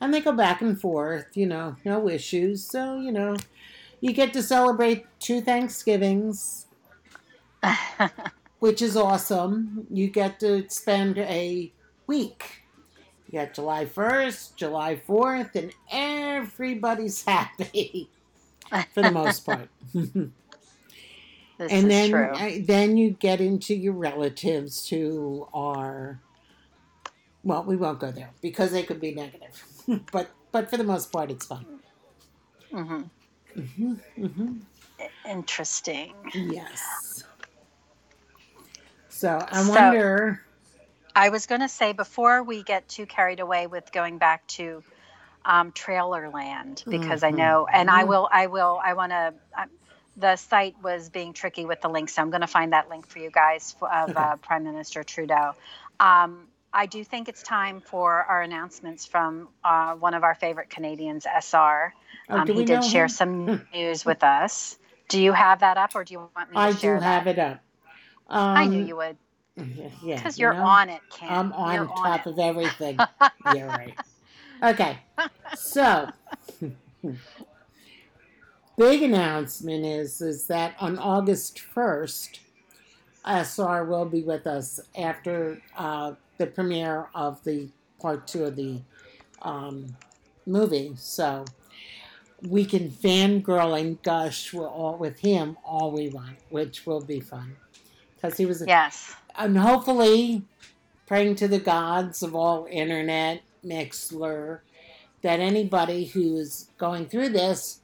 and 0.00 0.12
they 0.12 0.20
go 0.20 0.32
back 0.32 0.60
and 0.60 0.80
forth. 0.80 1.36
You 1.36 1.46
know, 1.46 1.76
no 1.84 2.08
issues. 2.08 2.64
So 2.64 3.00
you 3.00 3.12
know, 3.12 3.36
you 4.00 4.12
get 4.12 4.32
to 4.32 4.42
celebrate 4.42 5.06
two 5.20 5.40
Thanksgivings, 5.40 6.66
which 8.58 8.82
is 8.82 8.96
awesome. 8.96 9.86
You 9.90 10.08
get 10.08 10.40
to 10.40 10.68
spend 10.68 11.18
a 11.18 11.72
week 12.06 12.60
you 13.30 13.38
got 13.38 13.54
July 13.54 13.84
1st, 13.84 14.56
July 14.56 15.00
4th, 15.08 15.54
and 15.54 15.72
everybody's 15.92 17.22
happy 17.26 18.10
for 18.92 19.02
the 19.02 19.10
most 19.12 19.46
part. 19.46 19.68
and 21.68 21.90
then, 21.90 22.10
true. 22.10 22.62
then 22.64 22.96
you 22.96 23.10
get 23.10 23.40
into 23.40 23.74
your 23.74 23.92
relatives 23.92 24.88
who 24.88 25.48
are, 25.52 26.20
well, 27.42 27.64
we 27.64 27.76
won't 27.76 28.00
go 28.00 28.10
there 28.10 28.30
because 28.40 28.72
they 28.72 28.82
could 28.82 29.00
be 29.00 29.14
negative. 29.14 29.64
but 30.12 30.30
but 30.52 30.68
for 30.68 30.76
the 30.76 30.84
most 30.84 31.12
part, 31.12 31.30
it's 31.30 31.46
fun. 31.46 31.64
Mm-hmm. 32.72 33.60
Mm-hmm. 33.60 34.24
Mm-hmm. 34.24 34.56
Interesting. 35.28 36.14
Yes. 36.34 37.24
So 39.08 39.46
I 39.50 39.62
so, 39.62 39.70
wonder 39.70 40.42
I 41.14 41.28
was 41.30 41.46
going 41.46 41.60
to 41.60 41.68
say 41.68 41.92
before 41.92 42.42
we 42.42 42.62
get 42.62 42.88
too 42.88 43.06
carried 43.06 43.40
away 43.40 43.66
with 43.66 43.90
going 43.92 44.18
back 44.18 44.46
to 44.48 44.82
um, 45.44 45.72
Trailerland 45.72 46.84
because 46.88 47.22
mm-hmm. 47.22 47.34
I 47.34 47.38
know, 47.38 47.66
and 47.72 47.88
mm-hmm. 47.88 47.98
I 47.98 48.04
will, 48.04 48.28
I 48.30 48.46
will, 48.46 48.80
I 48.82 48.94
want 48.94 49.12
to. 49.12 49.34
The 50.16 50.36
site 50.36 50.76
was 50.82 51.08
being 51.08 51.32
tricky 51.32 51.64
with 51.64 51.80
the 51.80 51.88
link, 51.88 52.08
so 52.08 52.22
I'm 52.22 52.30
going 52.30 52.40
to 52.40 52.46
find 52.46 52.72
that 52.72 52.88
link 52.88 53.06
for 53.06 53.18
you 53.18 53.30
guys 53.30 53.74
of 53.80 54.16
uh, 54.16 54.36
Prime 54.36 54.64
Minister 54.64 55.02
Trudeau. 55.02 55.52
Um, 55.98 56.48
I 56.72 56.86
do 56.86 57.02
think 57.02 57.28
it's 57.28 57.42
time 57.42 57.80
for 57.80 58.12
our 58.12 58.42
announcements 58.42 59.06
from 59.06 59.48
uh, 59.64 59.94
one 59.94 60.14
of 60.14 60.22
our 60.22 60.34
favorite 60.34 60.70
Canadians, 60.70 61.26
SR. 61.26 61.92
Oh, 62.28 62.38
um, 62.38 62.46
he 62.46 62.64
did 62.64 62.84
share 62.84 63.04
him? 63.04 63.08
some 63.08 63.66
news 63.74 64.04
with 64.04 64.22
us. 64.22 64.78
Do 65.08 65.20
you 65.20 65.32
have 65.32 65.60
that 65.60 65.76
up, 65.76 65.94
or 65.94 66.04
do 66.04 66.14
you 66.14 66.28
want 66.36 66.50
me 66.50 66.54
to 66.54 66.60
I 66.60 66.72
share 66.72 66.98
do 66.98 67.02
have 67.02 67.26
it 67.26 67.38
up. 67.38 67.60
Um, 68.28 68.56
I 68.56 68.66
knew 68.66 68.80
um, 68.82 68.86
you 68.86 68.96
would. 68.96 69.16
Yeah, 70.02 70.16
because 70.16 70.38
you're 70.38 70.54
you 70.54 70.58
know, 70.58 70.64
on 70.64 70.88
it, 70.88 71.02
Ken. 71.10 71.28
I'm 71.30 71.52
on 71.52 71.74
you're 71.74 71.86
top 71.86 72.26
on 72.26 72.32
of 72.32 72.38
everything. 72.38 72.96
yeah, 73.54 73.66
right. 73.66 73.94
Okay, 74.62 74.98
so 75.56 76.08
big 78.80 79.02
announcement 79.02 79.84
is 79.84 80.22
is 80.22 80.46
that 80.46 80.74
on 80.80 80.98
August 80.98 81.60
first, 81.60 82.40
SR 83.26 83.84
will 83.84 84.06
be 84.06 84.22
with 84.22 84.46
us 84.46 84.80
after 84.96 85.60
uh, 85.76 86.14
the 86.38 86.46
premiere 86.46 87.08
of 87.14 87.44
the 87.44 87.68
part 88.00 88.26
two 88.26 88.44
of 88.44 88.56
the 88.56 88.80
um, 89.42 89.94
movie. 90.46 90.92
So 90.96 91.44
we 92.40 92.64
can 92.64 92.88
fangirl 92.88 93.78
and 93.78 94.02
gush 94.02 94.54
with, 94.54 94.64
all, 94.64 94.96
with 94.96 95.18
him 95.18 95.58
all 95.62 95.92
we 95.92 96.08
want, 96.08 96.38
which 96.48 96.86
will 96.86 97.02
be 97.02 97.20
fun 97.20 97.56
because 98.16 98.38
he 98.38 98.46
was 98.46 98.64
yes 98.66 99.14
and 99.36 99.58
hopefully 99.58 100.42
praying 101.06 101.34
to 101.34 101.48
the 101.48 101.58
gods 101.58 102.22
of 102.22 102.34
all 102.34 102.66
internet, 102.70 103.42
Mixlr, 103.62 104.60
that 105.20 105.40
anybody 105.40 106.06
who 106.06 106.36
is 106.36 106.70
going 106.78 107.06
through 107.06 107.28
this 107.28 107.79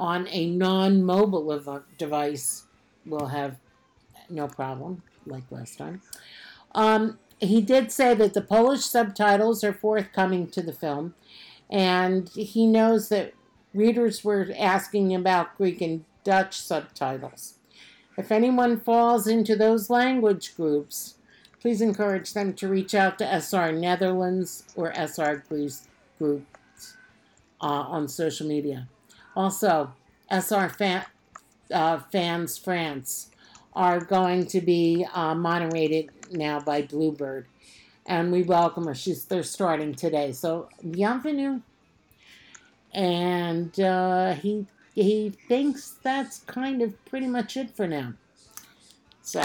on 0.00 0.26
a 0.28 0.46
non 0.46 1.04
mobile 1.04 1.84
device 1.98 2.64
will 3.04 3.26
have 3.26 3.56
no 4.30 4.48
problem, 4.48 5.02
like 5.26 5.44
last 5.50 5.76
time. 5.76 6.00
Um, 6.74 7.18
he 7.38 7.60
did 7.60 7.92
say 7.92 8.14
that 8.14 8.34
the 8.34 8.40
Polish 8.40 8.84
subtitles 8.84 9.62
are 9.62 9.72
forthcoming 9.72 10.48
to 10.48 10.62
the 10.62 10.72
film, 10.72 11.14
and 11.68 12.28
he 12.30 12.66
knows 12.66 13.10
that 13.10 13.34
readers 13.74 14.24
were 14.24 14.48
asking 14.58 15.14
about 15.14 15.56
Greek 15.56 15.80
and 15.80 16.04
Dutch 16.24 16.60
subtitles. 16.60 17.54
If 18.16 18.32
anyone 18.32 18.80
falls 18.80 19.26
into 19.26 19.54
those 19.54 19.90
language 19.90 20.56
groups, 20.56 21.16
please 21.60 21.80
encourage 21.80 22.32
them 22.32 22.54
to 22.54 22.68
reach 22.68 22.94
out 22.94 23.18
to 23.18 23.40
SR 23.40 23.72
Netherlands 23.72 24.64
or 24.74 24.92
SR 24.94 25.44
Greece 25.48 25.88
groups 26.18 26.96
uh, 27.60 27.66
on 27.66 28.08
social 28.08 28.46
media. 28.46 28.88
Also, 29.40 29.94
SR 30.30 30.68
fan, 30.68 31.02
uh, 31.72 31.98
Fans 32.12 32.58
France 32.58 33.30
are 33.72 33.98
going 33.98 34.44
to 34.44 34.60
be 34.60 35.06
uh, 35.14 35.34
moderated 35.34 36.10
now 36.30 36.60
by 36.60 36.82
Bluebird, 36.82 37.46
and 38.04 38.32
we 38.32 38.42
welcome 38.42 38.84
her. 38.84 38.94
She's 38.94 39.24
they're 39.24 39.42
starting 39.42 39.94
today, 39.94 40.32
so 40.32 40.68
bienvenue. 40.90 41.62
And 42.92 43.80
uh, 43.80 44.34
he 44.34 44.66
he 44.94 45.32
thinks 45.48 45.96
that's 46.02 46.40
kind 46.40 46.82
of 46.82 47.02
pretty 47.06 47.26
much 47.26 47.56
it 47.56 47.70
for 47.74 47.86
now. 47.86 48.12
So, 49.22 49.42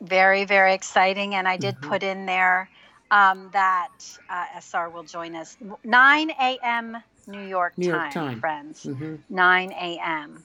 very, 0.00 0.46
very 0.46 0.72
exciting. 0.72 1.34
And 1.34 1.46
I 1.46 1.58
did 1.58 1.74
mm-hmm. 1.74 1.90
put 1.90 2.02
in 2.02 2.24
there 2.24 2.70
um, 3.10 3.50
that 3.52 3.92
uh, 4.30 4.46
SR 4.58 4.88
will 4.88 5.04
join 5.04 5.36
us 5.36 5.58
9 5.84 6.30
a.m. 6.30 6.96
New 7.26 7.42
York, 7.42 7.74
New 7.76 7.86
York 7.86 8.10
time, 8.10 8.12
time, 8.12 8.40
friends. 8.40 8.84
Mm-hmm. 8.84 9.16
9 9.28 9.72
a.m. 9.72 10.44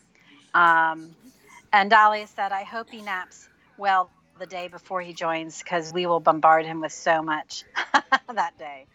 Um, 0.54 1.16
and 1.72 1.90
Dahlia 1.90 2.28
said, 2.28 2.52
I 2.52 2.64
hope 2.64 2.90
he 2.90 3.02
naps 3.02 3.48
well 3.78 4.10
the 4.40 4.46
day 4.46 4.68
before 4.68 5.02
he 5.02 5.14
joins 5.14 5.62
because 5.62 5.94
we 5.94 6.06
will 6.06 6.20
bombard 6.20 6.66
him 6.66 6.82
with 6.82 6.92
so 6.92 7.22
much 7.22 7.64
that 8.34 8.58
day. 8.58 8.88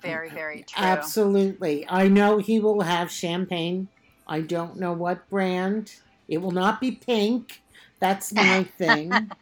Very, 0.00 0.30
very 0.30 0.64
true. 0.66 0.82
Absolutely. 0.82 1.86
I 1.88 2.08
know 2.08 2.38
he 2.38 2.60
will 2.60 2.80
have 2.80 3.10
champagne 3.10 3.88
I 4.30 4.42
don't 4.42 4.78
know 4.78 4.92
what 4.92 5.28
brand. 5.28 5.92
It 6.28 6.38
will 6.38 6.52
not 6.52 6.80
be 6.80 6.92
pink. 6.92 7.60
That's 7.98 8.32
my 8.32 8.62
thing. 8.62 9.32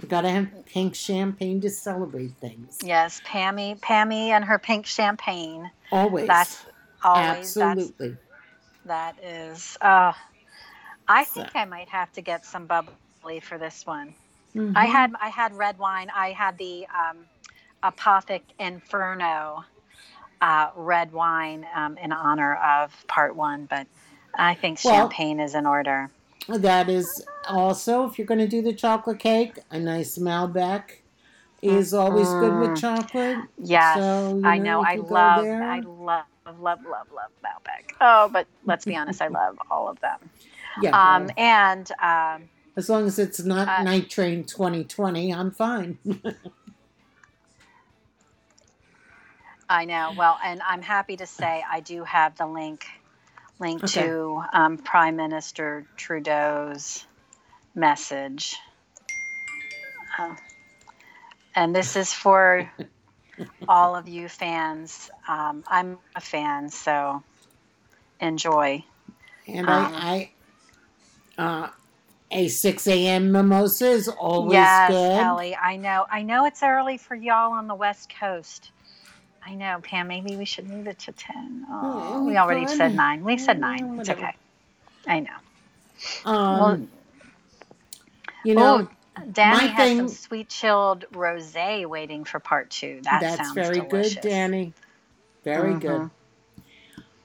We 0.00 0.06
gotta 0.06 0.30
have 0.30 0.64
pink 0.64 0.94
champagne 0.94 1.60
to 1.60 1.68
celebrate 1.68 2.30
things. 2.40 2.78
Yes, 2.84 3.20
Pammy, 3.26 3.76
Pammy, 3.80 4.28
and 4.28 4.44
her 4.44 4.60
pink 4.60 4.86
champagne. 4.86 5.72
Always. 5.90 6.26
That's 6.26 6.66
always. 7.02 7.56
Absolutely. 7.56 8.16
That's, 8.84 9.18
that 9.20 9.24
is. 9.24 9.78
Uh, 9.80 10.12
I 11.06 11.24
so. 11.24 11.40
think 11.40 11.54
I 11.54 11.64
might 11.64 11.88
have 11.88 12.12
to 12.12 12.20
get 12.20 12.44
some 12.44 12.66
bubbly 12.66 13.40
for 13.40 13.58
this 13.58 13.86
one. 13.86 14.14
Mm-hmm. 14.54 14.76
I 14.76 14.86
had 14.86 15.12
I 15.20 15.28
had 15.28 15.54
red 15.54 15.78
wine. 15.78 16.10
I 16.14 16.32
had 16.32 16.58
the 16.58 16.86
um, 16.86 17.18
Apothic 17.82 18.42
Inferno 18.58 19.64
uh, 20.40 20.70
red 20.76 21.12
wine 21.12 21.66
um, 21.74 21.98
in 21.98 22.12
honor 22.12 22.56
of 22.56 23.06
part 23.08 23.34
one, 23.34 23.66
but 23.68 23.86
I 24.34 24.54
think 24.54 24.78
well, 24.84 24.94
champagne 24.94 25.40
is 25.40 25.54
in 25.54 25.66
order. 25.66 26.10
That 26.48 26.88
is 26.88 27.24
also, 27.46 28.06
if 28.06 28.18
you're 28.18 28.26
going 28.26 28.40
to 28.40 28.48
do 28.48 28.62
the 28.62 28.72
chocolate 28.72 29.18
cake, 29.18 29.58
a 29.70 29.78
nice 29.78 30.16
Malbec 30.18 30.82
is 31.62 31.92
always 31.94 32.28
good 32.28 32.58
with 32.58 32.70
mm. 32.70 32.80
chocolate. 32.80 33.38
Yes, 33.58 33.96
so, 33.96 34.36
you 34.36 34.42
know, 34.42 34.48
I 34.48 34.58
know. 34.58 34.82
I 34.82 34.96
love, 34.96 35.44
I 35.44 35.80
love, 35.80 36.24
love, 36.60 36.80
love, 36.84 37.06
love 37.12 37.30
Malbec. 37.44 37.94
Oh, 38.00 38.28
but 38.32 38.46
let's 38.64 38.84
be 38.84 38.96
honest, 38.96 39.20
I 39.20 39.28
love 39.28 39.58
all 39.70 39.88
of 39.88 39.98
them. 40.00 40.18
Yeah. 40.80 40.90
Um, 40.90 41.26
well, 41.26 41.34
and 41.36 41.90
um, 42.00 42.48
as 42.76 42.88
long 42.88 43.06
as 43.06 43.18
it's 43.18 43.40
not 43.40 43.68
uh, 43.68 43.82
Night 43.82 44.08
Train 44.08 44.44
2020, 44.44 45.34
I'm 45.34 45.50
fine. 45.50 45.98
I 49.68 49.84
know. 49.84 50.14
Well, 50.16 50.38
and 50.42 50.62
I'm 50.62 50.80
happy 50.80 51.16
to 51.16 51.26
say 51.26 51.62
I 51.68 51.80
do 51.80 52.04
have 52.04 52.38
the 52.38 52.46
link 52.46 52.86
link 53.58 53.82
okay. 53.84 54.02
to 54.02 54.42
um, 54.52 54.78
Prime 54.78 55.16
Minister 55.16 55.86
Trudeau's 55.96 57.04
message. 57.74 58.56
Uh, 60.18 60.36
and 61.58 61.74
this 61.74 61.96
is 61.96 62.12
for 62.12 62.70
all 63.66 63.96
of 63.96 64.08
you 64.08 64.28
fans. 64.28 65.10
Um, 65.28 65.64
I'm 65.66 65.98
a 66.14 66.20
fan, 66.20 66.70
so 66.70 67.22
enjoy. 68.20 68.84
And 69.48 69.68
um, 69.68 69.92
I, 69.94 70.30
I 71.38 71.42
uh, 71.42 71.68
A 72.30 72.48
6 72.48 72.86
a.m. 72.86 73.32
mimosa 73.32 73.88
is 73.90 74.08
always 74.08 74.68
yes, 74.68 74.86
good. 74.86 75.16
Ellie. 75.16 75.56
I 75.56 75.76
know. 75.76 76.06
I 76.10 76.22
know 76.22 76.46
it's 76.46 76.62
early 76.62 76.96
for 76.98 77.16
y'all 77.16 77.52
on 77.52 77.66
the 77.66 77.74
West 77.74 78.12
Coast. 78.20 78.70
I 79.44 79.54
know, 79.54 79.80
Pam. 79.82 80.08
Maybe 80.08 80.36
we 80.36 80.44
should 80.44 80.68
move 80.68 80.86
it 80.86 80.98
to 81.00 81.12
ten. 81.12 81.66
Oh, 81.70 82.04
Oh, 82.12 82.24
we 82.26 82.36
already 82.36 82.66
fine. 82.66 82.76
said 82.76 82.94
nine. 82.94 83.24
We 83.24 83.38
said 83.38 83.58
Oh, 83.58 83.60
nine. 83.60 83.98
It's 83.98 84.10
okay. 84.10 84.36
I 85.06 85.20
know. 85.20 85.30
Um, 86.24 86.58
Well, 86.58 86.88
you 88.44 88.54
know, 88.54 88.84
oh, 88.84 88.88
Danny 89.32 89.68
my 89.68 89.68
has 89.68 89.92
some 89.96 90.08
sweet 90.08 90.48
chilled 90.48 91.06
rosé 91.12 91.86
waiting 91.86 92.24
for 92.24 92.40
part 92.40 92.70
two. 92.70 93.00
That 93.04 93.20
that's 93.20 93.38
sounds 93.38 93.54
very 93.54 93.80
delicious. 93.80 94.24
good, 94.24 94.30
Danny. 94.30 94.74
Very 95.44 95.74
good. 95.74 96.02
Mhm. 96.02 96.10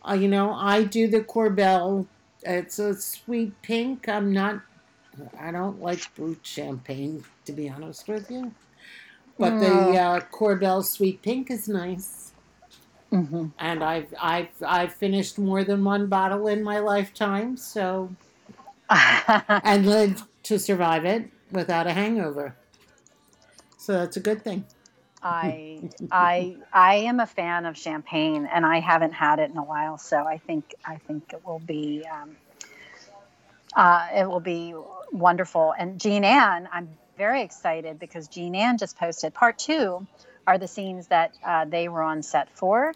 Uh, 0.07 0.13
you 0.13 0.27
know, 0.27 0.53
I 0.53 0.83
do 0.83 1.07
the 1.07 1.21
Corbel. 1.21 2.07
It's 2.43 2.79
a 2.79 2.95
sweet 2.95 3.61
pink. 3.61 4.07
I'm 4.09 4.33
not. 4.33 4.61
I 5.39 5.51
don't 5.51 5.81
like 5.81 6.13
brut 6.15 6.39
champagne, 6.43 7.25
to 7.45 7.53
be 7.53 7.69
honest 7.69 8.07
with 8.07 8.29
you. 8.31 8.53
But 9.39 9.59
the 9.59 9.65
Mm. 9.69 9.97
uh, 9.97 10.21
Corbel 10.31 10.83
sweet 10.83 11.21
pink 11.21 11.51
is 11.51 11.67
nice, 11.67 12.33
Mhm. 13.11 13.53
and 13.59 13.83
I've 13.83 14.13
I've 14.21 14.49
I've 14.65 14.93
finished 14.93 15.39
more 15.39 15.63
than 15.63 15.83
one 15.83 16.07
bottle 16.07 16.47
in 16.47 16.63
my 16.63 16.79
lifetime. 16.79 17.57
So 17.57 18.15
and 19.63 19.85
lived 19.85 20.23
to 20.43 20.59
survive 20.59 21.05
it 21.05 21.29
without 21.53 21.87
a 21.87 21.93
hangover. 21.93 22.55
So 23.77 23.93
that's 23.93 24.17
a 24.17 24.19
good 24.19 24.43
thing. 24.43 24.65
I 25.21 25.81
I 26.11 26.57
I 26.73 26.95
am 26.95 27.19
a 27.19 27.25
fan 27.25 27.65
of 27.65 27.77
champagne, 27.77 28.45
and 28.45 28.65
I 28.65 28.79
haven't 28.79 29.13
had 29.13 29.39
it 29.39 29.49
in 29.49 29.57
a 29.57 29.63
while, 29.63 29.97
so 29.97 30.17
I 30.17 30.37
think 30.37 30.75
I 30.85 30.97
think 30.97 31.31
it 31.31 31.45
will 31.45 31.59
be 31.59 32.05
um, 32.11 32.35
uh, 33.75 34.07
it 34.13 34.27
will 34.27 34.41
be 34.41 34.73
wonderful. 35.11 35.73
And 35.77 35.99
Jean 35.99 36.25
Ann, 36.25 36.67
I'm 36.71 36.89
very 37.17 37.41
excited 37.43 37.99
because 37.99 38.27
Jean 38.27 38.55
Ann 38.55 38.77
just 38.77 38.97
posted 38.97 39.33
part 39.33 39.57
two 39.59 40.05
are 40.45 40.57
the 40.57 40.67
scenes 40.67 41.07
that 41.07 41.33
uh, 41.45 41.65
they 41.65 41.87
were 41.87 42.01
on 42.01 42.21
set 42.21 42.49
for, 42.57 42.93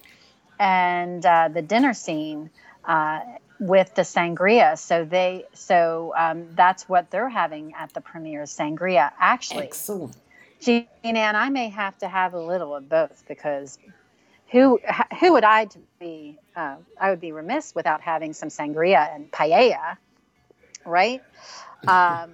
and 0.60 1.26
uh, 1.26 1.48
the 1.48 1.62
dinner 1.62 1.94
scene. 1.94 2.50
With 3.60 3.96
the 3.96 4.04
sangria, 4.04 4.78
so 4.78 5.04
they 5.04 5.46
so 5.54 6.14
um, 6.16 6.50
that's 6.56 6.88
what 6.88 7.10
they're 7.10 7.28
having 7.30 7.74
at 7.74 7.92
the 7.94 8.02
premiere 8.02 8.44
sangria. 8.44 9.12
Actually, 9.20 9.64
Excellent. 9.66 10.16
Jean 10.62 10.88
and 11.04 11.36
I 11.36 11.50
may 11.50 11.70
have 11.70 11.98
to 12.00 12.08
have 12.08 12.34
a 12.36 12.40
little 12.40 12.76
of 12.76 12.88
both 12.88 13.24
because 13.28 13.80
who 14.52 14.80
who 15.20 15.34
would 15.34 15.44
I 15.44 15.68
be? 16.00 16.38
Uh, 16.56 16.76
I 17.02 17.10
would 17.10 17.20
be 17.20 17.32
remiss 17.32 17.74
without 17.74 18.02
having 18.02 18.34
some 18.34 18.50
sangria 18.50 19.14
and 19.14 19.32
paella, 19.32 19.98
right? 20.86 21.22
Um, 21.88 22.32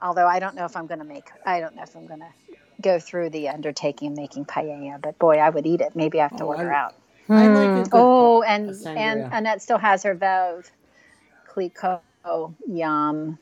although 0.00 0.26
I 0.26 0.38
don't 0.40 0.54
know 0.54 0.66
if 0.66 0.76
I'm 0.76 0.86
going 0.86 0.98
to 1.00 1.04
make. 1.06 1.30
I 1.46 1.58
don't 1.60 1.74
know 1.74 1.82
if 1.82 1.96
I'm 1.96 2.06
going 2.06 2.20
to 2.20 2.32
go 2.80 2.98
through 2.98 3.30
the 3.30 3.48
undertaking 3.48 4.12
of 4.12 4.16
making 4.16 4.44
paella, 4.44 5.00
but 5.00 5.18
boy, 5.18 5.36
I 5.38 5.48
would 5.48 5.66
eat 5.66 5.80
it. 5.80 5.96
Maybe 5.96 6.20
I 6.20 6.24
have 6.24 6.36
to 6.36 6.44
Oh, 6.44 6.48
order 6.48 6.72
I- 6.72 6.76
out. 6.76 6.94
I 7.28 7.46
like 7.48 7.88
oh, 7.92 8.42
and 8.42 8.70
and 8.86 9.32
Annette 9.32 9.62
still 9.62 9.78
has 9.78 10.02
her 10.02 10.14
Veuve 10.14 10.70
Clicquot. 11.48 12.00
Yum. 12.68 13.38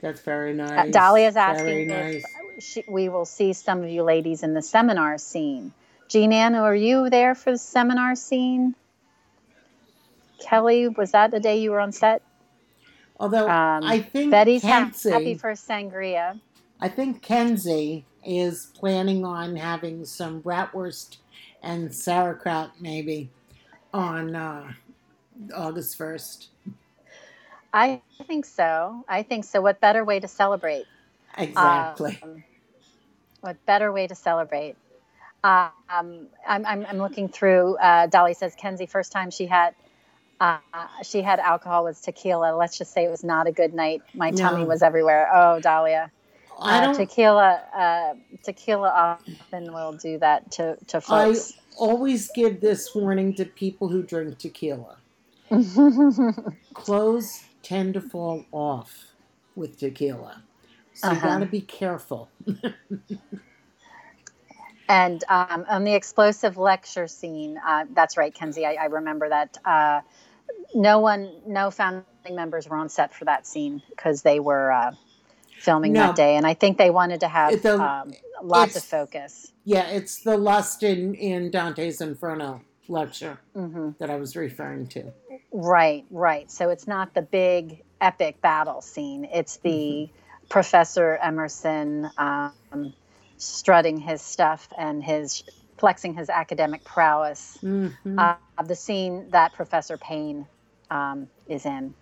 That's 0.00 0.20
very 0.20 0.52
Uh, 0.52 0.66
nice. 0.66 0.94
Dahlia's 0.94 1.34
Very 1.34 1.84
asking 1.84 1.88
nice. 1.88 2.24
if 2.56 2.62
she, 2.64 2.84
we 2.88 3.08
will 3.08 3.24
see 3.24 3.52
some 3.52 3.82
of 3.82 3.90
you 3.90 4.02
ladies 4.02 4.42
in 4.42 4.54
the 4.54 4.62
seminar 4.62 5.18
scene. 5.18 5.72
Jean 6.08 6.32
Ann, 6.32 6.54
are 6.54 6.74
you 6.74 7.10
there 7.10 7.34
for 7.34 7.52
the 7.52 7.58
seminar 7.58 8.14
scene? 8.14 8.74
Kelly, 10.40 10.88
was 10.88 11.12
that 11.12 11.30
the 11.30 11.40
day 11.40 11.58
you 11.60 11.72
were 11.72 11.80
on 11.80 11.92
set? 11.92 12.22
Although 13.18 13.48
Um, 13.48 13.82
I 13.84 14.00
think 14.00 14.30
Betty's 14.30 14.62
Kenzie, 14.62 15.10
happy 15.10 15.34
for 15.34 15.52
sangria. 15.52 16.38
I 16.80 16.88
think 16.88 17.20
Kenzie 17.22 18.04
is 18.24 18.66
planning 18.74 19.24
on 19.24 19.56
having 19.56 20.04
some 20.04 20.40
bratwurst 20.40 21.16
and 21.62 21.94
sauerkraut 21.94 22.72
maybe 22.80 23.30
on 23.92 24.34
uh, 24.34 24.72
August 25.54 25.96
first. 25.96 26.48
I 27.72 28.00
think 28.26 28.44
so. 28.44 29.04
I 29.08 29.22
think 29.22 29.44
so. 29.44 29.60
What 29.60 29.80
better 29.80 30.04
way 30.04 30.20
to 30.20 30.28
celebrate? 30.28 30.86
Exactly. 31.36 32.18
Um, 32.22 32.42
what 33.40 33.64
better 33.66 33.92
way 33.92 34.06
to 34.06 34.14
celebrate? 34.14 34.76
Um, 35.44 35.70
I'm, 35.88 36.28
I'm, 36.66 36.86
I'm 36.86 36.98
looking 36.98 37.28
through. 37.28 37.76
Uh, 37.76 38.06
Dolly 38.06 38.34
says 38.34 38.54
Kenzie, 38.56 38.86
first 38.86 39.12
time 39.12 39.30
she 39.30 39.46
had 39.46 39.74
uh, 40.40 40.58
she 41.02 41.22
had 41.22 41.40
alcohol 41.40 41.84
was 41.84 42.00
tequila. 42.00 42.54
Let's 42.56 42.78
just 42.78 42.92
say 42.92 43.04
it 43.04 43.10
was 43.10 43.24
not 43.24 43.46
a 43.46 43.52
good 43.52 43.74
night. 43.74 44.02
My 44.14 44.30
tummy 44.30 44.62
No. 44.62 44.68
was 44.68 44.82
everywhere. 44.82 45.28
Oh, 45.32 45.60
Dahlia, 45.60 46.10
uh, 46.66 46.80
don't. 46.80 46.88
tequila. 46.88 47.62
Uh, 47.76 48.14
tequila 48.44 49.18
often 49.52 49.72
will 49.72 49.94
do 49.94 50.18
that 50.18 50.50
to 50.52 50.76
to 50.88 51.00
I 51.08 51.40
always 51.78 52.30
give 52.30 52.60
this 52.60 52.94
warning 52.94 53.34
to 53.36 53.46
people 53.46 53.88
who 53.90 54.02
drink 54.02 54.38
tequila. 54.38 54.98
Clothes 56.74 57.42
tend 57.62 57.94
to 57.94 58.00
fall 58.02 58.46
off 58.52 59.14
with 59.56 59.78
tequila, 59.78 60.44
so 60.94 61.14
you 61.14 61.20
Uh-huh. 61.20 61.22
got 61.22 61.40
to 61.40 61.46
be 61.46 61.60
careful. 61.62 62.30
And 64.88 65.24
um, 65.28 65.66
on 65.68 65.84
the 65.84 65.94
explosive 65.94 66.58
lecture 66.58 67.08
scene, 67.08 67.58
uh, 67.66 67.86
that's 67.94 68.16
right, 68.18 68.34
Kenzie. 68.34 68.66
I, 68.66 68.74
I 68.74 68.86
remember 68.86 69.28
that. 69.30 69.58
Uh, 69.64 70.02
no 70.74 71.00
one, 71.00 71.32
no 71.46 71.70
founding 71.70 72.04
members 72.30 72.68
were 72.68 72.76
on 72.76 72.88
set 72.88 73.14
for 73.14 73.26
that 73.26 73.46
scene 73.46 73.82
because 73.90 74.22
they 74.22 74.40
were 74.40 74.72
uh, 74.72 74.92
filming 75.58 75.92
No. 75.92 76.00
that 76.00 76.16
day, 76.16 76.36
and 76.36 76.46
I 76.46 76.54
think 76.54 76.78
they 76.78 76.90
wanted 76.90 77.20
to 77.20 77.28
have 77.28 77.64
a- 77.64 77.80
um, 77.80 78.12
lots 78.42 78.76
of 78.76 78.84
focus. 78.84 79.52
Yeah, 79.64 79.86
it's 79.88 80.20
the 80.22 80.36
lust 80.36 80.82
in, 80.82 81.14
in 81.14 81.50
Dante's 81.50 82.00
Inferno 82.00 82.62
lecture 82.88 83.38
hmm 83.54 83.90
that 83.98 84.08
I 84.10 84.16
was 84.16 84.34
referring 84.34 84.86
to. 84.88 85.12
Right, 85.52 86.04
right. 86.10 86.50
So 86.50 86.70
it's 86.70 86.86
not 86.86 87.12
the 87.14 87.22
big 87.22 87.82
epic 88.00 88.40
battle 88.40 88.80
scene. 88.80 89.26
It's 89.26 89.58
the 89.58 90.08
Professor 90.48 91.16
Emerson 91.16 92.08
um, 92.16 92.94
strutting 93.36 93.98
his 93.98 94.22
stuff 94.22 94.68
and 94.78 95.02
his 95.04 95.42
flexing 95.76 96.14
his 96.14 96.30
academic 96.30 96.82
prowess. 96.84 97.58
Mhm, 97.62 97.92
Uh, 98.18 98.62
the 98.64 98.74
scene 98.74 99.28
that 99.30 99.52
Professor 99.52 99.98
Payne 99.98 100.46
um, 100.90 101.28
is 101.46 101.66
in. 101.66 101.94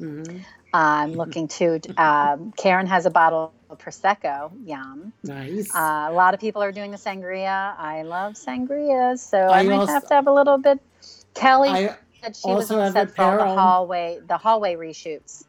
Mhm. 0.00 0.44
I'm 0.72 1.12
looking 1.12 1.48
to. 1.48 1.80
Um, 1.96 2.52
Karen 2.56 2.86
has 2.86 3.06
a 3.06 3.10
bottle 3.10 3.52
of 3.70 3.78
prosecco. 3.78 4.50
Yum. 4.64 5.12
Nice. 5.22 5.74
Uh, 5.74 6.06
a 6.08 6.12
lot 6.12 6.34
of 6.34 6.40
people 6.40 6.62
are 6.62 6.72
doing 6.72 6.90
the 6.90 6.96
sangria. 6.96 7.74
I 7.78 8.02
love 8.02 8.34
sangria, 8.34 9.18
so 9.18 9.38
I, 9.38 9.60
I 9.60 9.62
might 9.62 9.74
also- 9.74 9.92
have 9.92 10.08
to 10.08 10.14
have 10.14 10.26
a 10.26 10.32
little 10.32 10.58
bit. 10.58 10.80
Kelly 11.34 11.68
I 11.68 11.96
said 12.22 12.36
she 12.36 12.48
was 12.48 12.70
also 12.70 12.76
on 12.80 12.94
have 12.94 13.10
set 13.10 13.16
for 13.16 13.36
the 13.36 13.44
hallway, 13.44 14.20
the 14.26 14.36
hallway 14.38 14.74
reshoots. 14.74 15.44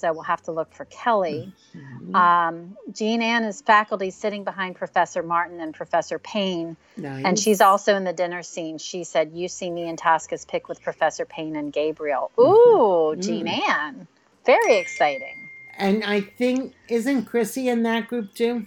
So 0.00 0.12
we'll 0.12 0.22
have 0.22 0.42
to 0.44 0.52
look 0.52 0.72
for 0.72 0.86
Kelly. 0.86 1.52
Mhm, 1.76 2.14
Um, 2.14 2.76
Jean 2.92 3.20
Ann 3.22 3.44
is 3.44 3.60
faculty 3.60 4.10
sitting 4.10 4.42
behind 4.42 4.74
Professor 4.76 5.22
Martin 5.22 5.60
and 5.60 5.74
Professor 5.74 6.18
Payne, 6.18 6.76
nice. 6.96 7.24
and 7.24 7.38
she's 7.38 7.60
also 7.60 7.94
in 7.94 8.04
the 8.04 8.12
dinner 8.12 8.42
scene. 8.42 8.78
She 8.78 9.04
said, 9.04 9.32
"You 9.32 9.46
see 9.48 9.70
me 9.70 9.88
and 9.88 9.98
Tasca's 9.98 10.44
pick 10.46 10.68
with 10.68 10.82
Professor 10.82 11.24
Payne 11.26 11.54
and 11.56 11.72
Gabriel." 11.72 12.30
Ooh, 12.38 13.14
Mhm. 13.16 13.22
Jean 13.22 13.48
Ann, 13.48 14.08
very 14.46 14.76
exciting. 14.76 15.36
And 15.76 16.02
I 16.04 16.22
think 16.22 16.74
isn't 16.88 17.26
Chrissy 17.26 17.68
in 17.68 17.82
that 17.84 18.08
group 18.08 18.34
too? 18.34 18.66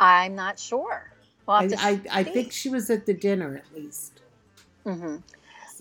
I'm 0.00 0.34
not 0.34 0.58
sure. 0.58 1.10
We'll 1.46 1.56
I, 1.56 1.68
I, 1.78 2.20
I 2.20 2.24
think 2.24 2.52
she 2.52 2.68
was 2.68 2.88
at 2.90 3.06
the 3.06 3.14
dinner 3.14 3.56
at 3.56 3.74
least. 3.74 4.20
hmm 4.84 5.16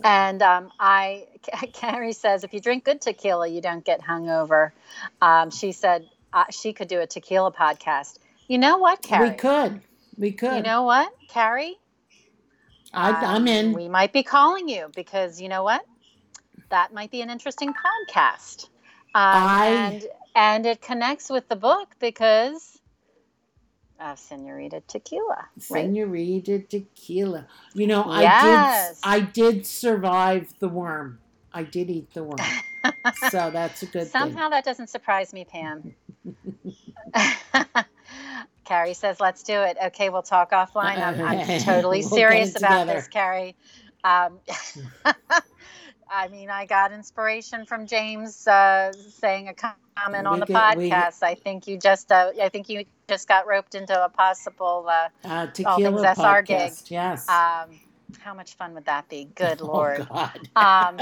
And 0.04 0.42
um, 0.42 0.72
I, 0.80 1.28
Carrie 1.74 2.14
says, 2.14 2.44
if 2.44 2.54
you 2.54 2.60
drink 2.60 2.84
good 2.86 3.02
tequila, 3.02 3.48
you 3.48 3.62
don't 3.62 3.84
get 3.84 4.02
hungover. 4.02 4.72
Um, 5.22 5.52
she 5.52 5.72
said 5.72 6.08
uh, 6.34 6.46
she 6.52 6.74
could 6.74 6.88
do 6.88 7.00
a 7.00 7.08
tequila 7.08 7.52
podcast. 7.52 8.18
You 8.48 8.58
know 8.58 8.78
what, 8.78 9.02
Carrie? 9.02 9.30
We 9.32 9.36
could. 9.36 9.82
We 10.18 10.32
could. 10.32 10.56
You 10.58 10.62
know 10.64 10.84
what, 10.84 11.12
Carrie? 11.30 11.78
I, 12.94 13.12
I'm 13.12 13.42
Um, 13.44 13.48
in. 13.48 13.74
We 13.74 13.90
might 13.90 14.14
be 14.14 14.24
calling 14.24 14.70
you 14.70 14.90
because 14.96 15.42
you 15.42 15.50
know 15.50 15.64
what? 15.64 15.84
That 16.70 16.94
might 16.94 17.12
be 17.12 17.22
an 17.22 17.30
interesting 17.30 17.74
podcast. 17.74 18.66
Um, 18.66 18.72
I- 19.16 19.68
and 19.68 20.06
and 20.36 20.66
it 20.66 20.82
connects 20.82 21.30
with 21.30 21.48
the 21.50 21.56
book 21.56 21.96
because 22.00 22.77
of 24.00 24.20
Senorita 24.20 24.82
Tequila, 24.88 25.48
right? 25.70 25.86
Senorita 25.86 26.60
Tequila. 26.60 27.48
You 27.74 27.88
know, 27.88 28.04
I 28.06 28.24
Yes. 28.24 29.00
did. 29.02 29.10
I 29.10 29.20
did 29.22 29.66
survive 29.66 30.54
the 30.60 30.70
worm. 30.70 31.20
I 31.54 31.64
did 31.64 31.90
eat 31.90 32.14
the 32.14 32.24
worm, 32.24 32.40
so 33.16 33.50
that's 33.52 33.84
a 33.84 33.88
good 33.88 34.08
Somehow 34.08 34.50
that 34.50 34.64
doesn't 34.66 34.90
surprise 34.90 35.34
me, 35.34 35.46
Pam. 35.46 35.96
Carrie 38.66 38.94
says, 38.94 39.20
"Let's 39.20 39.44
do 39.44 39.62
it." 39.62 39.78
Okay, 39.88 40.10
we'll 40.10 40.22
talk 40.24 40.52
offline. 40.52 40.98
I'm, 40.98 41.22
I'm 41.22 41.60
totally 41.60 42.00
We'll 42.00 42.10
serious 42.10 42.56
about 42.56 42.88
this, 42.88 43.08
Carrie. 43.08 43.56
Um, 44.04 44.40
I 46.12 46.28
mean, 46.30 46.50
I 46.50 46.66
got 46.66 46.92
inspiration 46.92 47.66
from 47.66 47.86
James 47.88 48.48
uh, 48.48 48.92
saying 48.94 49.50
a 49.50 49.54
comment 49.54 50.28
on 50.28 50.40
the 50.40 50.46
get- 50.46 50.78
we- 50.78 50.90
podcast. 50.90 51.24
I 51.24 51.36
think 51.36 51.68
you 51.68 51.78
just, 51.78 52.12
uh, 52.12 52.32
I 52.42 52.50
think 52.50 52.70
you 52.70 52.86
just 53.08 53.28
got 53.28 53.48
roped 53.48 53.76
into 53.76 54.04
a 54.04 54.10
possible. 54.10 54.86
Uh, 54.90 55.10
Uh, 55.24 55.48
tequila 55.48 56.04
things 56.04 56.18
SR 56.20 56.42
gig. 56.44 56.58
podcast. 56.72 56.92
Yes. 56.92 57.28
um, 57.30 57.80
how 58.20 58.34
much 58.34 58.54
fun 58.56 58.74
would 58.74 58.86
that 58.86 59.10
be? 59.10 59.26
Good 59.36 59.62
Oh, 59.62 59.66
lord. 59.66 60.08
God. 60.10 60.40
Um, 60.56 61.00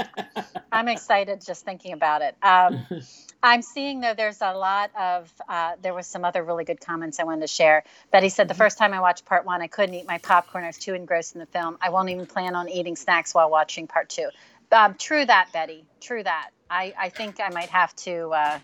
I'm 0.72 0.88
excited 0.96 1.40
just 1.44 1.64
thinking 1.64 1.92
about 1.92 2.22
it. 2.22 2.36
Um, 2.42 2.84
I'm 3.42 3.62
seeing 3.62 4.00
though 4.00 4.14
there's 4.14 4.40
a 4.40 4.54
lot 4.54 4.90
of 4.98 5.32
uh, 5.48 5.72
there 5.80 5.94
was 5.94 6.06
some 6.08 6.24
other 6.24 6.42
really 6.42 6.64
good 6.64 6.80
comments 6.80 7.20
I 7.20 7.24
wanted 7.24 7.42
to 7.42 7.46
share. 7.46 7.84
Betty 8.10 8.28
said 8.28 8.48
the 8.48 8.54
Mhm. 8.54 8.58
first 8.58 8.78
time 8.78 8.92
I 8.92 9.00
watched 9.00 9.24
part 9.24 9.44
one, 9.44 9.62
I 9.62 9.68
couldn't 9.68 9.94
eat 9.94 10.06
my 10.08 10.18
popcorn. 10.18 10.64
I 10.64 10.68
was 10.68 10.78
too 10.78 10.94
engrossed 10.94 11.34
in 11.36 11.38
the 11.40 11.46
film. 11.46 11.78
I 11.80 11.90
won't 11.90 12.08
even 12.08 12.26
plan 12.26 12.56
on 12.56 12.68
eating 12.68 12.96
snacks 12.96 13.34
while 13.34 13.50
watching 13.50 13.86
part 13.86 14.08
two. 14.08 14.28
Um, 14.72 14.94
true 14.94 15.24
that, 15.24 15.48
Betty. 15.52 15.84
True 16.00 16.22
that. 16.22 16.50
I, 16.68 16.92
I 16.98 17.08
think 17.10 17.40
I 17.40 17.48
might 17.50 17.68
have 17.70 17.94
to 17.96 18.30
uh, 18.30 18.58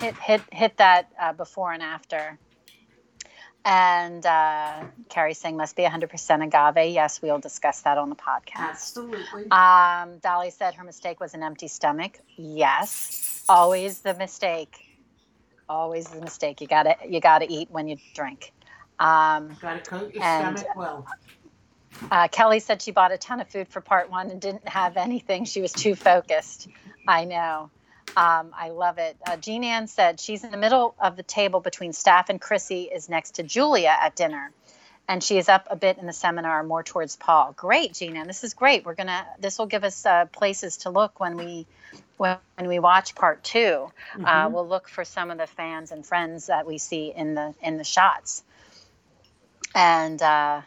hit 0.00 0.16
hit 0.16 0.40
hit 0.52 0.76
that 0.76 1.10
uh, 1.20 1.32
before 1.32 1.72
and 1.72 1.82
after. 1.82 2.38
And 3.64 4.24
uh, 4.24 4.84
Carrie 5.10 5.34
saying 5.34 5.56
must 5.56 5.76
be 5.76 5.82
100% 5.82 6.42
agave. 6.46 6.94
Yes, 6.94 7.20
we'll 7.20 7.40
discuss 7.40 7.82
that 7.82 7.98
on 7.98 8.08
the 8.08 8.16
podcast. 8.16 8.56
Absolutely. 8.70 9.50
Um, 9.50 10.18
Dolly 10.22 10.50
said 10.50 10.74
her 10.74 10.84
mistake 10.84 11.20
was 11.20 11.34
an 11.34 11.42
empty 11.42 11.68
stomach. 11.68 12.18
Yes, 12.36 13.44
always 13.48 14.00
the 14.00 14.14
mistake. 14.14 14.78
Always 15.68 16.06
the 16.06 16.20
mistake. 16.20 16.60
You 16.62 16.66
gotta 16.66 16.94
you 17.06 17.20
gotta 17.20 17.46
eat 17.50 17.68
when 17.70 17.88
you 17.88 17.96
drink. 18.14 18.52
Um, 19.00 19.56
Got 19.60 19.84
to 19.84 19.90
coat 19.90 20.14
your 20.14 20.24
and- 20.24 20.58
stomach 20.58 20.76
well. 20.76 21.06
Uh, 22.10 22.28
Kelly 22.28 22.60
said 22.60 22.80
she 22.82 22.90
bought 22.90 23.12
a 23.12 23.18
ton 23.18 23.40
of 23.40 23.48
food 23.48 23.68
for 23.68 23.80
part 23.80 24.10
one 24.10 24.30
and 24.30 24.40
didn't 24.40 24.68
have 24.68 24.96
anything. 24.96 25.44
She 25.44 25.60
was 25.60 25.72
too 25.72 25.94
focused. 25.94 26.68
I 27.06 27.24
know. 27.24 27.70
Um, 28.16 28.52
I 28.56 28.70
love 28.70 28.98
it. 28.98 29.16
Uh, 29.26 29.36
Jean 29.36 29.64
Ann 29.64 29.86
said 29.86 30.18
she's 30.18 30.42
in 30.42 30.50
the 30.50 30.56
middle 30.56 30.94
of 30.98 31.16
the 31.16 31.22
table 31.22 31.60
between 31.60 31.92
staff 31.92 32.30
and 32.30 32.40
Chrissy 32.40 32.84
is 32.84 33.08
next 33.08 33.32
to 33.36 33.42
Julia 33.42 33.94
at 34.00 34.16
dinner. 34.16 34.50
And 35.10 35.22
she 35.24 35.38
is 35.38 35.48
up 35.48 35.66
a 35.70 35.76
bit 35.76 35.96
in 35.98 36.06
the 36.06 36.12
seminar, 36.12 36.62
more 36.62 36.82
towards 36.82 37.16
Paul. 37.16 37.54
Great, 37.56 37.94
Jean 37.94 38.16
Ann. 38.16 38.26
This 38.26 38.44
is 38.44 38.52
great. 38.54 38.84
We're 38.84 38.94
gonna. 38.94 39.24
This 39.38 39.58
will 39.58 39.66
give 39.66 39.82
us 39.84 40.04
uh, 40.04 40.26
places 40.26 40.78
to 40.78 40.90
look 40.90 41.18
when 41.18 41.36
we, 41.38 41.66
when, 42.18 42.36
when 42.56 42.68
we 42.68 42.78
watch 42.78 43.14
part 43.14 43.42
2 43.42 43.90
Uh, 44.16 44.48
Mhm. 44.48 44.50
we'll 44.52 44.68
look 44.68 44.86
for 44.88 45.04
some 45.06 45.30
of 45.30 45.38
the 45.38 45.46
fans 45.46 45.92
and 45.92 46.04
friends 46.04 46.48
that 46.48 46.66
we 46.66 46.76
see 46.76 47.10
in 47.14 47.34
the 47.34 47.54
in 47.62 47.78
the 47.78 47.84
shots. 47.84 48.42
And 49.74 50.20
uh, 50.20 50.60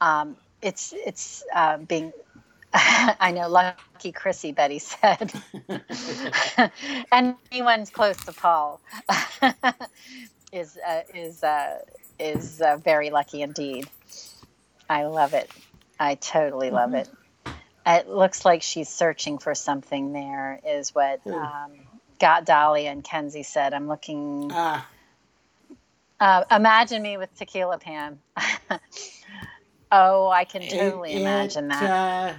um, 0.00 0.36
it's 0.62 0.92
it's 0.94 1.42
uh, 1.54 1.78
being 1.78 2.12
I 2.72 3.32
know 3.34 3.48
lucky 3.48 4.12
Chrissy 4.12 4.52
Betty 4.52 4.78
said 4.78 5.32
and 7.12 7.34
anyone's 7.50 7.90
close 7.90 8.16
to 8.24 8.32
Paul 8.32 8.80
is 10.52 10.78
uh, 10.86 11.02
is 11.14 11.42
uh, 11.42 11.78
is 12.18 12.60
uh, 12.60 12.76
very 12.76 13.10
lucky 13.10 13.42
indeed. 13.42 13.88
I 14.88 15.04
love 15.04 15.34
it. 15.34 15.50
I 15.98 16.14
totally 16.16 16.70
love 16.70 16.90
Mhm. 16.90 17.00
it. 17.02 17.08
It 17.86 18.08
looks 18.08 18.44
like 18.44 18.62
she's 18.62 18.88
searching 18.88 19.38
for 19.38 19.54
something. 19.54 20.12
There 20.12 20.60
is 20.66 20.94
what 20.94 21.20
um, 21.26 21.72
got 22.18 22.44
Dolly 22.44 22.86
and 22.86 23.02
Kenzie 23.02 23.42
said. 23.42 23.72
I'm 23.74 23.88
looking. 23.88 24.50
Ah, 24.52 24.86
Uh, 26.20 26.44
imagine 26.50 27.00
me 27.02 27.16
with 27.16 27.34
tequila, 27.36 27.78
Pam. 27.78 28.20
Oh, 29.92 30.28
I 30.28 30.44
can 30.44 30.62
it- 30.62 30.70
totally 30.70 31.14
imagine 31.14 31.66
it, 31.66 31.68
that. 31.70 31.90
Uh, 31.90 32.34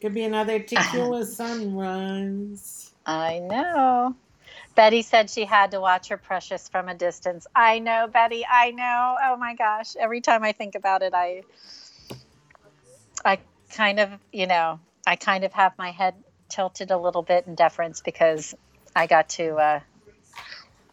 could 0.00 0.14
be 0.14 0.24
another 0.24 0.58
tequila 0.60 1.24
sunrise. 1.24 2.92
I 3.04 3.38
know. 3.38 4.14
Betty 4.74 5.02
said 5.02 5.30
she 5.30 5.44
had 5.44 5.70
to 5.70 5.80
watch 5.80 6.08
her 6.08 6.18
precious 6.18 6.68
from 6.68 6.88
a 6.88 6.94
distance. 6.94 7.46
I 7.54 7.78
know, 7.78 8.08
Betty. 8.12 8.44
I 8.48 8.72
know. 8.72 9.16
Oh 9.22 9.36
my 9.36 9.54
gosh. 9.54 9.96
Every 9.96 10.20
time 10.20 10.44
I 10.44 10.52
think 10.52 10.74
about 10.74 11.02
it, 11.02 11.14
I 11.14 11.42
I 13.24 13.38
kind 13.70 13.98
of, 14.00 14.10
you 14.32 14.46
know, 14.46 14.78
I 15.06 15.16
kind 15.16 15.44
of 15.44 15.52
have 15.54 15.72
my 15.78 15.90
head 15.90 16.14
tilted 16.48 16.90
a 16.90 16.98
little 16.98 17.22
bit 17.22 17.46
in 17.46 17.54
deference 17.54 18.02
because 18.02 18.54
I 18.94 19.06
got 19.06 19.30
to 19.30 19.56
uh 19.56 19.80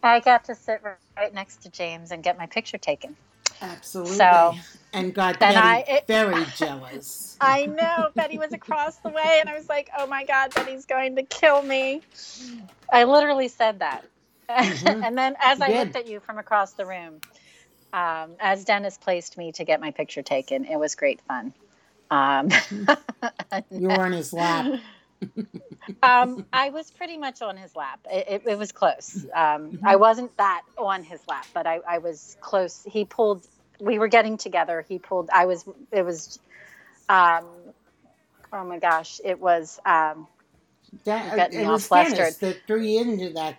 I 0.01 0.19
got 0.19 0.45
to 0.45 0.55
sit 0.55 0.81
right 1.17 1.33
next 1.33 1.63
to 1.63 1.69
James 1.69 2.11
and 2.11 2.23
get 2.23 2.37
my 2.37 2.45
picture 2.45 2.77
taken. 2.77 3.15
Absolutely. 3.61 4.17
So, 4.17 4.55
and 4.93 5.13
got 5.13 5.39
then 5.39 5.53
Betty 5.53 5.57
I- 5.57 5.85
it- 5.87 6.07
very 6.07 6.45
jealous. 6.55 7.37
I 7.41 7.65
know. 7.65 8.09
Betty 8.15 8.37
was 8.37 8.53
across 8.53 8.95
the 8.97 9.09
way, 9.09 9.37
and 9.41 9.49
I 9.49 9.55
was 9.55 9.67
like, 9.67 9.89
oh 9.97 10.07
my 10.07 10.23
God, 10.23 10.53
Betty's 10.53 10.85
going 10.85 11.15
to 11.17 11.23
kill 11.23 11.61
me. 11.61 12.01
I 12.91 13.03
literally 13.05 13.47
said 13.49 13.79
that. 13.79 14.05
Mhm. 14.49 15.03
and 15.07 15.17
then 15.17 15.35
as 15.41 15.59
I 15.61 15.67
Good. 15.67 15.79
looked 15.79 15.95
at 15.97 16.07
you 16.07 16.19
from 16.19 16.37
across 16.37 16.73
the 16.73 16.85
room, 16.85 17.19
um, 17.91 18.31
as 18.39 18.65
Dennis 18.65 18.97
placed 18.97 19.37
me 19.37 19.51
to 19.53 19.63
get 19.65 19.81
my 19.81 19.91
picture 19.91 20.21
taken, 20.21 20.65
it 20.65 20.77
was 20.77 20.95
great 20.95 21.21
fun. 21.27 21.53
Um, 22.11 22.49
You 23.71 23.89
were 23.89 24.01
on 24.03 24.11
his 24.11 24.31
lap. 24.33 24.65
um, 26.03 26.45
I 26.53 26.69
was 26.69 26.91
pretty 26.91 27.17
much 27.17 27.41
on 27.41 27.57
his 27.57 27.75
lap. 27.75 27.99
It, 28.11 28.25
it, 28.29 28.41
it 28.51 28.57
was 28.57 28.71
close. 28.71 29.25
Um, 29.33 29.79
I 29.83 29.95
wasn't 29.95 30.35
that 30.37 30.61
on 30.77 31.03
his 31.03 31.21
lap, 31.27 31.45
but 31.53 31.65
I, 31.67 31.79
I 31.87 31.97
was 31.99 32.35
close. 32.41 32.81
He 32.85 33.05
pulled. 33.05 33.45
We 33.83 33.99
were 33.99 34.07
getting 34.07 34.37
together. 34.37 34.85
He 34.87 34.99
pulled. 34.99 35.29
I 35.33 35.45
was. 35.45 35.65
It 35.91 36.03
was. 36.03 36.39
Um, 37.09 37.45
oh 38.51 38.63
my 38.63 38.79
gosh! 38.79 39.19
It 39.23 39.39
was. 39.39 39.79
Um, 39.85 40.27
got 41.05 41.51
me 41.51 41.57
it 41.57 41.65
all 41.65 41.73
was 41.73 41.87
Dennis 41.89 42.37
that 42.37 42.57
threw 42.67 42.81
you 42.81 43.01
into 43.01 43.29
that. 43.31 43.57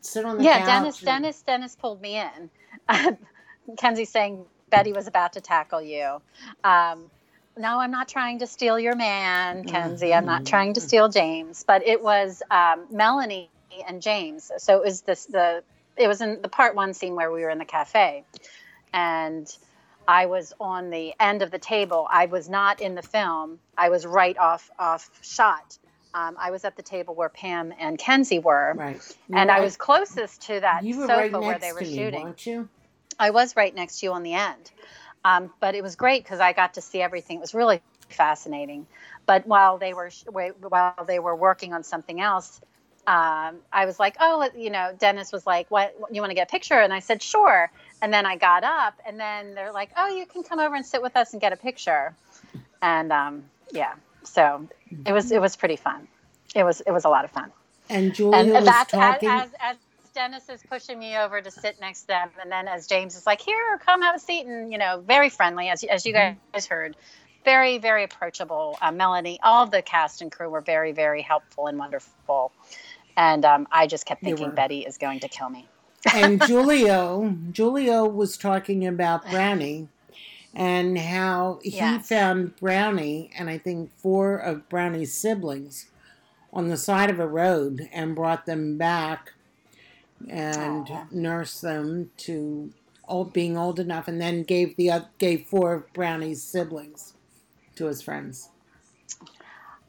Sit 0.00 0.24
on 0.24 0.38
the 0.38 0.44
yeah. 0.44 0.66
Dennis. 0.66 0.98
and- 0.98 1.06
Dennis. 1.06 1.42
Dennis 1.42 1.76
pulled 1.76 2.00
me 2.00 2.20
in. 2.20 2.50
Kenzie 3.78 4.04
saying 4.04 4.44
Betty 4.70 4.92
was 4.92 5.06
about 5.06 5.34
to 5.34 5.40
tackle 5.40 5.80
you. 5.80 6.20
Um, 6.64 7.10
no, 7.56 7.78
I'm 7.78 7.90
not 7.90 8.08
trying 8.08 8.38
to 8.40 8.46
steal 8.46 8.78
your 8.78 8.96
man, 8.96 9.64
Kenzie. 9.64 10.14
I'm 10.14 10.24
not 10.24 10.46
trying 10.46 10.74
to 10.74 10.80
steal 10.80 11.08
James, 11.08 11.64
but 11.64 11.86
it 11.86 12.02
was 12.02 12.42
um, 12.50 12.86
Melanie 12.90 13.50
and 13.86 14.00
James. 14.00 14.50
So 14.58 14.78
it 14.78 14.84
was 14.84 15.02
this 15.02 15.26
the 15.26 15.62
it 15.96 16.08
was 16.08 16.20
in 16.20 16.40
the 16.40 16.48
part 16.48 16.74
one 16.74 16.94
scene 16.94 17.14
where 17.14 17.30
we 17.30 17.42
were 17.42 17.50
in 17.50 17.58
the 17.58 17.66
cafe, 17.66 18.24
and 18.92 19.46
I 20.06 20.26
was 20.26 20.52
on 20.60 20.90
the 20.90 21.14
end 21.20 21.42
of 21.42 21.50
the 21.50 21.58
table. 21.58 22.06
I 22.10 22.26
was 22.26 22.48
not 22.48 22.80
in 22.80 22.94
the 22.94 23.02
film. 23.02 23.58
I 23.76 23.88
was 23.88 24.06
right 24.06 24.36
off 24.36 24.70
off 24.78 25.10
shot. 25.22 25.78
Um, 26.14 26.36
I 26.38 26.50
was 26.50 26.64
at 26.64 26.76
the 26.76 26.82
table 26.82 27.14
where 27.14 27.30
Pam 27.30 27.72
and 27.78 27.98
Kenzie 27.98 28.38
were, 28.38 28.74
Right. 28.76 29.16
And 29.32 29.48
were 29.48 29.54
I 29.54 29.60
was 29.60 29.76
closest 29.76 30.42
to 30.42 30.60
that 30.60 30.84
You 30.84 30.98
were 30.98 31.06
sofa 31.06 31.16
right 31.16 31.32
where 31.32 31.40
next 31.52 31.64
they 31.66 31.72
were 31.72 31.80
to 31.80 31.86
me, 31.86 31.96
shooting. 31.96 32.34
I 33.18 33.30
was 33.30 33.56
right 33.56 33.74
next 33.74 34.00
to 34.00 34.06
you 34.06 34.12
on 34.12 34.22
the 34.22 34.34
end. 34.34 34.70
Um, 35.24 35.50
but 35.60 35.74
it 35.74 35.82
was 35.82 35.96
great 35.96 36.22
because 36.24 36.40
I 36.40 36.52
got 36.52 36.74
to 36.74 36.80
see 36.80 37.00
everything. 37.00 37.38
It 37.38 37.40
was 37.40 37.54
really 37.54 37.80
fascinating. 38.08 38.86
But 39.24 39.46
while 39.46 39.78
they 39.78 39.94
were 39.94 40.10
while 40.68 41.04
they 41.06 41.18
were 41.18 41.36
working 41.36 41.72
on 41.72 41.84
something 41.84 42.20
else, 42.20 42.60
um, 43.06 43.58
I 43.72 43.86
was 43.86 44.00
like, 44.00 44.16
oh, 44.20 44.48
you 44.56 44.70
know, 44.70 44.92
Dennis 44.98 45.32
was 45.32 45.46
like, 45.46 45.70
what, 45.70 45.94
you 46.12 46.20
want 46.22 46.30
to 46.30 46.34
get 46.36 46.48
a 46.48 46.52
picture? 46.52 46.74
And 46.80 46.92
I 46.92 47.00
said, 47.00 47.22
sure. 47.22 47.70
And 48.02 48.12
then 48.12 48.26
I 48.26 48.36
got 48.36 48.64
up, 48.64 48.94
and 49.06 49.20
then 49.20 49.54
they're 49.54 49.72
like, 49.72 49.90
oh, 49.96 50.08
you 50.08 50.26
can 50.26 50.42
come 50.44 50.60
over 50.60 50.74
and 50.76 50.86
sit 50.86 51.02
with 51.02 51.16
us 51.16 51.32
and 51.32 51.40
get 51.40 51.52
a 51.52 51.56
picture. 51.56 52.16
And 52.82 53.12
um, 53.12 53.44
yeah, 53.72 53.94
so 54.24 54.68
it 55.06 55.12
was 55.12 55.32
it 55.32 55.40
was 55.40 55.56
pretty 55.56 55.76
fun. 55.76 56.08
It 56.54 56.64
was 56.64 56.80
it 56.82 56.92
was 56.92 57.04
a 57.04 57.10
lot 57.10 57.24
of 57.24 57.32
fun 57.32 57.52
And 57.88 58.14
Julia 58.14 58.54
and 58.54 58.66
was 58.66 58.66
that's 58.66 58.92
talking. 58.92 59.22
as, 59.24 59.50
as 59.60 59.76
Dennis 60.14 60.48
is 60.48 60.62
pushing 60.64 60.98
me 60.98 61.16
over 61.18 61.40
to 61.40 61.50
sit 61.50 61.80
next 61.80 62.02
to 62.02 62.06
them, 62.08 62.30
and 62.42 62.50
then 62.50 62.68
as 62.68 62.86
James 62.88 63.16
is 63.16 63.26
like, 63.26 63.40
"Here, 63.40 63.78
come 63.84 64.02
have 64.02 64.16
a 64.16 64.18
seat," 64.18 64.46
and 64.46 64.72
you 64.72 64.78
know, 64.78 65.02
very 65.06 65.30
friendly, 65.30 65.68
as 65.68 65.84
as 65.84 66.06
you 66.06 66.12
Mm-hmm. 66.12 66.34
guys 66.54 66.66
heard, 66.66 66.96
very 67.44 67.78
very 67.78 68.04
approachable. 68.04 68.78
Uh, 68.82 68.92
Melanie, 68.92 69.38
all 69.42 69.66
the 69.66 69.82
cast 69.82 70.22
and 70.22 70.32
crew 70.32 70.50
were 70.50 70.62
very 70.62 70.92
very 70.92 71.22
helpful 71.22 71.68
and 71.68 71.78
wonderful, 71.78 72.52
and 73.16 73.44
um, 73.44 73.66
I 73.70 73.86
just 73.86 74.06
kept 74.06 74.22
thinking. 74.22 74.50
Betty 74.50 74.80
is 74.80 74.98
going 74.98 75.20
to 75.20 75.28
kill 75.28 75.48
me. 75.50 75.66
and 76.14 76.40
Giulio, 76.46 77.36
Giulio 77.52 78.06
was 78.06 78.36
talking 78.36 78.86
about 78.86 79.28
Brownie 79.30 79.88
and 80.54 80.98
how 80.98 81.60
he 81.62 81.70
Yes. 81.70 82.08
found 82.08 82.56
Brownie 82.56 83.30
and 83.38 83.48
I 83.48 83.58
think 83.58 83.90
four 83.96 84.36
of 84.36 84.68
Brownie's 84.68 85.14
siblings 85.14 85.86
on 86.52 86.68
the 86.68 86.76
side 86.76 87.08
of 87.10 87.18
a 87.18 87.26
road 87.26 87.88
and 87.92 88.14
brought 88.14 88.44
them 88.46 88.76
back 88.76 89.32
and 90.28 90.86
Aw. 90.90 91.06
nursed 91.10 91.62
them 91.62 92.10
to 92.18 92.72
old, 93.08 93.32
being 93.32 93.56
old 93.56 93.80
enough, 93.80 94.06
and 94.08 94.20
then 94.20 94.42
gave 94.42 94.76
the 94.76 95.06
gave 95.18 95.46
four 95.46 95.72
of 95.74 95.92
Brownie's 95.92 96.42
siblings 96.42 97.14
to 97.76 97.86
his 97.86 98.02
friends. 98.02 98.50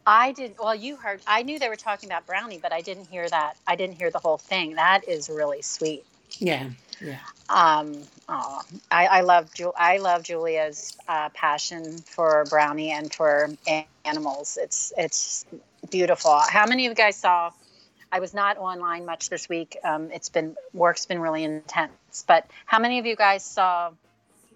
I 0.05 0.31
didn't. 0.33 0.57
Well, 0.59 0.75
you 0.75 0.95
heard. 0.97 1.21
I 1.25 1.43
knew 1.43 1.59
they 1.59 1.69
were 1.69 1.75
talking 1.75 2.09
about 2.09 2.25
Brownie, 2.25 2.59
but 2.61 2.73
I 2.73 2.81
didn't 2.81 3.05
hear 3.05 3.27
that. 3.29 3.55
I 3.65 3.75
didn't 3.75 3.95
hear 3.95 4.11
the 4.11 4.19
whole 4.19 4.37
thing. 4.37 4.75
That 4.75 5.07
is 5.07 5.29
really 5.29 5.61
sweet. 5.61 6.05
Yeah, 6.39 6.69
yeah. 6.99 7.19
Um, 7.49 8.03
Oh, 8.29 8.61
I, 8.89 9.07
I 9.07 9.21
love 9.21 9.53
Ju- 9.53 9.73
I 9.77 9.97
love 9.97 10.23
Julia's 10.23 10.97
uh, 11.07 11.29
passion 11.29 11.97
for 11.99 12.45
Brownie 12.49 12.91
and 12.91 13.13
for 13.13 13.49
animals. 14.05 14.57
It's 14.61 14.93
it's 14.97 15.45
beautiful. 15.91 16.39
How 16.39 16.65
many 16.65 16.85
of 16.85 16.91
you 16.91 16.95
guys 16.95 17.17
saw? 17.17 17.51
I 18.11 18.19
was 18.19 18.33
not 18.33 18.57
online 18.57 19.05
much 19.05 19.29
this 19.29 19.49
week. 19.49 19.77
Um, 19.83 20.09
it's 20.11 20.29
been 20.29 20.55
work's 20.73 21.05
been 21.05 21.19
really 21.19 21.43
intense. 21.43 22.23
But 22.27 22.47
how 22.65 22.79
many 22.79 22.99
of 22.99 23.05
you 23.05 23.15
guys 23.15 23.43
saw 23.43 23.91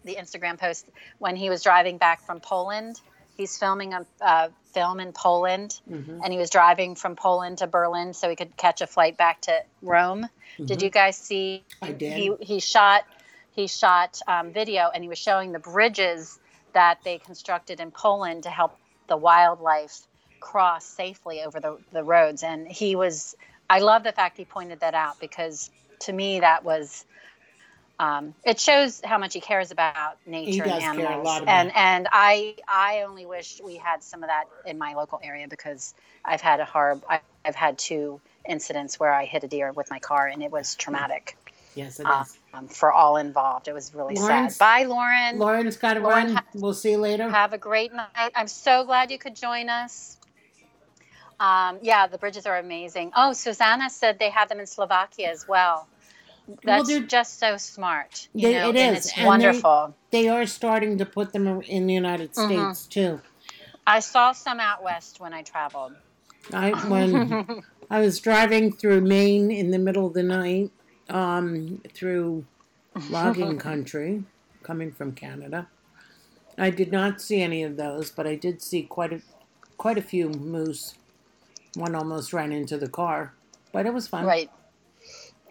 the 0.05 0.15
Instagram 0.15 0.57
post 0.57 0.87
when 1.19 1.35
he 1.35 1.49
was 1.49 1.61
driving 1.63 1.97
back 1.97 2.21
from 2.21 2.39
Poland? 2.39 3.01
He's 3.37 3.57
filming 3.57 3.93
a, 3.93 4.05
a 4.19 4.49
film 4.73 4.99
in 4.99 5.13
Poland, 5.13 5.79
Mhm. 5.89 6.21
and 6.23 6.33
he 6.33 6.39
was 6.39 6.49
driving 6.49 6.95
from 6.95 7.15
Poland 7.15 7.59
to 7.59 7.67
Berlin 7.67 8.13
so 8.13 8.29
he 8.29 8.35
could 8.35 8.57
catch 8.57 8.81
a 8.81 8.87
flight 8.87 9.15
back 9.15 9.41
to 9.41 9.63
Rome. 9.81 10.27
Did 10.57 10.79
Mhm. 10.79 10.83
you 10.83 10.89
guys 10.89 11.17
see? 11.17 11.63
I 11.81 11.91
did. 11.91 12.13
He 12.13 12.31
he 12.41 12.59
shot 12.59 13.03
he 13.51 13.67
shot 13.67 14.19
um, 14.27 14.51
video 14.53 14.89
and 14.93 15.03
he 15.03 15.09
was 15.09 15.17
showing 15.17 15.51
the 15.51 15.59
bridges 15.59 16.39
that 16.73 16.99
they 17.03 17.17
constructed 17.17 17.79
in 17.79 17.91
Poland 17.91 18.43
to 18.43 18.49
help 18.49 18.77
the 19.07 19.17
wildlife 19.17 20.01
cross 20.39 20.85
safely 20.85 21.41
over 21.43 21.59
the, 21.59 21.77
the 21.91 22.03
roads. 22.03 22.43
And 22.43 22.67
he 22.67 22.95
was 22.95 23.35
I 23.69 23.79
love 23.79 24.03
the 24.03 24.11
fact 24.11 24.37
he 24.37 24.45
pointed 24.45 24.79
that 24.81 24.93
out 24.93 25.19
because 25.19 25.69
to 26.01 26.13
me 26.13 26.39
that 26.39 26.63
was 26.63 27.05
um, 27.99 28.33
it 28.43 28.59
shows 28.59 29.01
how 29.03 29.17
much 29.17 29.33
he 29.33 29.39
cares 29.41 29.71
about 29.71 30.17
nature 30.27 30.63
and 30.63 30.99
animals. 30.99 31.41
and 31.47 31.71
and 31.75 32.07
I 32.11 32.55
I 32.67 33.03
only 33.07 33.25
wish 33.25 33.59
we 33.63 33.75
had 33.77 34.03
some 34.03 34.23
of 34.23 34.29
that 34.29 34.45
in 34.65 34.77
my 34.77 34.93
local 34.93 35.19
area 35.23 35.47
because 35.47 35.93
I've 36.23 36.41
had 36.41 36.59
a 36.59 36.65
horrible 36.65 37.07
I, 37.09 37.21
I've 37.43 37.55
had 37.55 37.77
two 37.79 38.21
incidents 38.47 38.99
where 38.99 39.11
I 39.13 39.25
hit 39.25 39.43
a 39.43 39.47
deer 39.47 39.71
with 39.71 39.89
my 39.89 39.99
car 39.99 40.27
and 40.27 40.43
it 40.43 40.51
was 40.51 40.75
traumatic 40.75 41.37
Yes, 41.75 41.99
it 41.99 42.07
is. 42.07 42.37
um, 42.55 42.67
for 42.67 42.91
all 42.91 43.17
involved. 43.17 43.67
It 43.67 43.73
was 43.73 43.93
really 43.93 44.15
Lauren's- 44.15 44.55
sad. 44.55 44.59
Bye, 44.59 44.85
Lauren. 44.87 45.37
Lauren's 45.37 45.77
got 45.77 45.93
to 45.95 45.99
Lauren 45.99 46.25
run. 46.27 46.35
ha- 46.37 46.43
we'll 46.55 46.73
see 46.73 46.91
you 46.91 46.97
later. 46.97 47.29
Have 47.29 47.53
a 47.53 47.57
great 47.59 47.93
night. 47.93 48.31
I'm 48.35 48.47
so 48.47 48.83
glad 48.83 49.11
you 49.11 49.19
could 49.19 49.35
join 49.35 49.69
us. 49.69 50.17
Um, 51.39 51.77
yeah, 51.83 52.07
the 52.07 52.17
bridges 52.17 52.47
are 52.47 52.57
amazing. 52.57 53.11
Oh, 53.15 53.33
Susanna 53.33 53.91
said 53.91 54.17
they 54.17 54.31
have 54.31 54.49
them 54.49 54.59
in 54.59 54.65
Slovakia 54.65 55.29
as 55.29 55.47
well. 55.47 55.87
That's 56.63 56.87
they're- 56.87 57.01
just 57.01 57.39
so 57.39 57.57
smart. 57.57 58.27
You 58.33 58.47
They- 58.49 58.53
know, 58.55 58.69
it 58.69 58.75
and 58.77 58.97
is, 58.97 59.05
it's 59.05 59.13
and 59.17 59.23
they- 59.23 59.27
wonderful. 59.27 59.95
they 60.11 60.29
are 60.29 60.45
starting 60.45 60.97
to 60.97 61.05
put 61.05 61.33
them 61.33 61.61
in 61.61 61.87
the 61.87 61.93
United 61.93 62.33
Mhm. 62.33 62.73
States 62.75 62.87
too. 62.87 63.21
I 63.85 63.99
saw 63.99 64.31
some 64.31 64.59
out 64.59 64.83
west 64.83 65.19
when 65.19 65.33
I 65.33 65.41
traveled. 65.43 65.93
I 66.53 66.71
when 66.87 67.63
I 67.89 67.99
was 67.99 68.19
driving 68.19 68.71
through 68.71 69.01
Maine 69.01 69.51
in 69.51 69.71
the 69.71 69.79
middle 69.79 70.07
of 70.07 70.13
the 70.13 70.23
night, 70.23 70.71
um, 71.09 71.81
through 71.93 72.45
logging 73.09 73.57
country, 73.69 74.23
coming 74.63 74.91
from 74.91 75.11
Canada. 75.13 75.67
I 76.57 76.69
did 76.69 76.91
not 76.91 77.21
see 77.21 77.41
any 77.41 77.63
of 77.63 77.77
those, 77.77 78.09
but 78.11 78.25
I 78.25 78.35
did 78.35 78.61
see 78.61 78.83
quite 78.83 79.13
a 79.13 79.21
quite 79.77 79.97
a 79.97 80.01
few 80.01 80.29
moose. 80.29 80.95
One 81.75 81.93
almost 81.93 82.33
ran 82.33 82.51
into 82.51 82.77
the 82.77 82.89
car, 82.89 83.33
but 83.71 83.85
it 83.85 83.93
was 83.93 84.07
fun. 84.07 84.25
Right. 84.25 84.49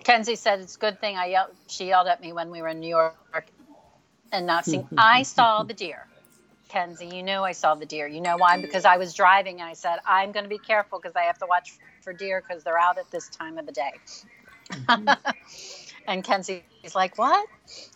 Kenzie 0.07 0.37
said 0.37 0.61
it's 0.61 0.77
a 0.77 0.79
good 0.79 1.01
thing 1.01 1.17
I 1.17 1.27
yelled. 1.27 1.51
She 1.67 1.87
yelled 1.89 2.07
at 2.07 2.21
me 2.21 2.33
when 2.33 2.49
we 2.53 2.63
were 2.63 2.69
in 2.69 2.79
New 2.79 2.89
York 2.89 3.17
and 4.31 4.47
not 4.47 4.65
seeing. 4.65 4.87
I 4.97 5.25
saw 5.25 5.65
the 5.65 5.75
deer. 5.75 6.07
Kenzie, 6.69 7.09
you 7.09 7.25
know 7.25 7.43
I 7.43 7.51
saw 7.51 7.75
the 7.75 7.87
deer. 7.87 8.07
You 8.07 8.21
know 8.21 8.37
why? 8.37 8.61
Because 8.61 8.85
I 8.85 8.99
was 8.99 9.15
driving 9.15 9.61
and 9.61 9.69
I 9.69 9.73
said 9.73 9.99
I'm 10.07 10.31
going 10.31 10.45
to 10.45 10.49
be 10.49 10.59
careful 10.59 11.01
because 11.01 11.17
I 11.17 11.23
have 11.23 11.39
to 11.39 11.47
watch 11.47 11.73
for 12.03 12.13
deer 12.13 12.41
because 12.41 12.63
they're 12.63 12.79
out 12.79 12.99
at 12.99 13.11
this 13.11 13.29
time 13.31 13.59
of 13.59 13.67
the 13.67 13.73
day. 13.73 13.95
Mm-hmm. 14.71 15.33
and 16.07 16.23
Kenzie's 16.23 16.95
like, 16.95 17.19
"What?" 17.19 17.45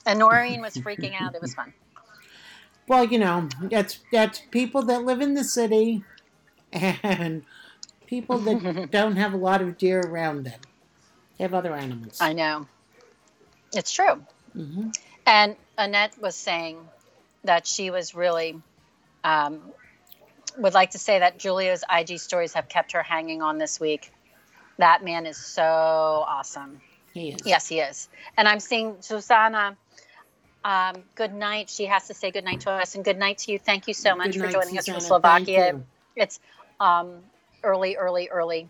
And 0.04 0.18
Noreen 0.18 0.60
was 0.62 0.74
freaking 0.74 1.14
out. 1.20 1.36
It 1.36 1.40
was 1.40 1.54
fun. 1.54 1.72
Well, 2.88 3.04
you 3.04 3.20
know, 3.20 3.48
that's 3.62 4.00
that's 4.10 4.42
people 4.50 4.82
that 4.82 5.04
live 5.04 5.20
in 5.20 5.34
the 5.34 5.44
city, 5.44 6.02
and 6.72 7.44
people 8.08 8.38
that 8.38 8.88
don't 8.90 9.14
have 9.14 9.32
a 9.32 9.36
lot 9.36 9.62
of 9.62 9.78
deer 9.78 10.00
around 10.00 10.46
them. 10.46 10.60
They 11.40 11.44
have 11.44 11.54
other 11.54 11.74
animals. 11.74 12.18
I 12.20 12.34
know. 12.34 12.66
It's 13.72 13.92
true. 13.92 14.22
hmm 14.52 14.88
And 15.24 15.56
Annette 15.78 16.12
was 16.20 16.36
saying 16.36 16.76
that 17.44 17.66
she 17.66 17.90
was 17.90 18.14
really 18.14 18.60
um, 19.24 19.62
would 20.58 20.74
like 20.74 20.90
to 20.90 20.98
say 20.98 21.20
that 21.20 21.38
Giulio's 21.38 21.82
IG 21.90 22.18
stories 22.18 22.52
have 22.52 22.68
kept 22.68 22.92
her 22.92 23.02
hanging 23.02 23.40
on 23.40 23.56
this 23.56 23.80
week. 23.80 24.10
That 24.76 25.02
man 25.02 25.24
is 25.24 25.38
so 25.38 25.62
awesome. 25.62 26.82
He 27.14 27.30
is. 27.30 27.40
Yes, 27.46 27.66
he 27.66 27.80
is. 27.80 28.10
And 28.36 28.46
I'm 28.46 28.60
seeing 28.60 28.96
Susanna. 29.00 29.78
Um, 30.62 31.04
good 31.14 31.32
night. 31.32 31.70
She 31.70 31.86
has 31.86 32.06
to 32.08 32.14
say 32.14 32.30
good 32.32 32.44
night 32.44 32.60
to 32.60 32.70
us, 32.70 32.96
and 32.96 33.02
good 33.02 33.16
night 33.18 33.38
to 33.38 33.52
you. 33.52 33.58
Thank 33.58 33.88
you 33.88 33.94
so 33.94 34.14
much 34.14 34.32
Good 34.32 34.36
for 34.36 34.42
night, 34.42 34.52
joining 34.52 34.76
us 34.76 34.86
from 34.86 35.00
Slovakia. 35.00 35.80
It's 36.16 36.38
um, 36.78 37.20
early, 37.62 37.96
early, 37.96 38.28
early 38.28 38.68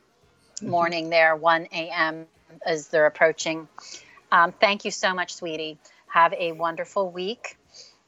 morning 0.62 1.10
there. 1.10 1.34
1 1.34 1.66
a.m. 1.72 2.26
as 2.64 2.88
they're 2.88 3.06
approaching. 3.06 3.68
Um, 4.32 4.52
thank 4.52 4.84
you 4.84 4.90
so 4.90 5.12
much, 5.14 5.34
sweetie. 5.34 5.78
Have 6.06 6.32
a 6.34 6.52
wonderful 6.52 7.10
week. 7.10 7.56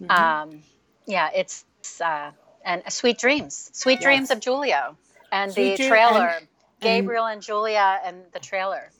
Mhm. 0.00 0.10
Um, 0.10 0.62
yeah, 1.06 1.30
it's 1.34 1.64
uh, 2.00 2.30
and 2.64 2.82
sweet 2.92 3.18
dreams, 3.18 3.70
sweet 3.72 3.94
Yes. 4.00 4.02
dreams 4.02 4.30
of 4.30 4.40
Giulio 4.40 4.96
and 5.32 5.52
Sweet 5.52 5.76
the 5.78 5.88
trailer, 5.88 6.28
and- 6.28 6.48
Gabriel 6.80 7.26
and 7.26 7.40
Julia 7.42 8.00
and 8.04 8.24
the 8.32 8.40
trailer. 8.40 8.90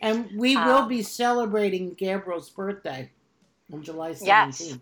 And 0.00 0.28
we 0.36 0.56
will 0.56 0.82
Um, 0.82 0.88
be 0.88 1.02
celebrating 1.02 1.94
Gabriel's 1.94 2.50
birthday 2.50 3.10
on 3.72 3.82
July 3.82 4.12
17th. 4.14 4.60
Yes. 4.70 4.78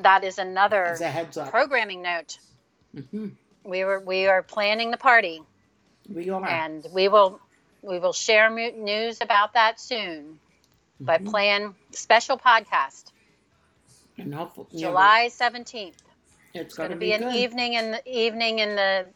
That 0.00 0.24
is 0.24 0.38
another 0.38 0.84
a 1.00 1.04
heads 1.08 1.36
up. 1.36 1.50
programming 1.50 2.02
note. 2.02 2.38
hmm 2.92 3.28
We 3.64 3.84
were 3.84 4.00
we 4.00 4.26
are 4.26 4.42
planning 4.42 4.90
the 4.90 4.96
party, 4.96 5.42
We 6.08 6.28
are. 6.30 6.44
and 6.44 6.86
we 6.92 7.08
will 7.08 7.40
we 7.84 7.98
will 7.98 8.12
share 8.12 8.50
news 8.50 9.20
about 9.20 9.52
that 9.54 9.78
soon. 9.78 10.40
But 11.00 11.22
Mhm. 11.22 11.30
plan 11.30 11.74
special 11.92 12.38
podcast 12.38 13.04
And 14.16 14.34
hopefully, 14.34 14.66
July 14.74 15.28
seventeenth. 15.28 16.00
it's 16.54 16.66
It's 16.66 16.76
going 16.76 16.90
to 16.90 16.94
gonna 16.96 17.00
be 17.00 17.12
an 17.12 17.22
good. 17.22 17.34
evening 17.34 17.74
in 17.74 17.90
the 17.90 18.08
evening 18.08 18.58
in 18.60 18.76
the 18.76 19.06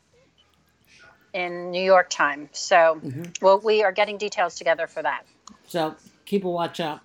in 1.32 1.70
New 1.70 1.82
York 1.82 2.10
time. 2.10 2.48
So 2.52 3.00
Mhm. 3.02 3.40
well, 3.40 3.58
we 3.60 3.82
are 3.84 3.92
getting 3.92 4.18
details 4.18 4.56
together 4.56 4.86
for 4.86 5.02
that. 5.02 5.24
So 5.68 5.96
keep 6.24 6.44
a 6.44 6.50
watch 6.50 6.80
out. 6.80 7.00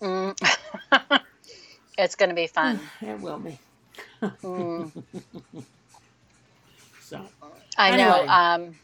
Mm. 0.00 0.34
it's 1.98 2.14
going 2.14 2.28
to 2.28 2.34
be 2.34 2.46
fun. 2.46 2.78
It 3.00 3.18
will 3.20 3.38
be. 3.38 3.58
Mm. 4.22 4.92
So 7.00 7.26
I 7.76 7.96
know. 7.96 8.28
Um, 8.28 8.78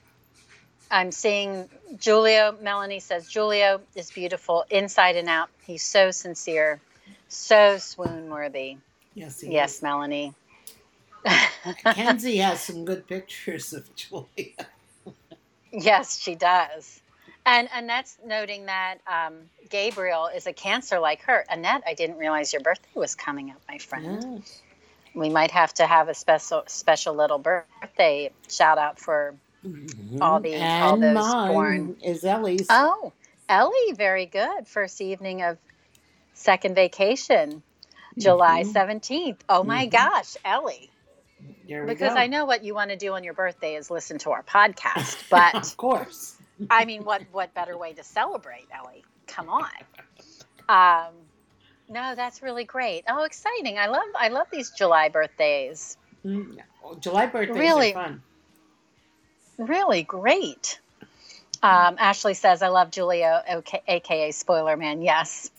I'm 0.90 1.10
seeing 1.12 1.68
Giulio. 1.98 2.56
Melanie 2.60 3.00
says 3.00 3.28
Giulio 3.28 3.80
is 3.94 4.10
beautiful 4.10 4.64
inside 4.70 5.16
and 5.16 5.28
out. 5.28 5.48
He's 5.66 5.82
so 5.82 6.10
sincere, 6.10 6.80
so 7.28 7.78
swoon 7.78 8.30
worthy. 8.30 8.76
yes, 9.14 9.40
he 9.40 9.52
Yes, 9.52 9.76
is. 9.76 9.82
Melanie. 9.82 10.34
Kenzie 11.94 12.36
has 12.38 12.60
some 12.62 12.84
good 12.84 13.06
pictures 13.08 13.72
of 13.72 13.92
Julia. 13.96 14.54
yes, 15.72 16.18
she 16.18 16.34
does. 16.36 17.00
And 17.44 17.68
Annette's 17.74 18.16
noting 18.24 18.66
that 18.66 18.98
um, 19.06 19.34
Gabriel 19.70 20.28
is 20.28 20.46
a 20.46 20.52
Cancer 20.52 20.98
like 20.98 21.22
her. 21.22 21.44
Annette, 21.48 21.82
I 21.86 21.94
didn't 21.94 22.18
realize 22.18 22.52
your 22.52 22.62
birthday 22.62 22.88
was 22.94 23.14
coming 23.14 23.50
up, 23.50 23.60
my 23.68 23.78
friend. 23.78 24.22
Yeah. 24.22 25.20
We 25.20 25.30
might 25.30 25.50
have 25.52 25.72
to 25.74 25.86
have 25.86 26.08
a 26.08 26.14
special, 26.14 26.64
special 26.66 27.14
little 27.14 27.38
birthday 27.38 28.30
shout 28.48 28.78
out 28.78 28.98
for. 29.00 29.34
Mhm. 29.66 30.20
All 30.20 30.40
the- 30.40 30.54
and 30.54 30.84
all 30.84 30.96
those 30.96 31.14
mine 31.14 31.52
born- 31.52 31.96
is 32.02 32.24
Ellie's. 32.24 32.66
Oh, 32.70 33.12
Ellie, 33.48 33.92
very 33.94 34.26
good. 34.26 34.66
First 34.68 35.00
evening 35.00 35.42
of 35.42 35.58
second 36.34 36.74
vacation, 36.74 37.62
July 38.18 38.62
Mhm. 38.64 38.72
17th. 38.72 39.42
Oh 39.48 39.62
my 39.64 39.86
Mhm. 39.86 39.90
gosh, 39.90 40.36
Ellie. 40.44 40.90
There 41.68 41.82
we 41.82 41.88
Because 41.92 42.14
go. 42.14 42.18
I 42.20 42.26
know 42.28 42.44
what 42.44 42.62
you 42.64 42.74
want 42.74 42.90
to 42.90 42.96
do 42.96 43.12
on 43.14 43.24
your 43.24 43.34
birthday 43.34 43.74
is 43.76 43.90
listen 43.90 44.18
to 44.18 44.30
our 44.30 44.42
podcast. 44.42 45.28
But 45.30 45.54
of 45.54 45.76
course. 45.76 46.36
I 46.70 46.84
mean, 46.86 47.04
what 47.04 47.22
what 47.32 47.52
better 47.54 47.76
way 47.76 47.92
to 47.94 48.02
celebrate, 48.02 48.66
Ellie? 48.72 49.04
Come 49.26 49.48
on. 49.50 49.68
Um, 50.68 51.12
no, 51.88 52.14
that's 52.14 52.42
really 52.42 52.64
great. 52.64 53.04
Oh, 53.08 53.24
exciting! 53.24 53.78
I 53.78 53.86
love 53.88 54.06
I 54.18 54.28
love 54.28 54.46
these 54.50 54.70
July 54.70 55.08
birthdays. 55.08 55.96
Mm, 56.24 56.58
July 57.00 57.26
birthdays 57.26 57.56
Really? 57.56 57.90
are 57.94 58.04
fun. 58.04 58.22
Really 59.58 60.02
great. 60.02 60.80
Um, 61.62 61.96
Ashley 61.98 62.34
says, 62.34 62.62
"I 62.62 62.68
love 62.68 62.90
Julia, 62.90 63.42
okay, 63.56 63.82
aka 63.88 64.30
Spoiler 64.32 64.76
Man." 64.76 65.02
Yes. 65.02 65.50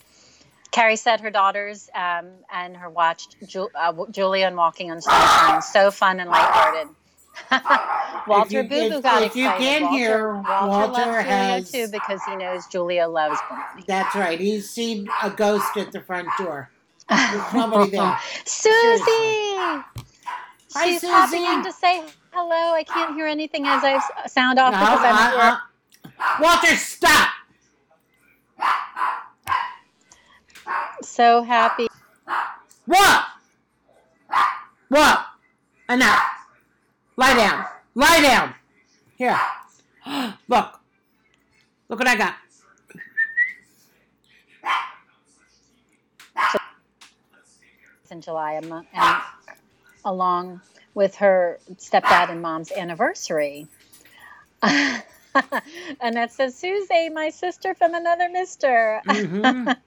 Carrie 0.70 0.96
said 0.96 1.20
her 1.22 1.30
daughters 1.30 1.88
um, 1.94 2.26
and 2.52 2.76
her 2.76 2.90
watched 2.90 3.36
Ju- 3.46 3.70
uh, 3.74 3.92
Julia 4.10 4.46
and 4.46 4.56
Walking 4.56 4.90
on 4.90 5.00
Sunshine. 5.00 5.62
So 5.62 5.90
fun 5.90 6.20
and 6.20 6.28
lighthearted. 6.30 6.88
Walter 8.28 8.62
you- 8.62 8.68
Boo 8.68 8.90
Boo 8.90 9.00
got 9.02 9.22
if 9.22 9.34
you 9.34 9.46
can 9.48 9.82
Walter, 9.82 9.96
hear, 9.96 10.34
Walter, 10.34 10.66
Walter 10.68 10.92
loves 10.92 11.06
Julia 11.06 11.22
has- 11.22 11.72
too 11.72 11.88
because 11.88 12.20
he 12.24 12.36
knows 12.36 12.66
Julia 12.66 13.08
loves 13.08 13.38
Bonnie. 13.48 13.84
That's 13.86 14.14
right. 14.14 14.38
He's 14.38 14.68
seen 14.68 15.08
a 15.22 15.30
ghost 15.30 15.76
at 15.76 15.90
the 15.90 16.00
front 16.02 16.28
door. 16.38 16.70
There's 17.08 17.52
nobody 17.54 17.90
there. 17.92 18.18
Susie, 18.44 19.06
Hi, 19.06 19.84
she's 20.84 21.00
popping 21.00 21.40
Susie. 21.40 21.52
in 21.54 21.64
to 21.64 21.72
say 21.72 22.04
hello. 22.32 22.74
I 22.74 22.84
can't 22.84 23.14
hear 23.14 23.26
anything 23.26 23.66
as 23.66 23.82
I 23.84 24.00
sound 24.26 24.58
off 24.58 24.72
No, 24.72 24.78
because 24.80 25.00
I'm 25.02 25.38
uh, 25.38 25.42
uh. 25.42 26.40
Walter, 26.40 26.76
stop! 26.76 27.30
So 31.02 31.42
happy. 31.42 31.88
What? 32.86 33.24
What? 34.88 35.26
Enough. 35.88 36.22
Lie 37.16 37.34
down. 37.34 37.64
Lie 37.94 38.20
down. 38.20 38.54
Here. 39.16 39.38
Look. 40.48 40.80
Look 41.88 41.98
what 41.98 42.08
I 42.08 42.16
got. 42.16 42.34
in 48.10 48.22
July, 48.22 48.54
a 48.54 48.62
month, 48.66 48.88
and 48.94 49.22
along 50.04 50.60
with 50.98 51.14
her 51.14 51.60
stepdad 51.76 52.28
and 52.28 52.42
mom's 52.42 52.72
anniversary. 52.72 53.68
and 54.62 55.02
Annette 56.00 56.32
says, 56.32 56.56
Susie, 56.56 57.08
my 57.08 57.30
sister 57.30 57.72
from 57.74 57.94
another 57.94 58.28
mister. 58.28 59.00
Mhm. 59.06 59.76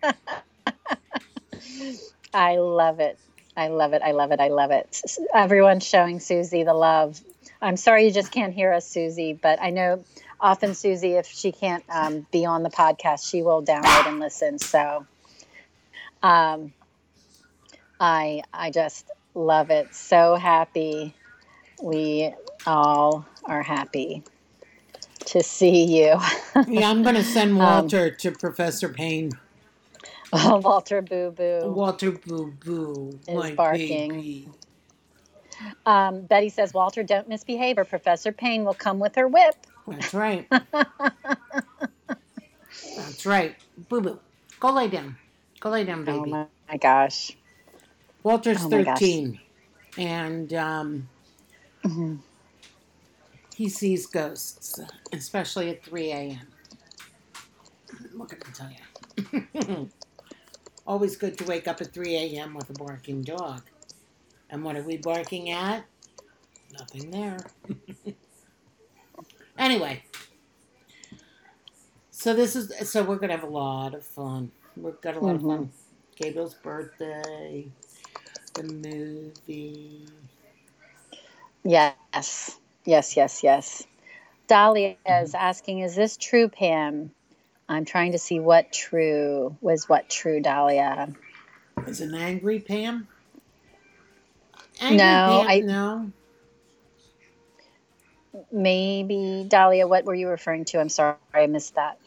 I 2.34 2.56
love 2.56 3.02
it. 3.02 3.20
I 3.58 3.68
love 3.68 3.92
it. 3.92 4.02
I 4.02 4.14
love 4.14 4.32
it. 4.32 4.40
I 4.40 4.48
love 4.48 4.72
it. 4.72 5.02
Everyone's 5.34 5.86
showing 5.86 6.22
Susie 6.22 6.64
the 6.64 6.74
love. 6.74 7.20
I'm 7.62 7.76
sorry 7.76 8.06
you 8.06 8.12
just 8.12 8.32
can't 8.32 8.54
hear 8.54 8.72
us, 8.72 8.88
Susie, 8.88 9.34
but 9.34 9.62
I 9.62 9.72
know 9.72 10.06
often 10.40 10.76
Susie, 10.76 11.16
if 11.16 11.28
she 11.28 11.52
can't 11.52 11.84
um, 11.90 12.26
be 12.32 12.46
on 12.46 12.64
the 12.64 12.70
podcast, 12.70 13.30
she 13.30 13.44
will 13.44 13.62
download 13.62 14.08
and 14.08 14.22
listen. 14.22 14.60
So 14.60 15.06
um, 16.24 16.72
I 18.00 18.44
I 18.54 18.72
just 18.72 19.12
love 19.36 19.72
it. 19.72 19.96
So 19.96 20.36
happy. 20.36 21.16
We 21.82 22.34
all 22.68 23.26
are 23.46 23.64
happy 23.64 24.24
to 25.28 25.44
see 25.44 25.86
you. 25.86 26.20
yeah, 26.66 26.90
I'm 26.90 27.04
going 27.04 27.16
to 27.16 27.24
send 27.24 27.60
Um, 27.60 27.62
Walter 27.62 28.10
to 28.12 28.32
Professor 28.32 28.90
Payne. 28.90 29.32
Walter 30.34 31.02
Boo 31.02 31.32
Boo. 31.32 31.76
Walter 31.76 32.12
Boo 32.12 32.54
Boo. 32.64 33.20
Is 33.28 33.34
my 33.34 33.52
barking. 33.52 33.72
baby. 33.72 34.50
Um, 35.86 36.26
Betty 36.26 36.50
says, 36.50 36.74
Walter, 36.74 37.04
don't 37.04 37.30
misbehave 37.30 37.78
or 37.78 37.86
Professor 37.86 38.32
Payne 38.34 38.66
will 38.66 38.74
come 38.76 39.00
with 39.00 39.16
her 39.16 39.28
whip. 39.28 39.56
That's 39.88 40.14
right. 40.14 40.48
That's 42.96 43.26
right. 43.26 43.56
Boo 43.90 44.02
Boo. 44.02 44.20
Go 44.60 44.74
lay 44.74 44.90
down. 44.90 45.18
Go 45.62 45.72
lay 45.72 45.86
down, 45.86 46.06
Oh 46.08 46.16
baby. 46.20 46.26
my, 46.26 46.46
my 46.70 46.78
gosh. 46.78 47.32
Walter's 48.24 48.64
Oh 48.64 48.70
my 48.70 48.84
gosh. 48.84 49.00
13. 49.00 49.40
And 49.98 50.54
um, 50.54 51.10
Mhm. 51.84 52.20
he 53.56 53.68
sees 53.70 54.06
ghosts, 54.08 54.80
especially 55.14 55.70
at 55.70 55.84
3 55.84 56.12
a.m. 56.12 56.48
What 58.16 58.30
can 58.30 58.40
I 58.46 58.52
tell 58.52 58.72
you? 58.72 59.90
Always 60.88 61.16
good 61.18 61.38
to 61.40 61.46
wake 61.46 61.68
up 61.68 61.82
at 61.82 61.94
3 61.94 62.16
a.m. 62.16 62.54
with 62.54 62.70
a 62.70 62.74
barking 62.74 63.22
dog. 63.22 63.64
And 64.50 64.64
what 64.64 64.76
are 64.76 64.84
we 64.84 64.98
barking 64.98 65.50
at? 65.52 65.86
Nothing 66.74 67.12
there. 67.12 67.38
anyway, 69.58 70.04
so 72.12 72.34
this 72.34 72.56
is 72.56 72.90
so 72.90 73.04
we're 73.04 73.18
gonna 73.18 73.36
have 73.36 73.44
a 73.44 73.48
lot 73.48 73.94
of 73.94 74.06
fun. 74.06 74.52
We've 74.76 75.00
got 75.02 75.16
a 75.18 75.20
lot 75.20 75.36
of 75.36 75.42
Mhm. 75.42 75.48
fun. 75.48 75.72
Gabriel's 76.16 76.54
birthday, 76.56 77.72
the 78.54 78.64
movie. 78.64 80.08
Yes. 81.64 82.58
Yes, 82.86 83.16
yes, 83.18 83.44
yes. 83.44 83.88
Dahlia 84.48 84.98
Mm-hmm. 85.10 85.24
is 85.24 85.36
asking, 85.36 85.80
is 85.80 85.96
this 85.96 86.18
true, 86.18 86.50
Pam? 86.50 87.12
I'm 87.70 87.86
trying 87.86 88.14
to 88.14 88.20
see 88.20 88.40
what 88.40 88.72
true 88.74 89.56
was 89.62 89.88
what 89.88 90.10
true, 90.10 90.42
Dahlia. 90.42 91.10
Is 91.88 92.02
an 92.02 92.16
angry 92.16 92.60
Pam? 92.60 93.08
Angry 94.82 94.98
No, 94.98 95.06
Pam? 95.26 95.48
I- 95.48 95.62
no. 95.62 96.12
Maybe, 98.52 99.46
Dahlia, 99.48 99.88
what 99.88 100.06
were 100.06 100.16
you 100.16 100.30
referring 100.30 100.66
to? 100.66 100.80
I'm 100.80 100.90
sorry, 100.90 101.18
I 101.34 101.48
missed 101.48 101.76
that. 101.76 101.98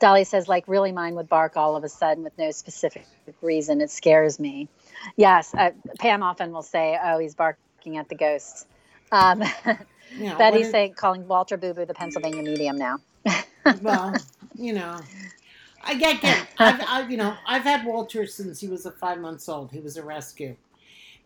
Dahlia 0.00 0.24
says, 0.24 0.48
like, 0.48 0.68
really, 0.68 0.92
mine 0.92 1.14
would 1.16 1.28
bark 1.28 1.56
all 1.56 1.76
of 1.76 1.84
a 1.84 1.88
sudden 1.88 2.24
with 2.24 2.36
no 2.38 2.50
specific 2.50 3.06
reason. 3.42 3.80
It 3.80 3.90
scares 3.90 4.38
me. 4.40 4.68
Yes, 5.16 5.54
uh, 5.54 5.70
Pam 6.00 6.22
often 6.22 6.52
will 6.52 6.62
say, 6.62 6.98
oh, 7.02 7.18
he's 7.18 7.34
barking 7.36 7.98
at 7.98 8.08
the 8.08 8.16
ghosts. 8.16 8.66
Um, 9.12 9.42
Yeah, 10.16 10.38
Betty's 10.38 10.70
saying, 10.70 10.94
calling 10.96 11.28
Walter 11.28 11.56
Boo 11.58 11.74
Boo 11.74 11.86
the 11.86 11.94
Pennsylvania 11.94 12.42
medium 12.42 12.76
now. 12.78 12.98
well, 13.82 14.20
you 14.54 14.74
know, 14.74 15.08
I 15.84 15.96
get 15.96 16.22
get. 16.22 16.48
I've, 16.58 16.80
I, 16.86 17.08
you 17.08 17.16
know, 17.18 17.36
I've 17.46 17.62
had 17.64 17.86
Walter 17.86 18.26
since 18.26 18.60
he 18.60 18.68
was 18.68 18.86
a 18.86 18.92
five 18.92 19.20
months 19.20 19.48
old. 19.48 19.72
He 19.72 19.80
was 19.80 19.96
a 19.96 20.04
rescue, 20.04 20.56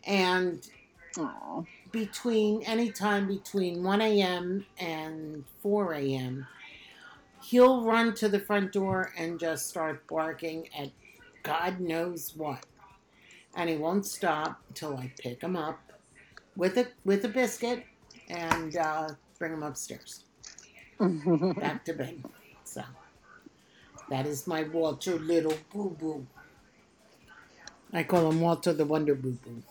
and 0.07 0.63
Oh, 1.19 1.67
between 1.93 2.63
any 2.65 2.93
time 2.93 3.29
between 3.29 3.83
1 3.85 4.01
a.m. 4.03 4.67
and 4.79 5.45
4 5.63 5.95
a.m., 5.95 6.49
he'll 7.41 7.85
run 7.85 8.15
to 8.17 8.29
the 8.29 8.41
front 8.41 8.73
door 8.73 9.13
and 9.19 9.41
just 9.41 9.69
start 9.69 10.07
barking 10.09 10.69
at 10.79 10.93
God 11.45 11.81
knows 11.81 12.33
what. 12.37 12.65
And 13.57 13.71
he 13.71 13.77
won't 13.77 14.07
stop 14.07 14.61
until 14.69 14.97
I 14.99 15.13
pick 15.19 15.43
him 15.43 15.57
up 15.57 15.81
with 16.57 16.79
a 16.79 16.89
with 17.05 17.25
a 17.25 17.29
biscuit 17.29 17.85
and 18.29 18.77
uh, 18.77 19.09
bring 19.39 19.55
him 19.55 19.63
upstairs 19.65 20.25
back 21.01 21.85
to 21.87 21.95
bed. 21.95 22.23
So 22.65 22.83
that 24.11 24.27
is 24.27 24.47
my 24.47 24.65
Walter 24.65 25.19
little 25.19 25.55
boo 25.73 25.97
boo. 25.99 26.27
I 27.93 28.05
call 28.05 28.31
him 28.31 28.41
Walter 28.41 28.73
the 28.75 28.85
Wonder 28.85 29.15
Boo 29.15 29.39
Boo. 29.45 29.63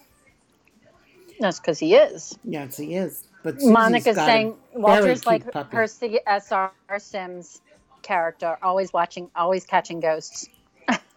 That's 1.40 1.60
because 1.60 1.80
he 1.80 1.96
is. 1.96 2.38
Yes, 2.44 2.78
he 2.78 2.96
is. 2.96 3.26
But 3.44 3.62
Susie's 3.62 3.72
Monica's 3.74 4.16
saying 4.18 4.56
Walter's 4.74 5.26
like 5.26 5.52
puppy. 5.52 5.78
her 5.78 5.84
CSR 5.84 6.72
Sims 7.00 7.62
character, 8.02 8.58
always 8.62 8.94
watching, 8.94 9.30
always 9.36 9.66
catching 9.66 10.00
ghosts. 10.00 10.50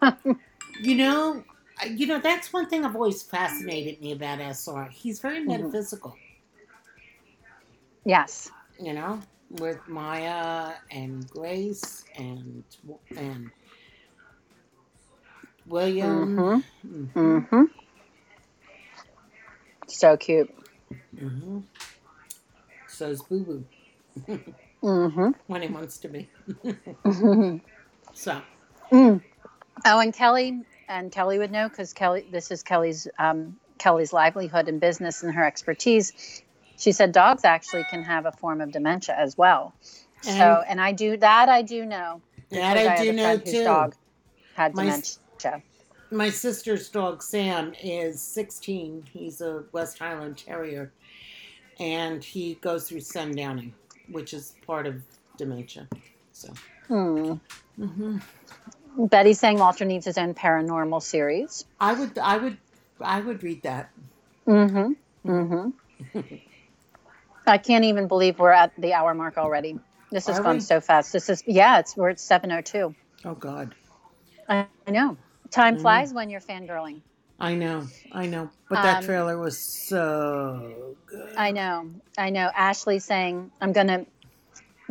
You 0.80 0.94
know, 0.96 1.44
you 1.86 2.06
know 2.06 2.20
that's 2.20 2.52
one 2.52 2.68
thing 2.68 2.84
I've 2.84 2.94
always 2.96 3.22
fascinated 3.22 4.00
me 4.00 4.12
about 4.12 4.40
SR. 4.40 4.88
He's 4.92 5.20
very 5.20 5.40
Mm-hmm. 5.46 5.70
metaphysical. 5.70 6.18
Yes. 8.04 8.50
You 8.80 8.94
know, 8.94 9.20
with 9.50 9.86
Maya 9.88 10.74
and 10.90 11.28
Grace 11.30 12.04
and 12.16 12.64
and 13.16 13.50
William. 15.66 16.44
Mm-hmm. 16.44 16.60
Mhm, 16.86 17.14
Mm-hmm. 17.16 17.62
So 19.88 20.16
cute. 20.16 20.50
mhm. 21.16 21.64
So's 22.86 23.22
Boo 23.22 23.44
Boo 23.44 23.64
Mm-hmm. 24.84 25.30
when 25.46 25.62
he 25.62 25.68
wants 25.68 25.98
to 26.00 26.08
be. 26.08 26.30
mm. 27.06 27.60
So 28.14 28.42
Oh, 29.86 30.00
and 30.00 30.14
Kelly 30.14 30.62
and 30.88 31.12
Kelly 31.12 31.38
would 31.38 31.50
know 31.50 31.68
because 31.68 31.92
Kelly, 31.92 32.26
this 32.30 32.50
is 32.50 32.62
Kelly's 32.62 33.06
um, 33.18 33.56
Kelly's 33.78 34.12
livelihood 34.12 34.68
and 34.68 34.80
business 34.80 35.22
and 35.22 35.34
her 35.34 35.44
expertise. 35.44 36.42
She 36.76 36.92
said 36.92 37.12
dogs 37.12 37.44
actually 37.44 37.84
can 37.90 38.02
have 38.04 38.26
a 38.26 38.32
form 38.32 38.60
of 38.60 38.72
dementia 38.72 39.14
as 39.16 39.36
well. 39.36 39.74
so, 40.22 40.30
And- 40.30 40.64
and 40.70 40.80
I 40.80 40.92
do 40.92 41.16
that. 41.16 41.48
I 41.48 41.62
do 41.62 41.84
know. 41.84 42.20
that 42.50 42.74
because 42.74 42.86
I 43.00 43.04
do 43.04 43.12
know 43.12 43.38
too. 43.38 43.64
dog 43.64 43.94
had 44.54 44.74
My- 44.74 44.84
dementia. 44.84 45.62
My 46.10 46.30
sister's 46.30 46.88
dog 46.88 47.22
Sam 47.22 47.74
is 47.82 48.22
16. 48.22 49.04
He's 49.12 49.40
a 49.42 49.64
West 49.72 49.98
Highland 49.98 50.38
Terrier, 50.38 50.90
and 51.78 52.24
he 52.24 52.54
goes 52.62 52.88
through 52.88 53.00
sundowning, 53.00 53.72
which 54.10 54.32
is 54.32 54.54
part 54.66 54.86
of 54.86 55.02
dementia. 55.36 55.86
So. 56.32 56.52
Hmm. 56.86 57.34
hmm 57.76 58.18
Betty's 58.96 59.40
saying 59.40 59.58
Walter 59.58 59.84
needs 59.84 60.06
his 60.06 60.18
own 60.18 60.34
paranormal 60.34 61.02
series. 61.02 61.64
I 61.80 61.94
would, 61.94 62.18
I 62.18 62.38
would, 62.38 62.58
I 63.00 63.20
would 63.20 63.42
read 63.42 63.62
that. 63.62 63.90
Mm-hmm. 64.48 65.30
Mm-hmm. 65.30 65.70
I 67.46 67.58
can't 67.58 67.84
even 67.84 68.08
believe 68.08 68.38
we're 68.38 68.52
at 68.52 68.72
the 68.78 68.94
hour 68.94 69.14
mark 69.14 69.38
already. 69.38 69.78
This 70.10 70.26
has 70.26 70.38
Are 70.38 70.42
gone 70.42 70.56
we? 70.56 70.60
so 70.60 70.80
fast. 70.80 71.12
This 71.12 71.28
is 71.28 71.42
yeah, 71.46 71.80
it's 71.80 71.96
we're 71.96 72.10
at 72.10 72.20
seven 72.20 72.52
oh 72.52 72.60
two. 72.60 72.94
Oh 73.24 73.34
God, 73.34 73.74
I, 74.48 74.66
I 74.86 74.90
know. 74.90 75.16
Time 75.50 75.76
Mhm. 75.76 75.82
flies 75.82 76.14
when 76.14 76.30
you're 76.30 76.40
fangirling. 76.40 77.02
I 77.40 77.54
know, 77.54 77.86
I 78.12 78.26
know. 78.26 78.50
But 78.68 78.82
that 78.82 78.98
Um, 78.98 79.04
trailer 79.04 79.38
was 79.38 79.58
so 79.58 80.96
good. 81.06 81.34
I 81.36 81.52
know. 81.52 81.90
I 82.18 82.30
know. 82.30 82.50
Ashley 82.54 82.98
saying 83.00 83.50
I'm 83.60 83.72
gonna 83.72 84.06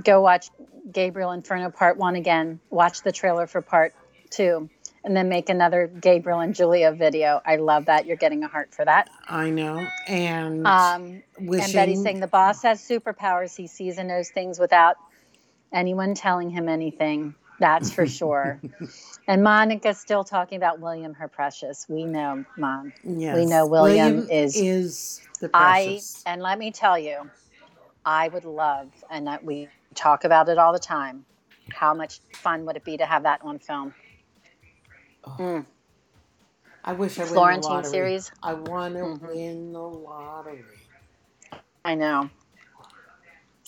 go 0.04 0.22
watch 0.22 0.50
Gabriel 0.92 1.32
Inferno 1.32 1.70
Part 1.70 1.98
One 1.98 2.16
again. 2.16 2.60
Watch 2.70 3.02
the 3.04 3.12
trailer 3.12 3.48
for 3.48 3.62
Part 3.62 3.94
Two. 4.30 4.70
and 5.04 5.16
then 5.16 5.30
make 5.30 5.48
another 5.48 5.88
Gabriel 5.88 6.40
and 6.42 6.54
Julia 6.54 6.92
video. 6.92 7.40
I 7.46 7.56
love 7.56 7.86
that. 7.86 8.06
You're 8.06 8.18
getting 8.18 8.44
a 8.44 8.48
heart 8.50 8.74
for 8.74 8.84
that. 8.84 9.10
I 9.30 9.50
know. 9.52 9.88
And 10.06 10.68
Um, 10.68 11.24
wishing, 11.40 11.64
and 11.64 11.74
Betty's 11.74 12.04
saying 12.04 12.20
the 12.20 12.28
boss 12.28 12.64
has 12.64 12.82
superpowers. 12.86 13.56
He 13.56 13.68
sees 13.68 13.98
and 14.00 14.10
knows 14.10 14.30
things 14.30 14.60
without 14.60 14.98
anyone 15.72 16.14
telling 16.14 16.50
him 16.50 16.68
anything. 16.68 17.36
That's 17.60 17.90
for 17.90 18.06
sure. 18.06 18.60
and 19.28 19.44
Monica's 19.44 19.98
still 19.98 20.24
talking 20.26 20.58
about 20.58 20.80
William, 20.82 21.14
her 21.14 21.28
precious. 21.30 21.86
We 21.88 22.04
know, 22.04 22.44
Mom. 22.58 22.92
yes, 23.04 23.36
we 23.36 23.46
know 23.46 23.66
William 23.66 24.28
is- 24.30 24.56
is 24.58 25.22
the 25.40 25.50
I 25.54 26.02
and 26.26 26.42
let 26.42 26.60
me 26.60 26.72
tell 26.72 27.00
you, 27.00 27.30
I 28.06 28.28
would 28.28 28.46
love, 28.46 28.90
and 29.10 29.26
that 29.28 29.44
we 29.44 29.70
talk 29.98 30.26
about 30.26 30.50
it 30.50 30.60
all 30.60 30.74
the 30.74 30.80
time. 30.80 31.26
How 31.72 31.94
much 31.94 32.22
fun 32.34 32.66
would 32.66 32.78
it 32.78 32.86
be 32.86 32.98
to 32.98 33.06
have 33.06 33.24
that 33.24 33.42
on 33.44 33.60
film? 33.60 33.94
Mm. 35.40 35.66
I 36.84 36.94
wish 36.94 37.20
I 37.20 37.26
win 37.26 37.48
the 37.48 37.56
Florentine 37.56 37.58
lottery. 37.58 37.92
series. 37.92 38.32
I 38.44 38.54
want 38.56 38.96
to 38.96 39.06
Mhm. 39.06 39.20
win 39.22 39.74
the 39.74 39.80
lottery. 39.80 40.66
I 41.86 41.96
know. 41.96 42.30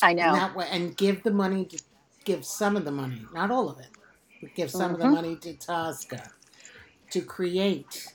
I 0.01 0.13
know. 0.13 0.23
And, 0.23 0.35
that 0.35 0.55
way, 0.55 0.67
and 0.71 0.97
give 0.97 1.23
the 1.23 1.31
money 1.31 1.65
to 1.65 1.79
give 2.25 2.45
some 2.45 2.75
of 2.77 2.85
the 2.85 2.91
money, 2.91 3.27
not 3.33 3.51
all 3.51 3.69
of 3.69 3.79
it, 3.79 3.89
but 4.41 4.55
give 4.55 4.71
some 4.71 4.93
of 4.93 4.99
the 4.99 5.05
Mhm. 5.05 5.07
money 5.07 5.37
to 5.37 5.53
Tosca 5.55 6.31
to 7.11 7.21
create 7.21 8.07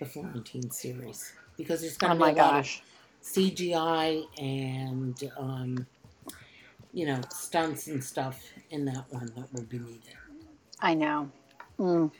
the 0.00 0.06
Florentine 0.06 0.70
series 0.70 1.32
because 1.56 1.82
there's 1.82 1.98
going 1.98 2.10
oh 2.10 2.14
to 2.14 2.18
be 2.18 2.26
my 2.26 2.30
a 2.30 2.34
lot 2.34 2.56
of 2.56 2.66
gosh. 2.66 2.82
CGI 3.22 4.24
and 4.38 5.32
um, 5.38 5.86
you 6.92 7.06
know 7.06 7.20
stunts 7.30 7.86
and 7.86 8.02
stuff 8.02 8.42
in 8.70 8.84
that 8.86 9.04
one 9.10 9.30
that 9.36 9.52
will 9.52 9.64
be 9.64 9.78
needed. 9.78 10.14
I 10.80 10.94
know. 10.94 11.30
Mm. 11.78 12.10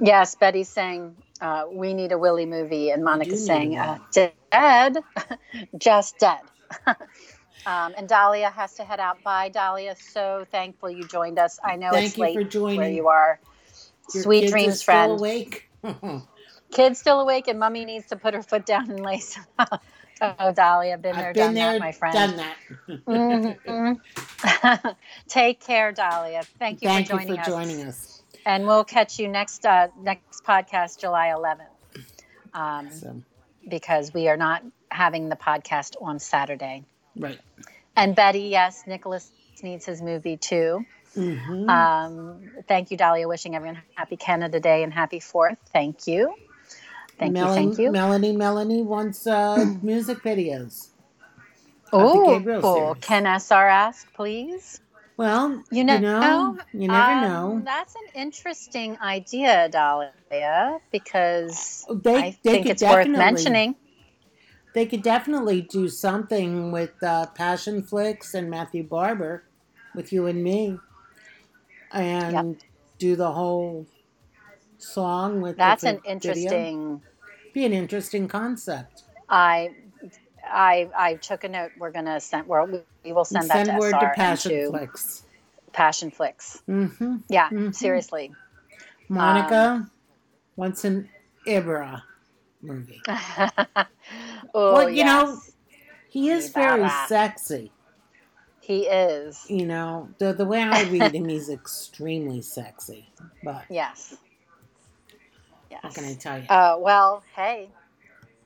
Yes, 0.00 0.34
Betty's 0.34 0.68
saying 0.68 1.16
uh, 1.40 1.64
we 1.70 1.94
need 1.94 2.12
a 2.12 2.18
Willie 2.18 2.46
movie, 2.46 2.90
and 2.90 3.04
Monica's 3.04 3.44
saying 3.44 3.76
uh, 3.78 3.98
dead, 4.12 4.98
just 5.78 6.18
dead. 6.18 6.40
um, 7.66 7.94
and 7.96 8.08
Dahlia 8.08 8.50
has 8.50 8.74
to 8.74 8.84
head 8.84 9.00
out. 9.00 9.22
Bye, 9.22 9.48
Dahlia. 9.50 9.96
So 9.96 10.44
thankful 10.50 10.90
you 10.90 11.06
joined 11.06 11.38
us. 11.38 11.58
I 11.64 11.76
know 11.76 11.90
Thank 11.90 12.06
it's 12.08 12.18
you 12.18 12.22
late 12.24 12.34
for 12.34 12.44
joining. 12.44 12.78
where 12.78 12.90
you 12.90 13.08
are. 13.08 13.38
Your 14.12 14.22
Sweet 14.22 14.50
dreams, 14.50 14.82
still 14.82 14.94
friend. 14.94 15.18
awake. 15.20 15.70
Kid's 16.72 16.98
still 16.98 17.20
awake, 17.20 17.46
and 17.48 17.58
Mummy 17.58 17.84
needs 17.84 18.06
to 18.08 18.16
put 18.16 18.34
her 18.34 18.42
foot 18.42 18.66
down 18.66 18.90
and 18.90 19.00
lace. 19.00 19.38
Oh, 20.20 20.52
Dahlia, 20.52 20.98
been 20.98 21.16
there, 21.16 21.28
I've 21.28 21.34
been 21.34 21.46
done 21.46 21.54
there, 21.54 21.72
that, 21.72 21.80
my 21.80 21.92
friend. 21.92 22.14
done 22.14 22.36
that. 22.36 22.56
Mhm. 23.06 24.96
Take 25.28 25.60
care, 25.60 25.92
Dahlia. 25.92 26.42
Thank 26.58 26.82
you 26.82 26.88
Thank 26.88 27.08
for 27.08 27.14
you 27.14 27.18
joining 27.18 27.34
for 27.36 27.40
us. 27.40 27.46
joining 27.48 27.82
us. 27.82 28.22
And 28.46 28.66
we'll 28.66 28.84
catch 28.84 29.18
you 29.18 29.28
next 29.28 29.64
uh, 29.64 29.88
next 30.00 30.44
podcast, 30.44 31.00
July 31.00 31.28
11th, 31.28 31.66
um, 32.52 32.90
So, 32.90 33.22
because 33.68 34.12
we 34.12 34.28
are 34.28 34.36
not 34.36 34.62
having 34.90 35.28
the 35.28 35.36
podcast 35.36 35.94
on 36.00 36.18
Saturday. 36.18 36.84
right. 37.16 37.38
And 37.96 38.14
Betty, 38.16 38.48
yes, 38.50 38.82
Nicholas 38.86 39.30
needs 39.62 39.86
his 39.86 40.02
movie 40.02 40.36
too. 40.36 40.84
hmm 41.14 41.68
Um, 41.68 42.50
thank 42.68 42.90
you, 42.90 42.96
Dahlia. 42.96 43.28
Wishing 43.28 43.54
everyone 43.54 43.80
happy 43.94 44.16
Canada 44.16 44.60
Day 44.60 44.82
and 44.82 44.92
happy 44.92 45.20
Fourth. 45.20 45.58
Thank 45.72 46.06
you. 46.06 46.34
Thank 47.18 47.34
Melanie, 47.34 47.62
you. 47.62 47.74
Thank 47.74 47.78
you. 47.78 47.90
Melanie, 47.92 48.36
Melanie 48.36 48.82
wants 48.82 49.26
uh, 49.26 49.64
music 49.82 50.22
videos. 50.22 50.88
Oh, 51.92 52.40
series. 52.74 53.04
can 53.04 53.26
SR 53.26 53.68
ask, 53.68 54.12
please? 54.14 54.80
Well, 55.16 55.62
You 55.70 55.84
know, 55.84 55.94
you 55.94 56.00
know, 56.00 56.58
you 56.72 56.88
never 56.88 57.12
um, 57.12 57.20
know. 57.22 57.62
That's 57.64 57.94
an 57.94 58.20
interesting 58.20 58.98
idea, 59.00 59.68
Dahlia, 59.68 60.80
because 60.90 61.86
They, 61.88 62.16
I 62.16 62.36
they 62.42 62.50
think 62.50 62.66
it's 62.66 62.82
worth 62.82 63.06
mentioning. 63.06 63.76
They 64.74 64.86
could 64.86 65.02
definitely 65.02 65.60
do 65.60 65.88
something 65.88 66.72
with 66.72 67.00
uh, 67.00 67.26
Passion 67.26 67.84
Flix 67.84 68.34
and 68.34 68.50
Matthew 68.50 68.82
Barber, 68.82 69.44
with 69.94 70.12
you 70.12 70.26
and 70.26 70.42
me, 70.42 70.78
and 71.92 72.56
do 72.98 73.14
the 73.14 73.30
whole 73.30 73.86
song 74.84 75.40
with. 75.40 75.56
That's 75.56 75.84
an 75.84 75.96
video. 75.96 76.10
interesting. 76.12 77.02
Be 77.52 77.64
an 77.64 77.72
interesting 77.72 78.28
concept. 78.28 79.04
I, 79.28 79.70
I, 80.44 80.88
I 80.96 81.14
took 81.14 81.44
a 81.44 81.48
note. 81.48 81.72
We're 81.78 81.92
gonna 81.92 82.20
send. 82.20 82.46
We're, 82.46 82.64
we 83.04 83.12
will 83.12 83.24
send, 83.24 83.50
that 83.50 83.66
to 83.66 83.78
word 83.78 83.92
SR 83.92 84.00
to 84.00 84.16
Passion 84.16 84.50
to 84.52 84.68
Flix. 84.70 85.22
Passion 85.72 86.10
Flix. 86.10 86.62
hmm 86.66 87.16
Yeah, 87.28 87.50
Mhm. 87.50 87.74
seriously. 87.74 88.32
Monica 89.08 89.90
wants 90.56 90.84
an 90.84 91.08
Ibra 91.46 92.02
movie. 92.62 93.02
oh, 94.54 94.74
Well, 94.74 94.90
you 94.90 95.04
know. 95.04 95.38
He 96.10 96.30
is 96.30 96.50
very 96.52 96.88
sexy. 96.88 97.72
he 98.60 98.86
is. 98.86 99.44
You 99.48 99.66
know, 99.66 100.08
the 100.18 100.32
the 100.32 100.44
way 100.44 100.62
I 100.62 100.82
read 100.82 101.12
him, 101.14 101.28
he's 101.28 101.48
extremely 101.50 102.40
sexy. 102.40 103.08
But 103.42 103.64
Yes. 103.68 104.14
Yes. 105.74 105.82
what 105.84 105.94
can 105.94 106.04
I 106.04 106.14
tell 106.14 106.38
you? 106.40 106.46
Uh, 106.48 106.76
well, 106.78 107.22
hey, 107.34 107.68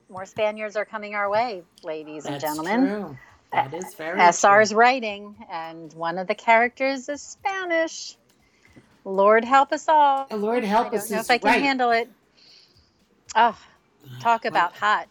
more 0.09 0.25
Spaniards 0.25 0.75
are 0.75 0.85
coming 0.85 1.15
our 1.15 1.29
way, 1.29 1.63
ladies 1.83 2.25
and 2.25 2.35
That's 2.35 2.43
gentlemen. 2.43 2.81
true. 2.87 3.17
That 3.51 3.73
is 3.73 3.93
very 3.95 4.19
SR's 4.19 4.69
true. 4.69 4.77
writing, 4.79 5.35
and 5.51 5.91
one 5.93 6.17
of 6.17 6.27
the 6.27 6.35
characters 6.35 7.09
is 7.09 7.21
Spanish. 7.21 8.15
Lord 9.05 9.43
help 9.43 9.71
us 9.71 9.87
all. 9.87 10.27
Lord 10.31 10.63
help 10.63 10.87
I 10.87 10.89
don't 10.91 10.99
us 10.99 11.09
know 11.11 11.19
if 11.19 11.31
I 11.31 11.37
can 11.37 11.47
right. 11.47 11.61
handle 11.61 11.91
it. 11.91 12.09
Oh, 13.35 13.57
talk 14.19 14.43
Well, 14.43 14.51
about 14.51 14.75
hot. 14.75 15.07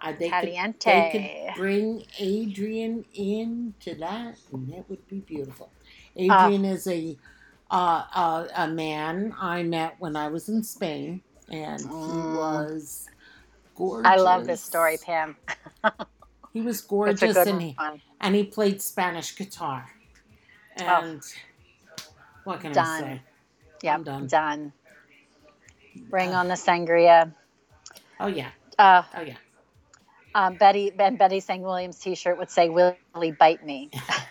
uh, 0.00 0.12
they, 0.12 0.30
could, 0.30 0.30
caliente. 0.30 1.10
they 1.12 1.46
could 1.54 1.60
bring 1.60 2.04
Adrian 2.18 3.04
in 3.14 3.74
to 3.80 3.94
that, 3.96 4.36
and 4.52 4.68
that 4.72 4.88
would 4.90 5.06
be 5.08 5.20
beautiful. 5.20 5.70
Adrian 6.16 6.64
is 6.64 6.86
a 6.86 7.16
uh, 7.70 8.04
uh, 8.14 8.48
a 8.56 8.68
man 8.68 9.34
I 9.40 9.62
met 9.62 9.96
when 10.00 10.16
I 10.16 10.28
was 10.28 10.48
in 10.48 10.62
Spain, 10.64 11.22
and 11.50 11.92
he 12.06 12.12
Mm. 12.12 12.34
was 12.34 13.10
gorgeous. 13.76 14.10
I 14.10 14.16
love 14.16 14.46
this 14.46 14.62
story, 14.62 14.98
Pam. 14.98 15.36
He 16.52 16.62
was 16.62 16.80
gorgeous, 16.82 17.46
and 17.46 17.62
he, 17.62 17.78
one. 17.78 18.02
and 18.20 18.34
he 18.34 18.44
played 18.44 18.82
Spanish 18.82 19.36
guitar. 19.36 19.86
And 20.76 21.22
what 22.44 22.60
can 22.60 22.74
I 22.74 22.84
Oh. 22.84 22.84
Say? 22.84 23.22
Yeah, 23.82 23.94
I'm 23.96 24.04
done. 24.04 24.26
done. 24.28 24.72
Bring 26.10 26.30
Uh. 26.30 26.34
on 26.34 26.48
the 26.48 26.54
sangria. 26.54 27.34
Oh 28.20 28.28
yeah, 28.28 28.50
Uh, 28.78 29.02
oh 29.14 29.22
yeah. 29.22 29.38
um, 30.34 30.56
Betty 30.56 30.92
and 30.98 31.18
Betty 31.18 31.40
saying 31.40 31.62
Williams' 31.62 31.98
T-shirt 32.00 32.38
would 32.38 32.50
say 32.50 32.68
"Willie 32.70 33.32
bite 33.32 33.64
me," 33.64 33.90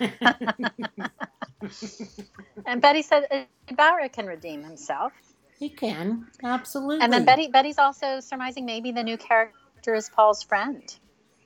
and 2.66 2.82
Betty 2.82 3.02
said 3.02 3.48
Ibarra 3.68 4.08
can 4.10 4.26
redeem 4.26 4.64
himself. 4.64 5.12
He 5.60 5.68
can 5.68 6.26
absolutely. 6.42 7.04
And 7.04 7.12
then 7.12 7.24
Betty 7.24 7.48
Betty's 7.48 7.78
also 7.78 8.18
surmising 8.20 8.64
maybe 8.64 8.90
the 8.90 9.04
new 9.04 9.18
character 9.18 9.94
is 9.94 10.08
Paul's 10.08 10.42
friend. 10.42 10.82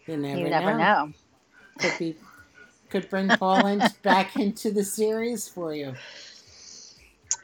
you 0.07 0.17
never, 0.17 0.39
you 0.39 0.49
never 0.49 0.73
know. 0.73 0.79
know. 0.79 1.13
Could 1.79 1.99
be, 1.99 2.17
could 2.91 3.11
bring 3.11 3.33
Paul 3.33 3.67
in, 3.67 3.83
back 4.03 4.39
into 4.39 4.71
the 4.71 4.85
series 4.85 5.49
for 5.49 5.75
you. 5.75 5.95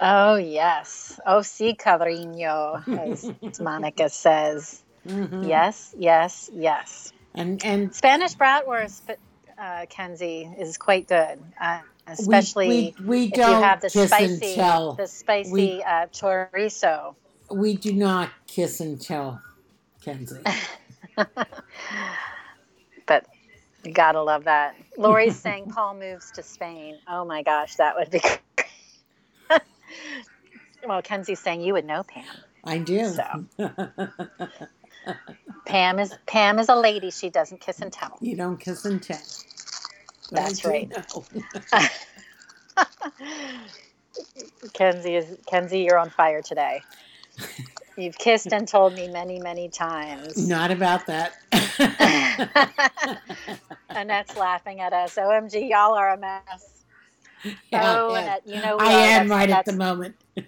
Oh 0.00 0.36
yes. 0.36 1.20
Oh 1.26 1.42
si 1.42 1.74
cabrino, 1.74 2.82
as 2.96 3.30
Monica 3.60 4.08
says. 4.08 4.80
Mhm. 5.06 5.48
Yes, 5.48 5.92
yes, 5.98 6.50
yes. 6.54 7.12
And 7.34 7.64
and 7.64 7.94
Spanish 7.94 8.34
bratwurst, 8.36 9.02
but 9.06 9.18
uh, 9.58 9.86
Kenzie 9.90 10.48
is 10.58 10.78
quite 10.78 11.08
good, 11.08 11.38
uh, 11.60 11.80
especially 12.18 12.68
we, 12.68 12.94
we, 13.00 13.06
we 13.06 13.24
if 13.26 13.32
don't 13.32 13.50
you 13.50 13.62
have 13.62 13.80
the 13.80 13.90
kiss 13.90 14.12
and 14.12 14.38
spicy, 14.40 14.54
tell. 14.54 14.92
the 14.94 15.06
spicy 15.06 15.50
We- 15.52 15.82
uh, 15.82 16.06
chorizo. 16.06 17.14
We 17.50 17.74
do 17.76 17.92
not 17.92 18.30
kiss 18.46 18.80
and 18.80 19.00
tell, 19.00 19.42
Kenzie. 20.04 20.36
but 23.06 23.26
you 23.84 23.92
gotta 23.92 24.22
love 24.22 24.44
that. 24.44 24.76
Lori's 24.96 25.36
saying 25.40 25.66
Paul 25.70 25.94
moves 25.94 26.30
to 26.32 26.42
Spain. 26.44 26.98
Oh 27.08 27.24
my 27.24 27.42
gosh, 27.42 27.74
that 27.76 27.96
would 27.96 28.10
be. 28.10 28.20
well, 30.86 31.02
Kenzie's 31.02 31.40
saying 31.40 31.62
you 31.62 31.72
would 31.72 31.84
know 31.86 32.04
Pam. 32.04 32.24
I 32.64 32.78
do. 32.78 33.08
So. 33.08 33.46
Pam 35.66 35.98
is 35.98 36.14
Pam 36.26 36.58
is 36.58 36.68
a 36.68 36.76
lady. 36.76 37.10
She 37.10 37.30
doesn't 37.30 37.60
kiss 37.60 37.80
and 37.80 37.92
tell. 37.92 38.16
you 38.20 38.36
don't 38.36 38.58
kiss 38.58 38.84
and 38.84 39.02
tell. 39.02 39.18
But 40.30 40.40
I 40.40 40.42
That's 40.44 40.64
right. 40.64 40.88
know. 40.90 41.24
Kenzie 44.72 45.16
is 45.16 45.36
Kenzie. 45.46 45.80
You're 45.80 45.98
on 45.98 46.10
fire 46.10 46.42
today. 46.42 46.82
You've 47.96 48.18
kissed 48.18 48.52
and 48.52 48.66
told 48.66 48.94
me 48.94 49.08
many, 49.08 49.38
many 49.40 49.68
times. 49.68 50.48
Not 50.48 50.70
about 50.70 51.06
that. 51.06 51.32
Annette's 53.90 54.36
laughing 54.36 54.80
at 54.80 54.92
us. 54.92 55.16
OMG, 55.16 55.68
y'all 55.70 55.94
are 55.94 56.10
a 56.10 56.16
mess. 56.18 56.84
Yeah, 57.72 57.94
oh, 57.96 58.12
yeah. 58.14 58.20
Annette, 58.20 58.42
you 58.46 58.60
know 58.62 58.76
we 58.76 58.84
I 58.84 58.92
are. 58.92 59.20
am 59.20 59.28
That's- 59.28 59.30
right 59.30 59.50
at 59.50 59.64
the 59.64 59.72
moment. 59.72 60.14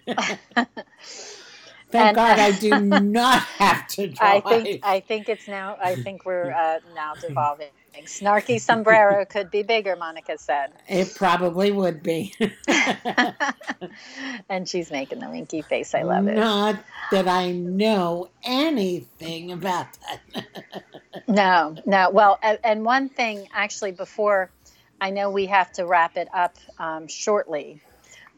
Thank 1.90 1.94
And- 1.94 2.16
God 2.16 2.38
I 2.38 2.52
do 2.52 2.80
not 2.80 3.42
have 3.42 3.86
to 3.88 4.08
drive. 4.08 4.42
I 4.46 4.60
think 4.62 4.86
I 4.86 5.00
think 5.00 5.28
it's 5.28 5.46
now. 5.48 5.76
I 5.82 5.94
think 5.94 6.24
we're 6.24 6.50
uh, 6.52 6.78
now 6.94 7.14
devolving. 7.20 7.68
Snarky 8.04 8.60
sombrero 8.60 9.24
could 9.24 9.50
be 9.50 9.62
bigger, 9.62 9.96
Monica 9.96 10.38
said, 10.38 10.72
it 10.88 11.14
probably 11.14 11.70
would 11.70 12.02
be. 12.02 12.34
and 14.48 14.68
she's 14.68 14.90
making 14.90 15.20
the 15.20 15.28
winky 15.28 15.62
face. 15.62 15.94
I 15.94 16.02
love 16.02 16.26
it. 16.26 16.36
Not 16.36 16.82
that 17.10 17.28
I 17.28 17.52
know 17.52 18.30
anything 18.42 19.52
about 19.52 19.86
that. 20.00 20.46
No, 21.28 21.76
no. 21.86 22.10
Well, 22.10 22.38
and, 22.42 22.58
and 22.64 22.84
one 22.84 23.08
thing 23.08 23.46
actually, 23.52 23.92
before 23.92 24.50
I 25.00 25.10
know 25.10 25.30
we 25.30 25.46
have 25.46 25.70
to 25.72 25.86
wrap 25.86 26.16
it 26.16 26.28
up 26.32 26.56
um, 26.78 27.06
shortly, 27.06 27.80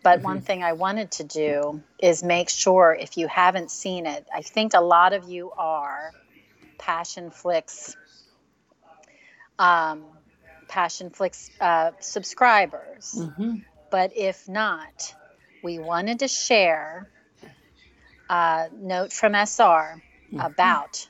but 0.03 0.23
one 0.23 0.41
thing 0.43 0.63
I 0.63 0.75
wanted 0.75 1.11
to 1.13 1.25
do 1.25 1.83
is 1.99 2.23
make 2.23 2.51
sure 2.51 2.97
if 2.99 3.17
you 3.17 3.27
haven't 3.27 3.71
seen 3.71 4.07
it, 4.07 4.27
I 4.33 4.43
think 4.43 4.75
a 4.75 4.81
lot 4.81 5.13
of 5.13 5.29
you 5.29 5.51
are 5.57 6.13
Passion 6.79 7.31
Flix, 7.31 7.97
um, 9.59 10.05
Passion 10.69 11.11
Flix 11.11 11.51
uh, 11.61 11.93
subscribers. 12.01 13.29
hmm 13.37 13.57
But 13.91 14.13
if 14.17 14.49
not, 14.49 15.15
we 15.63 15.79
wanted 15.79 16.21
to 16.21 16.29
share 16.29 17.09
a 18.31 18.69
note 18.73 19.13
from 19.13 19.35
SR 19.35 20.03
about 20.39 21.09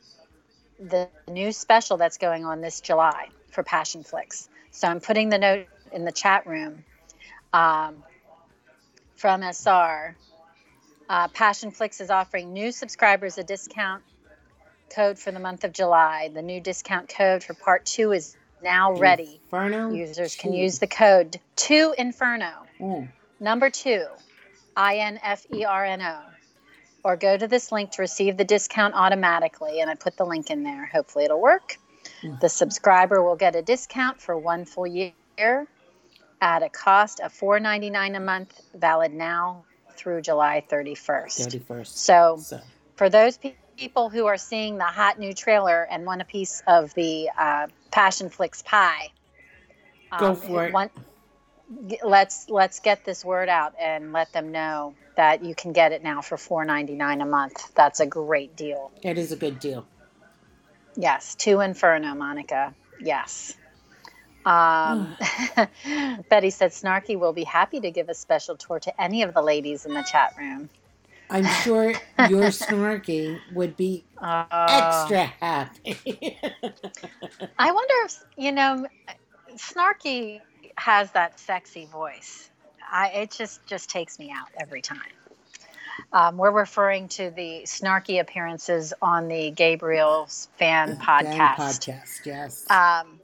the 0.79 1.09
new 1.31 1.53
special 1.53 1.97
that's 1.97 2.19
going 2.19 2.45
on 2.45 2.61
this 2.61 2.81
July 2.81 3.29
for 3.53 3.63
Passion 3.63 4.05
Flix. 4.05 4.49
So 4.71 4.89
I'm 4.89 5.01
putting 5.01 5.31
the 5.31 5.39
note 5.39 5.67
in 5.93 6.05
the 6.05 6.13
chat 6.13 6.47
room 6.47 6.85
um, 7.53 8.03
from 9.17 9.43
SR. 9.43 10.17
Uh, 11.09 11.29
Passion 11.29 11.71
Flix 11.71 12.01
is 12.01 12.11
offering 12.11 12.53
new 12.53 12.73
subscribers 12.73 13.39
a 13.39 13.45
discount 13.45 14.03
code 14.95 15.19
for 15.19 15.33
the 15.33 15.41
month 15.41 15.65
of 15.65 15.73
July. 15.73 16.31
The 16.33 16.43
new 16.43 16.61
discount 16.61 17.09
code 17.09 17.43
for 17.43 17.55
part 17.55 17.85
two 17.85 18.13
is 18.13 18.37
now 18.63 18.93
ready. 18.95 19.41
Inferno. 19.45 19.91
Users 19.93 20.37
can 20.37 20.53
use 20.53 20.79
the 20.79 20.87
code 20.87 21.39
2 21.57 21.95
Inferno, 21.99 22.51
Oh, 22.81 23.07
number 23.39 23.69
2, 23.71 24.07
I 24.77 24.97
N 24.97 25.21
F 25.23 25.47
E 25.53 25.65
R 25.65 25.85
N 25.85 26.01
O, 26.03 26.19
or 27.05 27.17
go 27.17 27.37
to 27.37 27.47
this 27.47 27.71
link 27.71 27.93
to 27.93 28.03
receive 28.03 28.37
the 28.37 28.45
discount 28.45 28.95
automatically. 28.95 29.81
And 29.81 29.91
I 29.91 29.95
put 29.95 30.17
the 30.17 30.25
link 30.25 30.51
in 30.51 30.63
there. 30.63 30.87
Hopefully, 30.87 31.27
it'll 31.27 31.41
work. 31.43 31.77
Mm. 32.23 32.41
The 32.41 32.49
subscriber 32.49 33.23
will 33.23 33.37
get 33.37 33.55
a 33.55 33.63
discount 33.63 34.21
for 34.21 34.37
one 34.39 34.65
full 34.65 34.87
year 34.87 35.67
at 36.41 36.63
a 36.63 36.69
cost 36.69 37.21
of 37.21 37.33
$4.99 37.33 38.17
a 38.17 38.21
month, 38.21 38.61
valid 38.75 39.13
now 39.13 39.65
through 39.97 40.23
July 40.23 40.65
31st. 40.71 41.65
31st. 41.67 41.87
So, 41.87 42.37
So, 42.41 42.61
for 42.97 43.09
those 43.09 43.39
pe- 43.39 43.55
people 43.77 44.09
who 44.11 44.27
are 44.27 44.37
seeing 44.37 44.79
the 44.79 44.85
hot 44.85 45.19
new 45.19 45.33
trailer 45.33 45.83
and 45.91 46.05
want 46.07 46.21
a 46.23 46.25
piece 46.25 46.63
of 46.67 46.95
the 46.95 47.31
uh, 47.39 47.67
Passion 47.91 48.29
Flix 48.31 48.63
pie, 48.63 49.11
Go 50.19 50.35
for 50.35 50.67
it. 50.67 50.73
want- 50.73 50.93
let's 52.05 52.49
let's 52.49 52.81
get 52.81 53.05
this 53.05 53.25
word 53.25 53.49
out 53.49 53.75
and 53.81 54.13
let 54.13 54.33
them 54.33 54.53
know 54.53 54.95
that 55.17 55.45
you 55.45 55.55
can 55.55 55.73
get 55.73 55.93
it 55.93 56.03
now 56.05 56.21
for 56.21 56.37
four 56.37 56.65
ninety 56.65 56.95
nine 56.95 57.21
a 57.21 57.27
month. 57.27 57.75
That's 57.75 58.01
a 58.01 58.07
great 58.07 58.55
deal. 58.55 58.93
it 59.03 59.19
is 59.19 59.33
a 59.33 59.37
good 59.37 59.59
deal. 59.59 59.87
Yes, 60.97 61.35
to 61.37 61.61
Inferno, 61.61 62.15
Monica. 62.15 62.75
Yes. 63.01 63.57
Um, 64.45 65.17
Betty 66.29 66.51
said 66.51 66.71
Snarky 66.71 67.19
will 67.19 67.33
be 67.33 67.45
happy 67.45 67.81
to 67.81 67.91
give 67.91 68.09
a 68.09 68.15
special 68.15 68.57
tour 68.57 68.79
to 68.81 69.01
any 69.03 69.23
of 69.23 69.35
the 69.35 69.43
ladies 69.43 69.87
in 69.87 69.95
the 69.95 70.03
chat 70.03 70.35
room. 70.39 70.69
I'm 71.31 71.47
sure 71.47 71.91
your 72.29 72.49
snarky 72.51 73.39
would 73.53 73.77
be 73.77 74.05
Uh, 74.19 74.47
extra 74.69 75.25
happy. 75.25 75.97
I 77.59 77.73
wonder 77.73 77.95
if 78.05 78.25
you 78.37 78.53
know, 78.53 78.87
Snarky 79.57 80.41
has 80.77 81.11
that 81.13 81.39
sexy 81.41 81.87
voice. 81.87 82.51
I 82.91 83.09
it 83.09 83.31
just 83.31 83.65
just 83.67 83.91
takes 83.91 84.19
me 84.19 84.31
out 84.31 84.49
every 84.61 84.83
time. 84.83 84.99
Um, 86.13 86.37
we're 86.37 86.51
referring 86.51 87.09
to 87.09 87.31
the 87.31 87.63
snarky 87.67 88.21
appearances 88.21 88.93
on 89.03 89.29
the 89.29 89.51
Gabriel's 89.51 90.49
fan 90.59 90.97
Fan 90.97 90.97
podcast, 90.97 91.57
podcast, 91.57 92.27
yes. 92.27 92.71
um, 92.71 93.21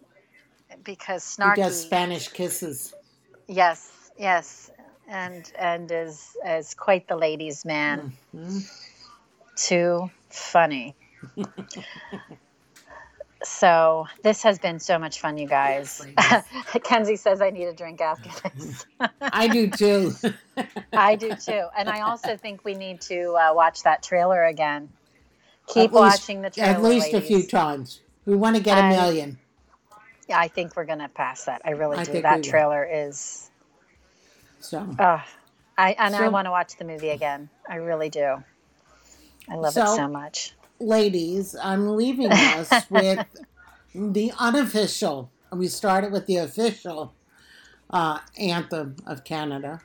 because 0.84 1.24
He 1.36 1.42
Snarky, 1.42 1.56
does 1.56 1.80
Spanish 1.80 2.28
kisses. 2.28 2.94
yes, 3.48 4.10
yes, 4.18 4.70
and 5.10 5.50
and 5.58 5.90
is 5.90 6.36
is 6.46 6.72
quite 6.74 7.08
the 7.08 7.16
ladies' 7.16 7.64
man. 7.64 8.12
Mhm. 8.34 8.70
Too 9.56 10.10
funny. 10.30 10.94
So 13.42 14.06
this 14.22 14.42
has 14.42 14.58
been 14.58 14.78
so 14.80 14.98
much 14.98 15.20
fun, 15.20 15.38
you 15.38 15.48
guys. 15.48 16.06
Yes, 16.18 16.44
Kenzie 16.84 17.16
says 17.16 17.40
I 17.40 17.50
need 17.50 17.64
a 17.66 17.72
drink 17.72 18.00
after 18.00 18.30
this. 18.50 18.84
I 19.20 19.48
do 19.48 19.68
too. 19.70 20.12
I 20.92 21.16
do 21.16 21.34
too, 21.34 21.64
and 21.76 21.88
I 21.88 22.02
also 22.02 22.36
think 22.36 22.64
we 22.64 22.74
need 22.74 23.00
to 23.02 23.32
uh, 23.40 23.54
watch 23.54 23.82
that 23.84 24.02
trailer 24.02 24.44
again. 24.44 24.90
Keep 25.68 25.76
At 25.76 25.82
least- 25.82 26.20
watching 26.20 26.42
the 26.42 26.50
trailer. 26.50 26.70
At 26.70 26.82
least 26.82 27.14
a 27.14 27.20
few 27.20 27.42
times. 27.46 28.02
We 28.26 28.36
want 28.36 28.56
to 28.56 28.62
get 28.62 28.78
a 28.78 28.88
million. 28.88 29.38
Yeah, 30.28 30.38
I 30.38 30.48
think 30.48 30.76
we're 30.76 30.84
gonna 30.84 31.08
pass 31.08 31.44
that. 31.46 31.62
I 31.64 31.70
really 31.70 31.96
I 31.96 32.04
do. 32.04 32.20
That 32.22 32.36
will. 32.36 32.42
trailer 32.44 32.84
is. 32.84 33.49
So, 34.60 34.86
Uh, 34.98 35.20
I 35.78 35.92
and 35.98 36.14
I 36.14 36.28
want 36.28 36.46
to 36.46 36.50
watch 36.50 36.76
the 36.76 36.84
movie 36.84 37.10
again. 37.10 37.48
I 37.68 37.76
really 37.76 38.10
do. 38.10 38.42
I 39.48 39.54
love 39.54 39.70
it 39.70 39.86
So- 39.86 39.96
so 39.96 40.08
much. 40.08 40.54
ladies, 40.78 41.56
I'm 41.62 41.96
leaving 41.96 42.30
us 42.32 42.70
with 42.90 43.26
the 43.94 44.32
unofficial. 44.38 45.30
We 45.52 45.68
started 45.68 46.12
with 46.12 46.26
the 46.26 46.36
official 46.36 47.12
uh, 47.90 48.18
anthem 48.38 48.96
of 49.06 49.24
Canada, 49.24 49.80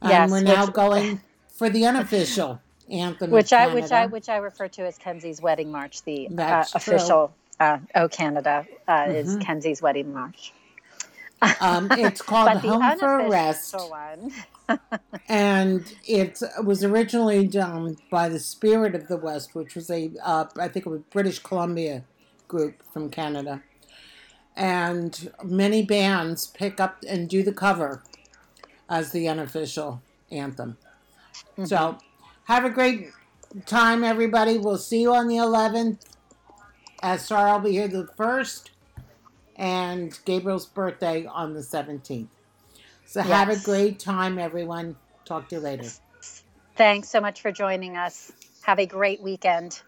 and 0.00 0.10
Yes, 0.10 0.30
we're 0.30 0.40
now 0.40 0.66
which- 0.66 0.74
going 0.74 1.20
for 1.48 1.68
the 1.68 1.84
unofficial 1.86 2.60
anthem 2.90 3.30
Which 3.30 3.52
of 3.52 3.58
I 3.58 3.64
Canada. 3.66 3.80
which 3.82 3.92
I 3.92 4.06
which 4.06 4.28
I 4.28 4.36
refer 4.36 4.68
to 4.68 4.82
as 4.86 4.98
Kenzie's 4.98 5.40
wedding 5.42 5.70
march. 5.70 6.02
The 6.02 6.28
uh, 6.28 6.64
official 6.74 7.32
uh, 7.60 7.78
"Oh 7.94 8.08
Canada" 8.08 8.66
uh, 8.88 9.06
is 9.08 9.36
Mhm. 9.36 9.42
Kenzie's 9.42 9.82
wedding 9.82 10.12
march. 10.14 10.52
Um, 11.60 11.88
it's 11.92 12.22
called 12.22 12.62
the 12.62 12.68
Home 12.68 12.98
for 12.98 13.28
Rest. 13.28 13.74
unofficial 13.74 13.90
one. 13.90 14.32
and 15.28 15.94
it 16.06 16.40
was 16.64 16.84
originally 16.84 17.46
done 17.46 17.96
by 18.10 18.28
the 18.28 18.38
Spirit 18.40 18.94
of 18.94 19.08
the 19.08 19.16
West, 19.16 19.54
which 19.54 19.74
was 19.74 19.90
a, 19.90 20.10
uh, 20.22 20.46
I 20.58 20.68
think 20.68 20.86
it 20.86 20.90
was 20.90 21.00
British 21.10 21.38
Columbia 21.38 22.04
group 22.48 22.82
from 22.92 23.10
Canada. 23.10 23.62
And 24.54 25.32
many 25.42 25.82
bands 25.82 26.46
pick 26.46 26.78
up 26.78 27.02
and 27.08 27.28
do 27.28 27.42
the 27.42 27.52
cover 27.52 28.02
as 28.88 29.12
the 29.12 29.26
unofficial 29.28 30.02
anthem. 30.30 30.76
So 31.64 31.98
have 32.44 32.64
a 32.64 32.70
great 32.70 33.08
time, 33.66 34.04
everybody. 34.04 34.58
We'll 34.58 34.78
see 34.78 35.02
you 35.02 35.14
on 35.14 35.28
the 35.28 35.36
11th. 35.36 36.00
As 37.02 37.26
Sarah 37.26 37.54
will 37.54 37.60
be 37.60 37.72
here 37.72 37.88
the 37.88 38.08
1st, 38.18 38.68
and 39.56 40.18
Gabriel's 40.24 40.66
birthday 40.66 41.26
on 41.26 41.54
the 41.54 41.60
17th. 41.60 42.28
So 43.06 43.20
have 43.22 43.50
a 43.50 43.56
great 43.56 43.98
time, 43.98 44.38
everyone. 44.38 44.96
Talk 45.24 45.48
to 45.48 45.56
you 45.56 45.60
later. 45.60 45.88
Thanks 46.76 47.08
so 47.08 47.20
much 47.20 47.42
for 47.42 47.52
joining 47.52 47.96
us. 47.96 48.32
Have 48.62 48.78
a 48.78 48.86
great 48.86 49.20
weekend. 49.20 49.80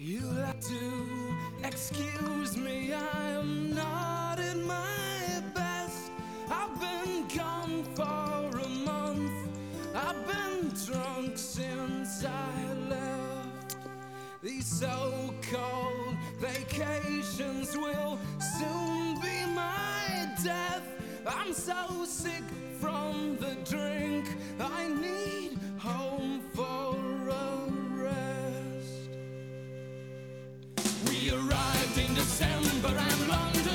You'll 0.00 0.32
have 0.34 0.60
to 0.60 1.08
excuse 1.64 2.56
me, 2.56 2.92
I 2.92 3.30
am 3.30 3.74
not 3.74 4.38
at 4.38 4.56
my 4.56 4.74
best. 4.74 5.07
I've 6.80 7.04
been 7.04 7.26
gone 7.36 7.84
for 7.94 8.58
a 8.58 8.68
month, 8.68 9.32
I've 9.94 10.26
been 10.26 10.70
drunk 10.86 11.36
since 11.36 12.24
I 12.24 12.72
left. 12.88 13.76
These 14.42 14.66
so 14.66 15.34
called 15.50 16.16
vacations 16.38 17.76
will 17.76 18.18
soon 18.58 19.20
be 19.20 19.44
my 19.54 20.28
death. 20.44 20.86
I'm 21.26 21.52
so 21.52 22.04
sick 22.04 22.44
from 22.78 23.38
the 23.40 23.56
drink, 23.68 24.26
I 24.60 24.88
need 24.88 25.58
home 25.78 26.42
for 26.54 26.94
a 27.28 27.66
rest. 27.90 29.08
We 31.08 31.30
arrived 31.32 31.98
in 31.98 32.14
December 32.14 32.96
and 32.96 33.28
London 33.28 33.67